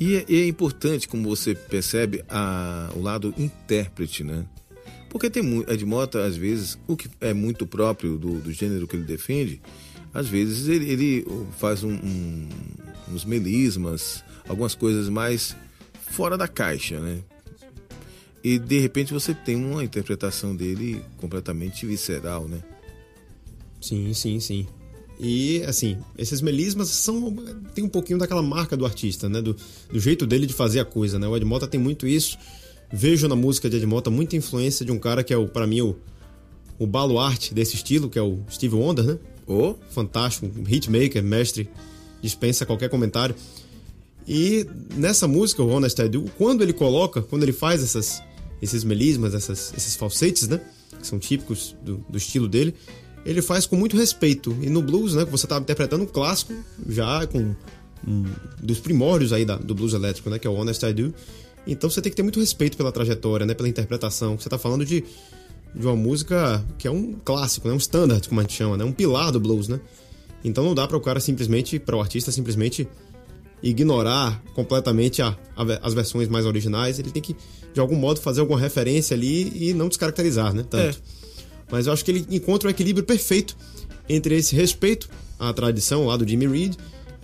E 0.00 0.16
é, 0.16 0.24
e 0.28 0.42
é 0.42 0.46
importante, 0.48 1.06
como 1.08 1.28
você 1.28 1.54
percebe, 1.54 2.22
a- 2.28 2.90
o 2.96 3.02
lado 3.02 3.34
intérprete, 3.36 4.22
né? 4.24 4.46
Porque 5.10 5.28
tem 5.30 5.42
muito. 5.42 5.70
Ed 5.72 5.84
Mota, 5.84 6.24
às 6.24 6.36
vezes, 6.36 6.78
o 6.86 6.96
que 6.96 7.08
é 7.20 7.32
muito 7.34 7.66
próprio 7.66 8.16
do, 8.18 8.38
do 8.40 8.52
gênero 8.52 8.86
que 8.86 8.94
ele 8.96 9.04
defende, 9.04 9.60
às 10.12 10.28
vezes 10.28 10.68
ele, 10.68 10.90
ele 10.90 11.26
faz 11.58 11.82
um- 11.84 11.92
um- 11.92 12.48
uns 13.12 13.24
melismas, 13.24 14.22
algumas 14.48 14.74
coisas 14.74 15.08
mais 15.08 15.54
fora 16.10 16.36
da 16.36 16.48
caixa, 16.48 16.98
né? 17.00 17.18
E 18.42 18.58
de 18.58 18.78
repente 18.78 19.12
você 19.12 19.34
tem 19.34 19.56
uma 19.56 19.82
interpretação 19.84 20.54
dele 20.54 21.02
completamente 21.16 21.84
visceral, 21.86 22.46
né? 22.48 22.62
Sim, 23.80 24.12
sim, 24.14 24.40
sim. 24.40 24.66
E, 25.20 25.62
assim, 25.64 25.98
esses 26.16 26.40
melismas 26.40 26.88
são. 26.88 27.34
tem 27.74 27.82
um 27.84 27.88
pouquinho 27.88 28.18
daquela 28.18 28.42
marca 28.42 28.76
do 28.76 28.86
artista, 28.86 29.28
né? 29.28 29.42
Do, 29.42 29.56
do 29.90 29.98
jeito 29.98 30.24
dele 30.26 30.46
de 30.46 30.52
fazer 30.54 30.78
a 30.78 30.84
coisa, 30.84 31.18
né? 31.18 31.26
O 31.26 31.36
Ed 31.36 31.44
Mota 31.44 31.66
tem 31.66 31.80
muito 31.80 32.06
isso. 32.06 32.38
Vejo 32.92 33.26
na 33.26 33.34
música 33.34 33.68
de 33.68 33.76
Ed 33.76 33.86
Mota 33.86 34.10
muita 34.10 34.36
influência 34.36 34.86
de 34.86 34.92
um 34.92 34.98
cara 34.98 35.24
que 35.24 35.34
é, 35.34 35.46
para 35.46 35.66
mim, 35.66 35.80
o, 35.80 35.96
o 36.78 36.86
baluarte 36.86 37.52
desse 37.52 37.74
estilo, 37.74 38.08
que 38.08 38.18
é 38.18 38.22
o 38.22 38.38
Steve 38.48 38.76
Wonder, 38.76 39.04
né? 39.04 39.18
Ô, 39.48 39.74
fantástico, 39.90 40.46
hitmaker, 40.68 41.24
mestre, 41.24 41.68
dispensa 42.20 42.66
qualquer 42.66 42.90
comentário. 42.90 43.34
E 44.26 44.66
nessa 44.94 45.26
música, 45.26 45.62
o 45.62 45.68
Honest 45.70 45.98
I 46.02 46.08
Do, 46.08 46.24
quando 46.36 46.62
ele 46.62 46.74
coloca, 46.74 47.22
quando 47.22 47.44
ele 47.44 47.52
faz 47.52 47.82
essas, 47.82 48.22
esses 48.60 48.84
melismas, 48.84 49.32
essas, 49.32 49.72
esses 49.74 49.96
falsetes, 49.96 50.46
né? 50.46 50.60
Que 51.00 51.06
são 51.06 51.18
típicos 51.18 51.74
do, 51.82 51.96
do 52.08 52.18
estilo 52.18 52.46
dele, 52.46 52.74
ele 53.24 53.40
faz 53.40 53.64
com 53.64 53.74
muito 53.74 53.96
respeito. 53.96 54.54
E 54.60 54.68
no 54.68 54.82
blues, 54.82 55.14
né? 55.14 55.24
Que 55.24 55.30
você 55.30 55.46
está 55.46 55.56
interpretando 55.56 56.04
um 56.04 56.06
clássico, 56.06 56.52
já 56.86 57.26
com 57.26 57.54
um 58.06 58.24
dos 58.62 58.80
primórdios 58.80 59.32
aí 59.32 59.46
da, 59.46 59.56
do 59.56 59.74
blues 59.74 59.94
elétrico, 59.94 60.28
né? 60.28 60.38
Que 60.38 60.46
é 60.46 60.50
o 60.50 60.54
Honest 60.54 60.84
I 60.84 60.92
Do. 60.92 61.14
Então 61.66 61.88
você 61.88 62.02
tem 62.02 62.10
que 62.10 62.16
ter 62.16 62.22
muito 62.22 62.38
respeito 62.38 62.76
pela 62.76 62.92
trajetória, 62.92 63.46
né? 63.46 63.54
Pela 63.54 63.68
interpretação. 63.68 64.38
Você 64.38 64.48
está 64.48 64.58
falando 64.58 64.84
de, 64.84 65.02
de 65.74 65.86
uma 65.86 65.96
música 65.96 66.64
que 66.76 66.88
é 66.88 66.90
um 66.90 67.14
clássico, 67.24 67.68
né? 67.68 67.74
Um 67.74 67.78
standard, 67.78 68.28
como 68.28 68.40
a 68.40 68.44
gente 68.44 68.54
chama, 68.54 68.76
né? 68.76 68.84
Um 68.84 68.92
pilar 68.92 69.30
do 69.32 69.40
blues, 69.40 69.68
né? 69.68 69.80
Então 70.44 70.64
não 70.64 70.74
dá 70.74 70.86
para 70.86 70.96
o 70.96 71.00
cara 71.00 71.20
simplesmente, 71.20 71.78
para 71.78 71.96
o 71.96 72.00
artista 72.00 72.30
simplesmente 72.30 72.88
ignorar 73.62 74.42
completamente 74.54 75.20
a, 75.20 75.36
a, 75.56 75.62
as 75.82 75.94
versões 75.94 76.28
mais 76.28 76.46
originais. 76.46 76.98
Ele 76.98 77.10
tem 77.10 77.22
que, 77.22 77.36
de 77.72 77.80
algum 77.80 77.96
modo, 77.96 78.20
fazer 78.20 78.40
alguma 78.40 78.58
referência 78.58 79.14
ali 79.14 79.52
e 79.70 79.74
não 79.74 79.88
descaracterizar, 79.88 80.54
né? 80.54 80.64
Tanto. 80.68 80.98
É. 80.98 81.18
Mas 81.70 81.86
eu 81.86 81.92
acho 81.92 82.04
que 82.04 82.10
ele 82.10 82.26
encontra 82.30 82.68
um 82.68 82.70
equilíbrio 82.70 83.04
perfeito 83.04 83.56
entre 84.08 84.36
esse 84.36 84.54
respeito 84.54 85.08
à 85.38 85.52
tradição 85.52 86.06
lá 86.06 86.16
do 86.16 86.26
Jimmy 86.26 86.46
Reed 86.46 86.76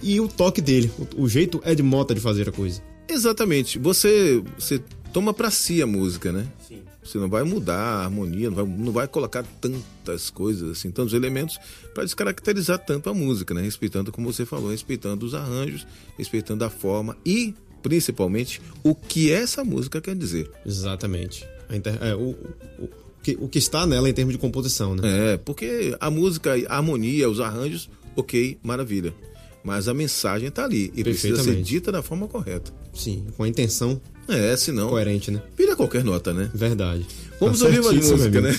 e 0.03 0.21
o 0.21 0.29
toque 0.29 0.61
dele, 0.61 0.91
o, 1.17 1.23
o 1.23 1.29
jeito 1.29 1.63
Ed 1.65 1.83
Mota 1.83 2.15
de 2.15 2.21
fazer 2.21 2.49
a 2.49 2.53
coisa. 2.53 2.83
exatamente. 3.09 3.79
Você, 3.79 4.43
você 4.59 4.83
toma 5.13 5.33
pra 5.33 5.51
si 5.51 5.81
a 5.81 5.87
música, 5.87 6.31
né? 6.33 6.47
Sim. 6.69 6.83
Você 7.05 7.19
não 7.19 7.29
vai 7.29 7.43
mudar 7.43 7.77
a 7.77 8.05
harmonia, 8.05 8.49
não 8.49 8.57
vai, 8.57 8.65
não 8.67 8.93
vai 8.93 9.07
colocar 9.07 9.45
tantas 9.61 10.31
coisas, 10.31 10.71
assim, 10.71 10.91
tantos 10.91 11.13
elementos 11.13 11.59
para 11.93 12.05
descaracterizar 12.05 12.79
tanto 12.79 13.11
a 13.11 13.15
música, 13.15 13.53
né? 13.53 13.61
Respeitando, 13.61 14.11
como 14.11 14.33
você 14.33 14.47
falou, 14.47 14.71
respeitando 14.71 15.27
os 15.27 15.35
arranjos, 15.35 15.87
respeitando 16.17 16.65
a 16.65 16.71
forma 16.71 17.17
e, 17.25 17.55
principalmente, 17.83 18.61
o 18.83 18.95
que 18.95 19.31
essa 19.31 19.63
música 19.63 20.01
quer 20.01 20.17
dizer. 20.17 20.51
Exatamente. 20.65 21.47
Inter- 21.71 21.99
é, 22.03 22.15
o, 22.15 22.31
o, 22.79 22.89
que, 23.23 23.37
o 23.41 23.49
que 23.49 23.59
está 23.59 23.87
nela 23.87 24.09
em 24.09 24.13
termos 24.15 24.33
de 24.33 24.39
composição, 24.39 24.95
né? 24.97 25.35
É, 25.35 25.37
porque 25.37 25.95
a 26.01 26.11
música, 26.11 26.55
a 26.69 26.77
harmonia, 26.77 27.29
os 27.29 27.39
arranjos, 27.41 27.91
ok, 28.17 28.59
maravilha. 28.63 29.15
Mas 29.63 29.89
a 29.89 29.95
mensagem 29.95 30.51
tá 30.51 30.65
ali 30.65 30.93
e 30.95 31.03
precisa 31.03 31.43
ser 31.43 31.63
dita 31.63 31.91
da 31.91 32.03
forma 32.03 32.29
correta. 32.29 32.71
Sim, 32.93 33.27
com 33.37 33.43
a 33.45 33.49
intenção 33.49 34.01
É, 34.29 34.57
senão 34.57 34.89
coerente, 34.89 35.31
né? 35.31 35.43
vira 35.57 35.77
qualquer 35.77 36.03
nota, 36.03 36.33
né? 36.33 36.51
Verdade. 36.55 37.07
Vamos 37.39 37.59
Tá 37.59 37.67
ouvir 37.67 37.83
certíssimo, 37.83 38.17
música, 38.19 38.41
né? 38.41 38.53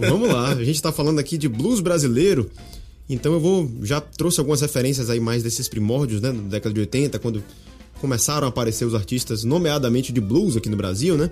Vamos 0.08 0.28
lá. 0.28 0.48
A 0.50 0.64
gente 0.64 0.80
tá 0.82 0.90
falando 0.90 1.18
aqui 1.18 1.38
de 1.38 1.48
blues 1.48 1.80
brasileiro. 1.80 2.50
Então 3.08 3.32
eu 3.32 3.40
vou. 3.40 3.70
Já 3.82 4.00
trouxe 4.00 4.40
algumas 4.40 4.60
referências 4.60 5.10
aí 5.10 5.20
mais 5.20 5.42
desses 5.42 5.68
primórdios, 5.68 6.20
né? 6.20 6.32
Da 6.32 6.40
década 6.42 6.74
de 6.74 6.80
80, 6.80 7.18
quando 7.18 7.44
começaram 8.00 8.46
a 8.46 8.48
aparecer 8.48 8.84
os 8.84 8.94
artistas, 8.94 9.44
nomeadamente 9.44 10.12
de 10.12 10.20
blues 10.20 10.56
aqui 10.56 10.68
no 10.68 10.76
Brasil, 10.76 11.16
né? 11.16 11.30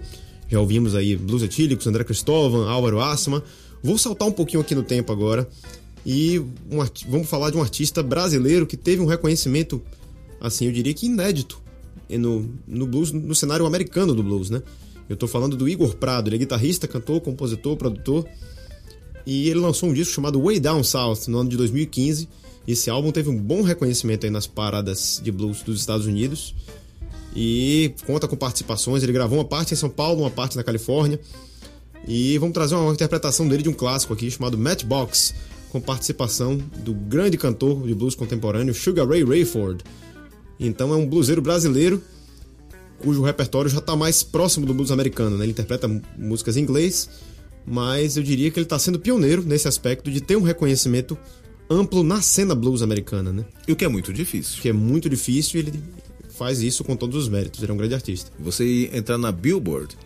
Já 0.48 0.60
ouvimos 0.60 0.94
aí 0.94 1.16
Blues 1.16 1.42
Etílicos, 1.42 1.86
André 1.86 2.04
Cristóvão, 2.04 2.68
Álvaro 2.68 3.00
Assama. 3.00 3.42
Vou 3.82 3.96
saltar 3.96 4.28
um 4.28 4.32
pouquinho 4.32 4.60
aqui 4.60 4.74
no 4.74 4.82
tempo 4.82 5.10
agora. 5.10 5.48
E 6.04 6.38
um 6.70 6.84
vamos 7.08 7.28
falar 7.28 7.50
de 7.50 7.56
um 7.56 7.62
artista 7.62 8.02
brasileiro 8.02 8.66
que 8.66 8.76
teve 8.76 9.00
um 9.00 9.06
reconhecimento, 9.06 9.80
assim, 10.40 10.66
eu 10.66 10.72
diria 10.72 10.92
que 10.92 11.06
inédito 11.06 11.61
no, 12.18 12.48
no 12.66 12.86
blues, 12.86 13.12
no 13.12 13.34
cenário 13.34 13.66
americano 13.66 14.14
do 14.14 14.22
blues, 14.22 14.50
né? 14.50 14.62
Eu 15.08 15.16
tô 15.16 15.28
falando 15.28 15.56
do 15.56 15.68
Igor 15.68 15.96
Prado, 15.96 16.28
ele 16.28 16.36
é 16.36 16.38
guitarrista, 16.38 16.88
cantor, 16.88 17.20
compositor, 17.20 17.76
produtor. 17.76 18.26
E 19.26 19.48
ele 19.48 19.60
lançou 19.60 19.88
um 19.88 19.92
disco 19.92 20.14
chamado 20.14 20.40
Way 20.42 20.60
Down 20.60 20.82
South 20.82 21.28
no 21.28 21.38
ano 21.38 21.50
de 21.50 21.56
2015. 21.56 22.28
Esse 22.66 22.90
álbum 22.90 23.10
teve 23.10 23.28
um 23.28 23.36
bom 23.36 23.62
reconhecimento 23.62 24.24
aí 24.24 24.30
nas 24.30 24.46
paradas 24.46 25.20
de 25.22 25.30
blues 25.30 25.62
dos 25.62 25.80
Estados 25.80 26.06
Unidos. 26.06 26.54
E 27.34 27.94
conta 28.06 28.28
com 28.28 28.36
participações. 28.36 29.02
Ele 29.02 29.12
gravou 29.12 29.38
uma 29.38 29.44
parte 29.44 29.74
em 29.74 29.76
São 29.76 29.90
Paulo, 29.90 30.20
uma 30.20 30.30
parte 30.30 30.56
na 30.56 30.62
Califórnia. 30.62 31.20
E 32.06 32.36
vamos 32.38 32.54
trazer 32.54 32.74
uma 32.74 32.92
interpretação 32.92 33.46
dele 33.46 33.62
de 33.62 33.68
um 33.68 33.72
clássico 33.72 34.12
aqui 34.12 34.30
chamado 34.30 34.58
Matchbox, 34.58 35.34
com 35.70 35.80
participação 35.80 36.56
do 36.84 36.92
grande 36.92 37.36
cantor 37.36 37.86
de 37.86 37.94
blues 37.94 38.14
contemporâneo 38.14 38.74
Sugar 38.74 39.06
Ray 39.06 39.24
Rayford. 39.24 39.84
Então 40.66 40.92
é 40.92 40.96
um 40.96 41.06
bluseiro 41.06 41.42
brasileiro 41.42 42.02
cujo 42.98 43.22
repertório 43.22 43.68
já 43.68 43.78
está 43.78 43.96
mais 43.96 44.22
próximo 44.22 44.64
do 44.64 44.72
blues 44.72 44.90
americano. 44.90 45.36
Né? 45.36 45.44
Ele 45.44 45.52
interpreta 45.52 45.88
músicas 46.16 46.56
em 46.56 46.60
inglês, 46.60 47.10
mas 47.66 48.16
eu 48.16 48.22
diria 48.22 48.50
que 48.50 48.58
ele 48.58 48.64
está 48.64 48.78
sendo 48.78 48.98
pioneiro 48.98 49.42
nesse 49.42 49.66
aspecto 49.66 50.10
de 50.10 50.20
ter 50.20 50.36
um 50.36 50.42
reconhecimento 50.42 51.18
amplo 51.68 52.02
na 52.02 52.20
cena 52.20 52.54
blues 52.54 52.82
americana, 52.82 53.32
né? 53.32 53.44
E 53.66 53.72
o 53.72 53.76
que 53.76 53.84
é 53.84 53.88
muito 53.88 54.12
difícil. 54.12 54.60
Que 54.60 54.68
é 54.68 54.72
muito 54.72 55.08
difícil 55.08 55.60
e 55.60 55.64
ele 55.64 55.80
faz 56.30 56.62
isso 56.62 56.84
com 56.84 56.94
todos 56.94 57.16
os 57.16 57.28
méritos. 57.28 57.62
Ele 57.62 57.72
é 57.72 57.74
um 57.74 57.78
grande 57.78 57.94
artista. 57.94 58.30
Você 58.38 58.90
entrar 58.92 59.18
na 59.18 59.32
Billboard 59.32 59.96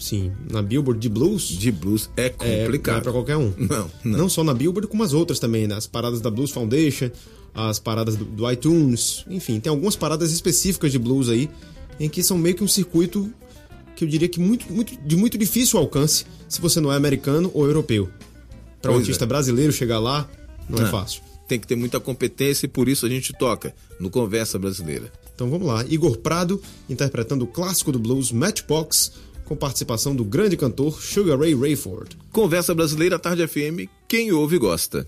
Sim, 0.00 0.32
na 0.50 0.62
Billboard 0.62 0.98
de 0.98 1.10
blues 1.10 1.42
de 1.42 1.70
blues 1.70 2.08
é 2.16 2.26
é, 2.26 2.34
não 2.38 2.46
é 2.46 2.64
complicado. 2.64 3.02
para 3.02 3.12
qualquer 3.12 3.36
um. 3.36 3.52
Não, 3.58 3.90
não. 4.02 4.18
Não 4.20 4.28
só 4.30 4.42
na 4.42 4.54
Billboard, 4.54 4.88
como 4.88 5.02
as 5.04 5.12
outras 5.12 5.38
também, 5.38 5.68
né? 5.68 5.74
As 5.74 5.86
paradas 5.86 6.22
da 6.22 6.30
Blues 6.30 6.50
Foundation, 6.50 7.10
as 7.54 7.78
paradas 7.78 8.16
do, 8.16 8.24
do 8.24 8.50
iTunes, 8.50 9.24
enfim, 9.28 9.60
tem 9.60 9.70
algumas 9.70 9.96
paradas 9.96 10.32
específicas 10.32 10.92
de 10.92 10.98
blues 10.98 11.28
aí, 11.28 11.50
em 11.98 12.08
que 12.08 12.22
são 12.22 12.38
meio 12.38 12.54
que 12.54 12.64
um 12.64 12.68
circuito 12.68 13.32
que 13.94 14.04
eu 14.04 14.08
diria 14.08 14.28
que 14.28 14.40
muito, 14.40 14.72
muito, 14.72 14.96
de 15.04 15.16
muito 15.16 15.36
difícil 15.36 15.78
alcance 15.78 16.24
se 16.48 16.60
você 16.60 16.80
não 16.80 16.92
é 16.92 16.96
americano 16.96 17.50
ou 17.52 17.66
europeu. 17.66 18.08
Para 18.80 18.92
um 18.92 18.96
artista 18.96 19.24
é. 19.24 19.26
brasileiro 19.26 19.72
chegar 19.72 19.98
lá, 19.98 20.28
não 20.68 20.78
é 20.78 20.84
Ah, 20.84 20.90
fácil. 20.90 21.22
Tem 21.46 21.58
que 21.58 21.66
ter 21.66 21.76
muita 21.76 22.00
competência 22.00 22.64
e 22.64 22.68
por 22.68 22.88
isso 22.88 23.04
a 23.04 23.08
gente 23.08 23.32
toca 23.32 23.74
no 23.98 24.08
Conversa 24.08 24.58
Brasileira. 24.58 25.12
Então 25.34 25.50
vamos 25.50 25.66
lá, 25.66 25.84
Igor 25.88 26.16
Prado 26.18 26.62
interpretando 26.88 27.44
o 27.44 27.48
clássico 27.48 27.92
do 27.92 27.98
blues 27.98 28.32
Matchbox, 28.32 29.12
com 29.44 29.56
participação 29.56 30.14
do 30.14 30.24
grande 30.24 30.56
cantor 30.56 31.02
Sugar 31.02 31.38
Ray 31.38 31.54
Rayford. 31.54 32.16
Conversa 32.30 32.74
Brasileira 32.74 33.18
Tarde 33.18 33.46
FM, 33.46 33.90
quem 34.06 34.32
ouve 34.32 34.56
gosta. 34.58 35.06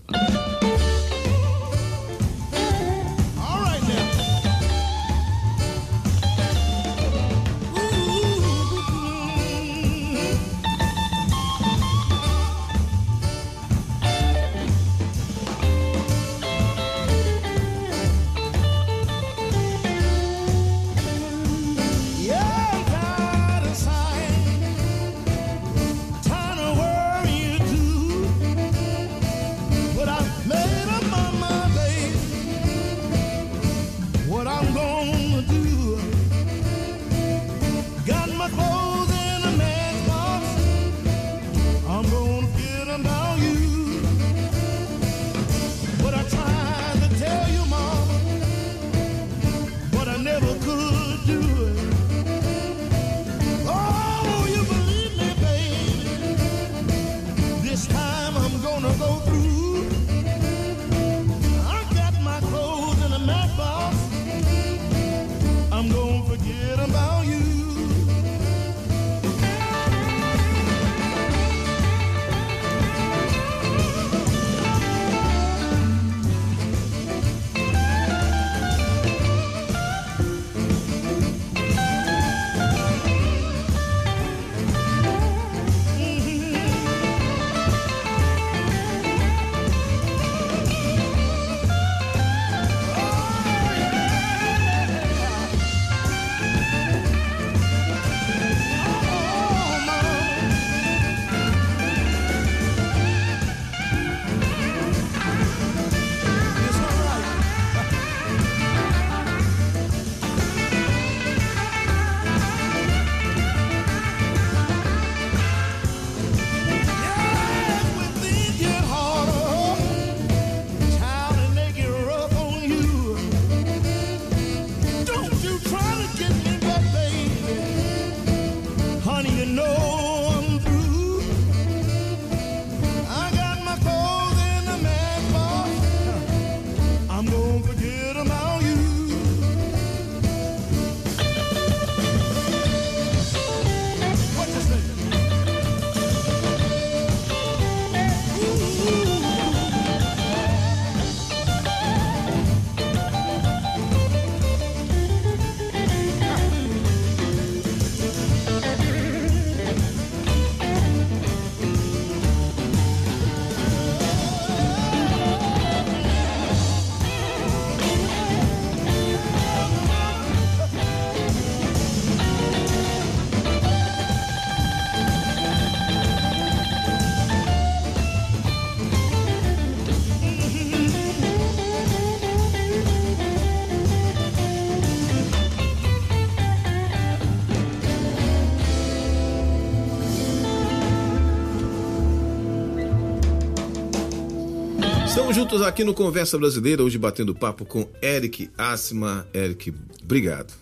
Juntos 195.43 195.61
aqui 195.61 195.83
no 195.83 195.93
Conversa 195.93 196.37
Brasileira, 196.37 196.81
hoje 196.81 196.97
batendo 196.97 197.35
papo 197.35 197.65
com 197.65 197.85
Eric 198.01 198.49
Assima. 198.57 199.27
Eric, 199.33 199.73
obrigado. 200.01 200.53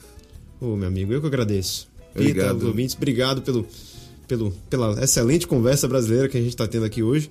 Ô, 0.59 0.75
meu 0.75 0.87
amigo, 0.87 1.13
eu 1.13 1.21
que 1.21 1.27
agradeço. 1.27 1.87
Obrigado. 2.15 2.55
Pita, 2.55 2.65
ouvintes, 2.65 2.95
obrigado 2.95 3.43
pelo, 3.43 3.63
pelo, 4.27 4.49
pela 4.71 5.03
excelente 5.03 5.45
conversa 5.45 5.87
brasileira 5.87 6.27
que 6.27 6.35
a 6.35 6.41
gente 6.41 6.49
está 6.49 6.67
tendo 6.67 6.83
aqui 6.83 7.03
hoje. 7.03 7.29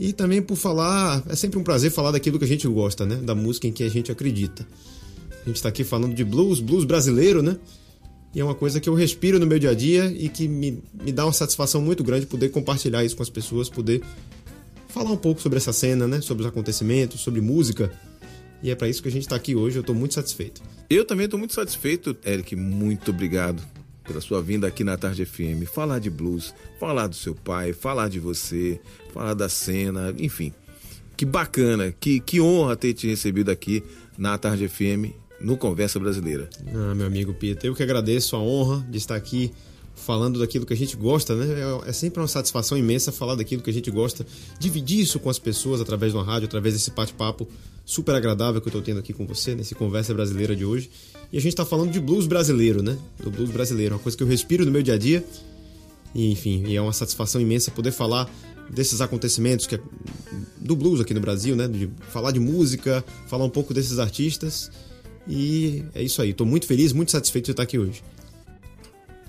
E 0.00 0.12
também 0.12 0.42
por 0.42 0.56
falar, 0.56 1.22
é 1.28 1.36
sempre 1.36 1.60
um 1.60 1.62
prazer 1.62 1.92
falar 1.92 2.10
daquilo 2.10 2.40
que 2.40 2.44
a 2.44 2.48
gente 2.48 2.66
gosta, 2.66 3.06
né? 3.06 3.14
Da 3.22 3.36
música 3.36 3.68
em 3.68 3.72
que 3.72 3.84
a 3.84 3.88
gente 3.88 4.10
acredita. 4.10 4.66
A 5.42 5.46
gente 5.46 5.56
está 5.56 5.68
aqui 5.68 5.84
falando 5.84 6.12
de 6.12 6.24
blues, 6.24 6.58
blues 6.58 6.84
brasileiro, 6.84 7.40
né? 7.40 7.56
E 8.34 8.40
é 8.40 8.44
uma 8.44 8.54
coisa 8.54 8.80
que 8.80 8.88
eu 8.88 8.94
respiro 8.94 9.38
no 9.38 9.46
meu 9.46 9.60
dia 9.60 9.70
a 9.70 9.74
dia 9.74 10.06
e 10.06 10.28
que 10.28 10.48
me, 10.48 10.82
me 11.04 11.12
dá 11.12 11.24
uma 11.24 11.32
satisfação 11.32 11.80
muito 11.80 12.02
grande 12.02 12.26
poder 12.26 12.48
compartilhar 12.48 13.04
isso 13.04 13.14
com 13.14 13.22
as 13.22 13.30
pessoas, 13.30 13.68
poder 13.68 14.02
falar 14.90 15.10
um 15.10 15.16
pouco 15.16 15.40
sobre 15.40 15.58
essa 15.58 15.72
cena, 15.72 16.06
né? 16.06 16.20
Sobre 16.20 16.42
os 16.42 16.48
acontecimentos, 16.48 17.20
sobre 17.20 17.40
música. 17.40 17.90
E 18.62 18.70
é 18.70 18.74
para 18.74 18.88
isso 18.88 19.02
que 19.02 19.08
a 19.08 19.12
gente 19.12 19.22
está 19.22 19.36
aqui 19.36 19.54
hoje, 19.54 19.78
eu 19.78 19.80
estou 19.80 19.94
muito 19.94 20.14
satisfeito. 20.14 20.62
Eu 20.88 21.04
também 21.04 21.24
estou 21.24 21.38
muito 21.38 21.54
satisfeito, 21.54 22.16
Eric. 22.24 22.54
Muito 22.54 23.10
obrigado 23.10 23.62
pela 24.04 24.20
sua 24.20 24.42
vinda 24.42 24.66
aqui 24.66 24.84
na 24.84 24.96
Tarde 24.96 25.24
FM. 25.24 25.64
Falar 25.72 25.98
de 25.98 26.10
blues, 26.10 26.54
falar 26.78 27.06
do 27.06 27.14
seu 27.14 27.34
pai, 27.34 27.72
falar 27.72 28.08
de 28.08 28.18
você, 28.18 28.80
falar 29.14 29.34
da 29.34 29.48
cena, 29.48 30.14
enfim. 30.18 30.52
Que 31.16 31.24
bacana, 31.24 31.92
que, 31.92 32.20
que 32.20 32.40
honra 32.40 32.76
ter 32.76 32.92
te 32.92 33.06
recebido 33.06 33.50
aqui 33.50 33.82
na 34.18 34.36
Tarde 34.36 34.68
FM 34.68 35.14
no 35.40 35.56
Conversa 35.56 35.98
Brasileira. 35.98 36.48
Ah, 36.74 36.94
meu 36.94 37.06
amigo 37.06 37.32
Peter, 37.32 37.68
eu 37.68 37.74
que 37.74 37.82
agradeço 37.82 38.36
a 38.36 38.38
honra 38.38 38.86
de 38.90 38.98
estar 38.98 39.16
aqui 39.16 39.52
falando 40.00 40.38
daquilo 40.38 40.66
que 40.66 40.72
a 40.72 40.76
gente 40.76 40.96
gosta, 40.96 41.34
né? 41.36 41.46
É, 41.84 41.90
é 41.90 41.92
sempre 41.92 42.20
uma 42.20 42.28
satisfação 42.28 42.76
imensa 42.76 43.12
falar 43.12 43.34
daquilo 43.34 43.62
que 43.62 43.70
a 43.70 43.72
gente 43.72 43.90
gosta, 43.90 44.26
dividir 44.58 45.00
isso 45.00 45.20
com 45.20 45.30
as 45.30 45.38
pessoas 45.38 45.80
através 45.80 46.12
de 46.12 46.18
uma 46.18 46.24
rádio, 46.24 46.46
através 46.46 46.74
desse 46.74 46.90
bate-papo 46.90 47.46
super 47.84 48.14
agradável 48.14 48.60
que 48.60 48.68
eu 48.68 48.70
estou 48.70 48.82
tendo 48.82 49.00
aqui 49.00 49.12
com 49.12 49.26
você, 49.26 49.54
nesse 49.54 49.74
Conversa 49.74 50.14
Brasileira 50.14 50.54
de 50.54 50.64
hoje. 50.64 50.90
E 51.32 51.38
a 51.38 51.40
gente 51.40 51.52
está 51.52 51.64
falando 51.64 51.90
de 51.90 52.00
blues 52.00 52.26
brasileiro, 52.26 52.82
né? 52.82 52.96
Do 53.22 53.30
blues 53.30 53.50
brasileiro, 53.50 53.94
uma 53.94 54.00
coisa 54.00 54.16
que 54.16 54.22
eu 54.22 54.28
respiro 54.28 54.64
no 54.64 54.70
meu 54.70 54.82
dia 54.82 54.94
a 54.94 54.98
dia. 54.98 55.24
E, 56.14 56.30
enfim, 56.30 56.64
e 56.66 56.76
é 56.76 56.80
uma 56.80 56.92
satisfação 56.92 57.40
imensa 57.40 57.70
poder 57.70 57.92
falar 57.92 58.28
desses 58.68 59.00
acontecimentos 59.00 59.66
que 59.66 59.74
é 59.74 59.80
do 60.56 60.76
blues 60.76 61.00
aqui 61.00 61.12
no 61.12 61.20
Brasil, 61.20 61.56
né? 61.56 61.66
De 61.66 61.90
falar 62.10 62.30
de 62.30 62.40
música, 62.40 63.04
falar 63.26 63.44
um 63.44 63.50
pouco 63.50 63.74
desses 63.74 63.98
artistas. 63.98 64.70
E 65.28 65.84
é 65.94 66.02
isso 66.02 66.22
aí. 66.22 66.30
Estou 66.30 66.46
muito 66.46 66.66
feliz, 66.66 66.92
muito 66.92 67.12
satisfeito 67.12 67.46
de 67.46 67.50
estar 67.52 67.62
aqui 67.62 67.78
hoje. 67.78 68.02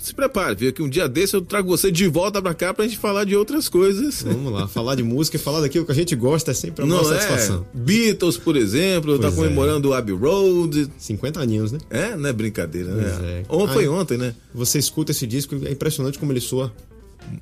Se 0.02 0.16
prepare, 0.16 0.56
viu? 0.56 0.74
Que 0.74 0.82
um 0.82 0.89
dia 0.89 1.08
desse 1.08 1.36
eu 1.36 1.41
trago 1.41 1.68
você 1.70 1.91
de 1.91 2.08
volta 2.08 2.41
pra 2.41 2.56
cá 2.56 2.74
pra 2.74 2.86
gente 2.88 2.97
falar 2.97 3.24
de 3.24 3.36
outras 3.36 3.70
coisas. 3.70 4.24
Vamos 4.24 4.52
lá, 4.52 4.68
falar 4.68 4.95
de 4.95 5.04
música 5.04 5.38
e 5.38 5.39
falar 5.39 5.62
daquilo 5.62 5.86
que 5.86 5.91
a 5.91 5.95
gente 5.95 6.16
gosta 6.16 6.49
é 6.49 6.54
sempre 6.56 6.84
uma 6.84 6.95
Não 6.95 7.04
boa 7.04 7.16
é? 7.16 7.20
satisfação. 7.20 7.66
Beatles, 7.72 8.36
por 8.36 8.58
exemplo, 8.58 9.20
tá 9.20 9.28
Pois 9.28 9.34
é. 9.34 9.36
comemorando 9.36 9.89
o 9.89 9.93
Abbey 9.93 10.16
Road. 10.16 10.89
50 10.97 11.39
aninhos, 11.39 11.72
né? 11.72 11.78
É, 11.91 12.16
não 12.16 12.28
é 12.30 12.34
brincadeira, 12.34 12.91
né? 12.95 13.04
Pois 13.16 13.24
é. 13.30 13.45
Ontem 13.47 13.74
foi 13.74 13.88
ontem, 13.88 14.18
né? 14.18 14.34
Você 14.56 14.80
escuta 14.80 15.12
esse 15.12 15.28
disco, 15.28 15.56
é 15.64 15.72
impressionante 15.72 16.18
como 16.18 16.32
ele 16.32 16.41
soa 16.41 16.74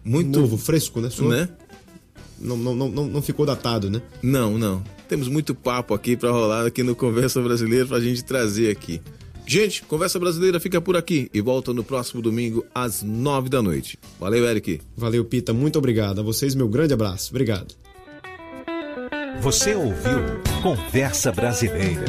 Muito 0.04 0.38
novo, 0.38 0.58
fresco, 0.58 1.00
né? 1.00 1.10
Soa, 1.10 1.30
né? 1.30 1.50
não, 2.42 2.58
não, 2.58 2.76
não, 2.76 3.08
não 3.08 3.22
ficou 3.22 3.46
datado, 3.46 3.90
né? 3.90 4.02
Não, 4.22 4.58
não. 4.58 4.84
Temos 5.08 5.28
muito 5.30 5.56
papo 5.56 5.94
aqui 5.94 6.18
pra 6.18 6.30
rolar 6.30 6.66
aqui 6.66 6.84
no 6.84 6.94
Conversa 6.94 7.42
Brasileira 7.42 7.86
pra 7.86 8.00
gente 8.02 8.24
trazer 8.24 8.70
aqui. 8.70 9.02
Gente, 9.52 9.82
Conversa 9.82 10.20
Brasileira 10.20 10.60
fica 10.60 10.80
por 10.80 10.96
aqui 10.96 11.28
e 11.34 11.42
volta 11.42 11.74
no 11.74 11.84
próximo 11.84 12.22
domingo 12.22 12.64
às 12.72 13.02
nove 13.02 13.50
da 13.50 13.64
noite. 13.64 13.98
Valeu, 14.20 14.46
Eric. 14.46 14.80
Valeu, 14.96 15.26
Pita, 15.26 15.52
muito 15.52 15.80
obrigado. 15.80 16.20
A 16.20 16.24
vocês, 16.24 16.54
meu 16.54 16.68
grande 16.68 16.94
abraço. 16.94 17.32
Obrigado. 17.32 17.74
Você 19.42 19.74
ouviu 19.74 20.20
Conversa 20.62 21.32
Brasileira. 21.32 22.06